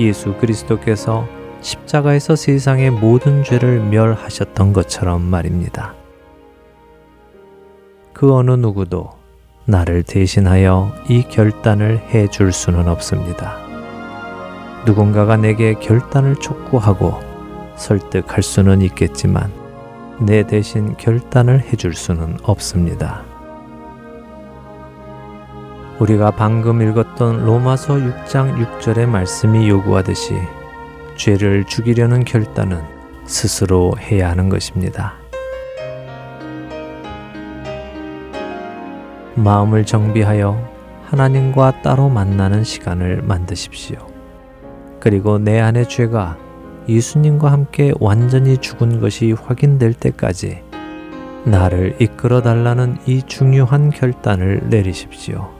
예수 0.00 0.34
그리스도께서 0.34 1.26
십자가에서 1.60 2.36
세상의 2.36 2.90
모든 2.90 3.42
죄를 3.42 3.80
멸하셨던 3.80 4.72
것처럼 4.72 5.22
말입니다. 5.22 5.94
그 8.12 8.32
어느 8.32 8.52
누구도 8.52 9.10
나를 9.64 10.02
대신하여 10.02 10.92
이 11.08 11.22
결단을 11.24 11.98
해 12.10 12.26
줄 12.28 12.52
수는 12.52 12.88
없습니다. 12.88 13.56
누군가가 14.86 15.36
내게 15.36 15.74
결단을 15.74 16.36
촉구하고 16.36 17.14
설득할 17.76 18.42
수는 18.42 18.80
있겠지만 18.82 19.52
내 20.20 20.44
대신 20.46 20.96
결단을 20.96 21.60
해 21.60 21.76
줄 21.76 21.94
수는 21.94 22.38
없습니다. 22.44 23.27
우리가 26.00 26.30
방금 26.30 26.80
읽었던 26.80 27.44
로마서 27.44 27.94
6장 27.94 28.54
6절의 28.80 29.06
말씀이 29.06 29.68
요구하듯이 29.68 30.34
죄를 31.16 31.64
죽이려는 31.64 32.24
결단은 32.24 32.80
스스로 33.24 33.94
해야 33.98 34.30
하는 34.30 34.48
것입니다. 34.48 35.14
마음을 39.34 39.84
정비하여 39.84 40.56
하나님과 41.06 41.82
따로 41.82 42.08
만나는 42.08 42.62
시간을 42.62 43.22
만드십시오. 43.22 43.98
그리고 45.00 45.38
내 45.38 45.58
안의 45.58 45.88
죄가 45.88 46.38
예수님과 46.88 47.50
함께 47.50 47.92
완전히 47.98 48.56
죽은 48.58 49.00
것이 49.00 49.32
확인될 49.32 49.94
때까지 49.94 50.62
나를 51.44 51.96
이끌어 51.98 52.40
달라는 52.40 52.98
이 53.06 53.22
중요한 53.22 53.90
결단을 53.90 54.62
내리십시오. 54.68 55.57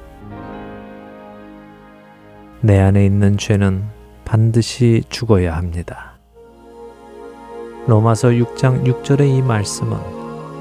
내 2.60 2.80
안에 2.80 3.06
있는 3.06 3.38
죄는 3.38 3.84
반드시 4.24 5.04
죽어야 5.08 5.56
합니다. 5.56 6.18
로마서 7.86 8.30
6장 8.30 8.84
6절의 8.84 9.38
이 9.38 9.42
말씀은 9.42 9.96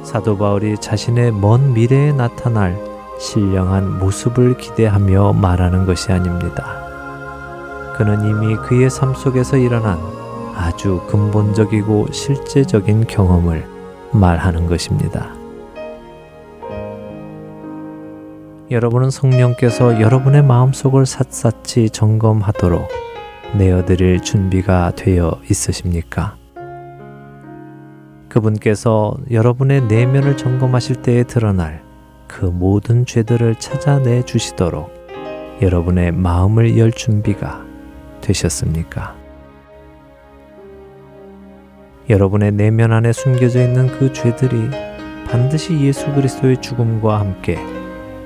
사도 0.03 0.37
바울이 0.37 0.77
자신의 0.77 1.31
먼 1.31 1.73
미래에 1.73 2.11
나타날 2.11 2.77
신령한 3.19 3.97
모습을 3.97 4.57
기대하며 4.57 5.33
말하는 5.33 5.87
것이 5.87 6.11
아닙니다. 6.11 6.85
그는 7.97 8.27
이미 8.27 8.55
그의 8.57 8.91
삶 8.91 9.15
속에서 9.15 9.57
일어난 9.57 9.97
아주 10.55 11.01
근본적이고 11.07 12.11
실제적인 12.11 13.07
경험을 13.07 13.65
말하는 14.11 14.67
것입니다. 14.67 15.35
여러분은 18.69 19.11
성령께서 19.11 20.01
여러분의 20.01 20.43
마음속을 20.43 21.05
샅샅이 21.05 21.89
점검하도록 21.89 22.85
내어드릴 23.57 24.19
준비가 24.19 24.91
되어 24.93 25.39
있으십니까? 25.49 26.35
그분께서 28.27 29.15
여러분의 29.31 29.83
내면을 29.83 30.35
점검하실 30.35 30.97
때에 30.97 31.23
드러날 31.23 31.81
그 32.27 32.43
모든 32.43 33.05
죄들을 33.05 33.55
찾아내 33.55 34.23
주시도록 34.23 34.91
여러분의 35.61 36.11
마음을 36.11 36.77
열 36.77 36.91
준비가 36.91 37.63
되셨습니까? 38.19 39.15
여러분의 42.09 42.51
내면 42.51 42.91
안에 42.91 43.13
숨겨져 43.13 43.61
있는 43.61 43.87
그 43.87 44.11
죄들이 44.11 44.69
반드시 45.29 45.79
예수 45.79 46.11
그리스도의 46.13 46.61
죽음과 46.61 47.17
함께 47.21 47.76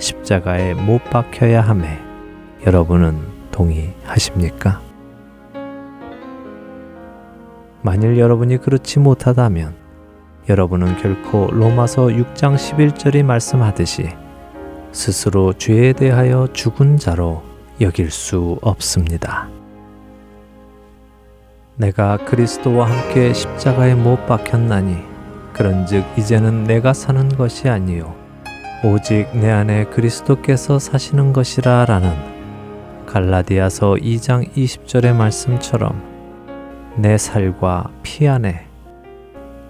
십자가에 0.02 0.74
못 0.74 1.04
박혀야 1.12 1.62
함에 1.62 1.99
여러분은 2.66 3.20
동의하십니까? 3.52 4.82
만일 7.84 8.18
여러분이 8.18 8.58
그렇지 8.58 8.99
못하다면 8.99 9.76
여러분은 10.49 10.97
결코 10.97 11.47
로마서 11.52 12.08
6장 12.08 12.56
11절이 12.56 13.24
말씀하듯이 13.24 14.10
스스로 14.91 15.54
죄에 15.54 15.93
대하여 15.93 16.47
죽은 16.52 16.97
자로 16.97 17.43
여길 17.80 18.10
수 18.10 18.58
없습니다. 18.62 19.49
내가 21.76 22.18
그리스도와 22.18 22.89
함께 22.89 23.34
십자가에 23.34 23.93
못 23.95 24.26
박혔나니 24.26 24.97
그런즉 25.54 26.06
이제는 26.18 26.64
내가 26.64 26.93
사는 26.93 27.30
것이 27.30 27.70
아니요 27.70 28.20
오직 28.84 29.28
내 29.38 29.52
안에 29.52 29.84
그리스도께서 29.86 30.80
사시는 30.80 31.34
것이라 31.34 31.86
라는 31.86 32.16
갈라디아서 33.06 33.94
2장 33.94 34.52
20절의 34.56 35.14
말씀처럼 35.14 36.02
내 36.98 37.16
살과 37.16 37.92
피 38.02 38.28
안에 38.28 38.66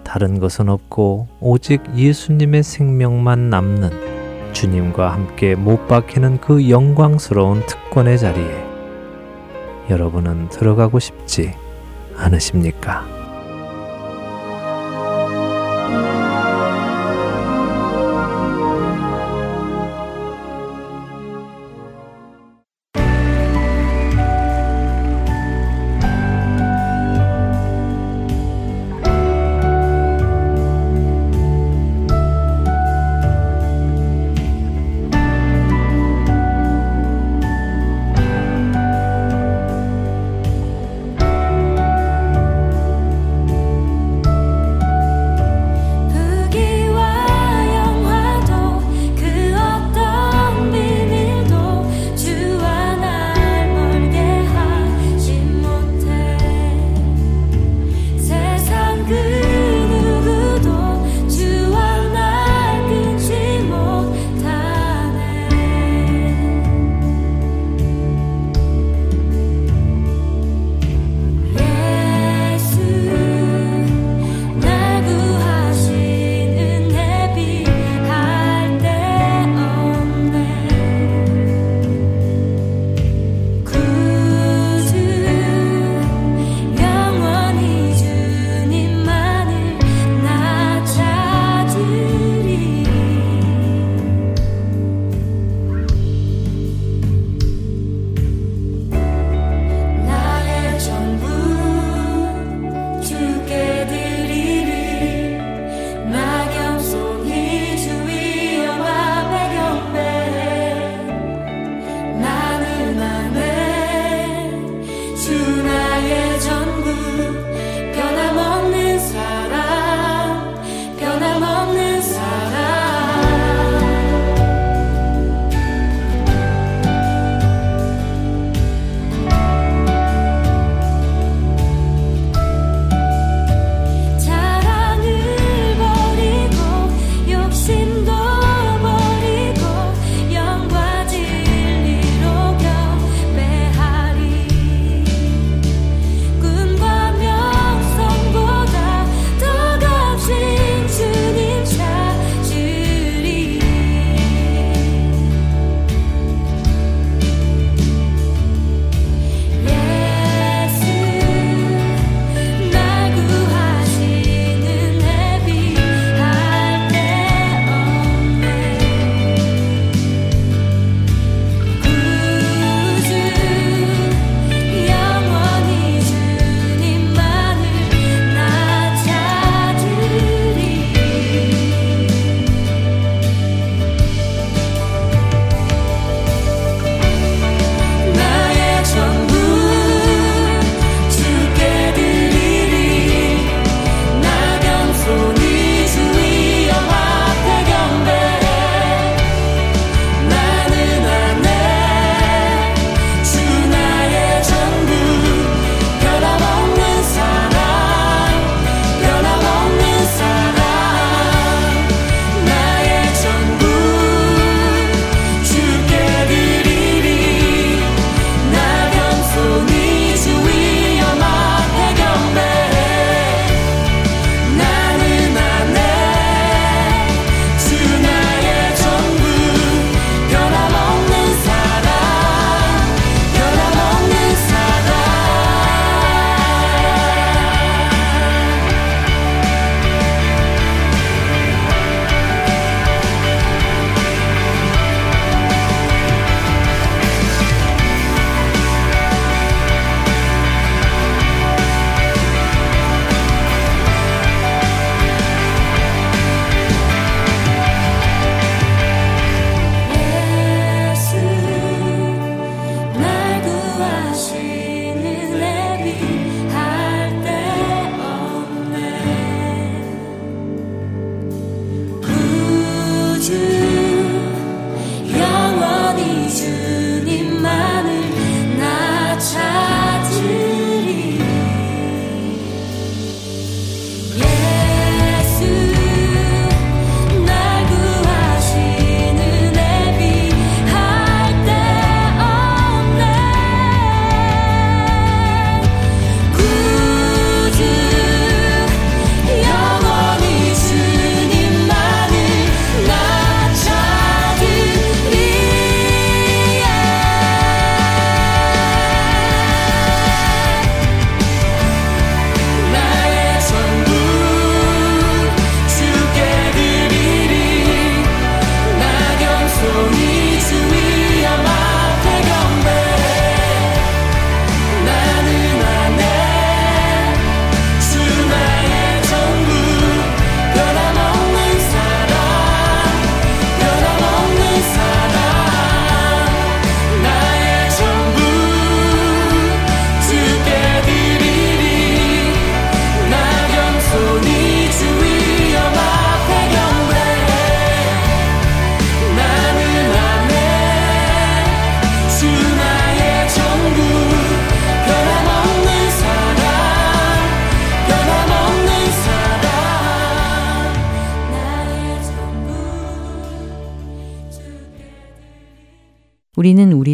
다른 0.02 0.40
것은 0.40 0.70
없고 0.70 1.28
오직 1.40 1.82
예수님의 1.94 2.62
생명만 2.62 3.50
남는 3.50 4.52
주님과 4.54 5.12
함께 5.12 5.56
못 5.56 5.88
박히는 5.88 6.40
그 6.40 6.70
영광스러운 6.70 7.66
특권의 7.66 8.18
자리에 8.18 8.64
여러분은 9.90 10.48
들어가고 10.48 10.98
싶지 10.98 11.54
않으십니까? 12.16 13.21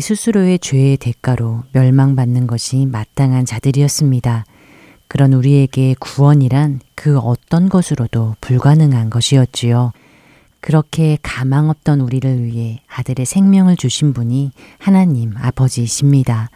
스스로의 0.09 0.59
죄의 0.59 0.97
대가로 0.97 1.65
멸망받는 1.73 2.47
것이 2.47 2.87
마땅한 2.87 3.45
자들이었습니다. 3.45 4.47
그런 5.07 5.35
우리에게 5.35 5.95
구원이란 6.01 6.81
그 6.95 7.19
어떤 7.19 7.69
것으로도 7.69 8.37
불가능한 8.41 9.11
것이었지요. 9.11 9.93
그렇게 10.61 11.19
가망 11.21 11.69
없던 11.69 12.01
우리를 12.01 12.43
위해 12.43 12.81
아들의 12.89 13.27
생명을 13.27 13.77
주신 13.77 14.15
분이 14.15 14.53
하나님 14.79 15.35
아버지이십니다. 15.37 16.49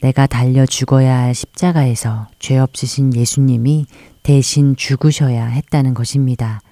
내가 0.00 0.26
달려 0.26 0.64
죽어야 0.64 1.14
할 1.14 1.34
십자가에서 1.34 2.28
죄 2.38 2.56
없으신 2.56 3.14
예수님이 3.14 3.84
대신 4.22 4.76
죽으셔야 4.76 5.44
했다는 5.44 5.92
것입니다. 5.92 6.62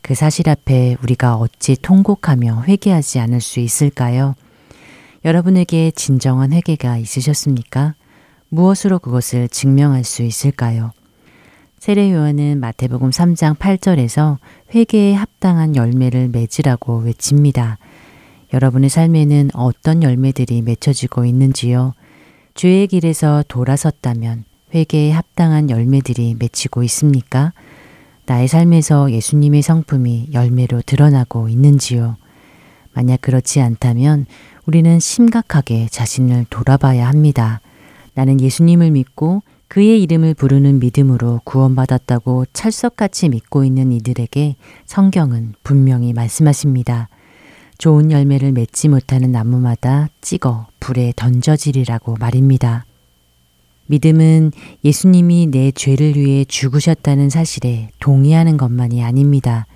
그 0.00 0.14
사실 0.14 0.48
앞에 0.48 0.96
우리가 1.02 1.36
어찌 1.36 1.76
통곡하며 1.76 2.62
회개하지 2.66 3.18
않을 3.18 3.42
수 3.42 3.60
있을까요? 3.60 4.34
여러분에게 5.24 5.90
진정한 5.90 6.52
회개가 6.52 6.96
있으셨습니까? 6.96 7.94
무엇으로 8.48 8.98
그것을 8.98 9.48
증명할 9.48 10.02
수 10.02 10.22
있을까요? 10.22 10.92
세례 11.78 12.12
요한은 12.12 12.58
마태복음 12.60 13.10
3장 13.10 13.56
8절에서 13.56 14.38
회개에 14.74 15.14
합당한 15.14 15.76
열매를 15.76 16.28
맺으라고 16.28 16.98
외칩니다. 16.98 17.78
여러분의 18.52 18.90
삶에는 18.90 19.50
어떤 19.54 20.02
열매들이 20.02 20.62
맺혀지고 20.62 21.24
있는지요? 21.26 21.92
죄의 22.54 22.88
길에서 22.88 23.44
돌아섰다면 23.46 24.44
회개에 24.74 25.12
합당한 25.12 25.70
열매들이 25.70 26.36
맺히고 26.38 26.82
있습니까? 26.84 27.52
나의 28.26 28.48
삶에서 28.48 29.12
예수님의 29.12 29.62
성품이 29.62 30.30
열매로 30.32 30.82
드러나고 30.86 31.48
있는지요? 31.48 32.16
만약 32.92 33.20
그렇지 33.20 33.60
않다면 33.60 34.26
우리는 34.66 35.00
심각하게 35.00 35.88
자신을 35.90 36.46
돌아봐야 36.50 37.08
합니다. 37.08 37.60
나는 38.14 38.40
예수님을 38.40 38.90
믿고 38.90 39.42
그의 39.68 40.02
이름을 40.02 40.34
부르는 40.34 40.80
믿음으로 40.80 41.40
구원받았다고 41.44 42.46
찰석같이 42.52 43.28
믿고 43.28 43.64
있는 43.64 43.92
이들에게 43.92 44.56
성경은 44.84 45.54
분명히 45.62 46.12
말씀하십니다. 46.12 47.08
좋은 47.78 48.10
열매를 48.10 48.52
맺지 48.52 48.88
못하는 48.88 49.32
나무마다 49.32 50.08
찍어 50.20 50.66
불에 50.80 51.12
던져지리라고 51.16 52.16
말입니다. 52.18 52.84
믿음은 53.86 54.52
예수님이 54.84 55.48
내 55.50 55.70
죄를 55.70 56.16
위해 56.16 56.44
죽으셨다는 56.44 57.30
사실에 57.30 57.90
동의하는 58.00 58.56
것만이 58.56 59.02
아닙니다. 59.02 59.66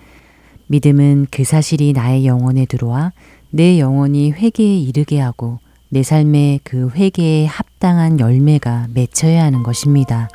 믿음은 0.66 1.28
그 1.30 1.44
사실이 1.44 1.92
나의 1.92 2.26
영혼에 2.26 2.66
들어와 2.66 3.12
내 3.54 3.78
영혼이 3.78 4.32
회개에 4.32 4.78
이르게 4.78 5.20
하고 5.20 5.60
내 5.88 6.02
삶에 6.02 6.58
그 6.64 6.90
회개에 6.90 7.46
합당한 7.46 8.18
열매가 8.18 8.88
맺혀야 8.92 9.44
하는 9.44 9.62
것입니다. 9.62 10.28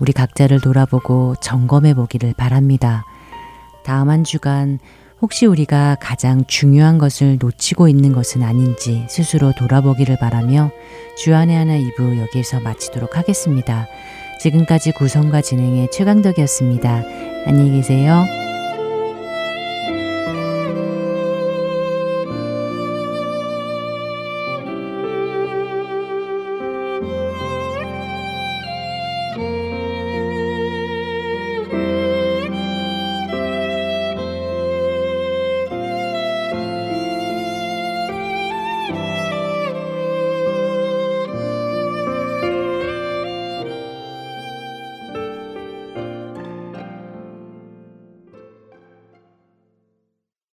우리 0.00 0.12
각자를 0.12 0.60
돌아보고 0.60 1.36
점검해 1.40 1.94
보기를 1.94 2.34
바랍니다. 2.36 3.04
다음 3.84 4.10
한 4.10 4.24
주간 4.24 4.80
혹시 5.22 5.46
우리가 5.46 5.98
가장 6.00 6.44
중요한 6.48 6.98
것을 6.98 7.38
놓치고 7.40 7.86
있는 7.86 8.12
것은 8.12 8.42
아닌지 8.42 9.06
스스로 9.08 9.52
돌아보기를 9.56 10.18
바라며 10.18 10.72
주안의 11.16 11.56
하나 11.56 11.74
2부 11.74 12.18
여기에서 12.18 12.58
마치도록 12.58 13.16
하겠습니다. 13.16 13.86
지금까지 14.40 14.90
구성과 14.94 15.42
진행의 15.42 15.92
최강덕이었습니다. 15.92 17.04
안녕히 17.46 17.70
계세요. 17.70 18.47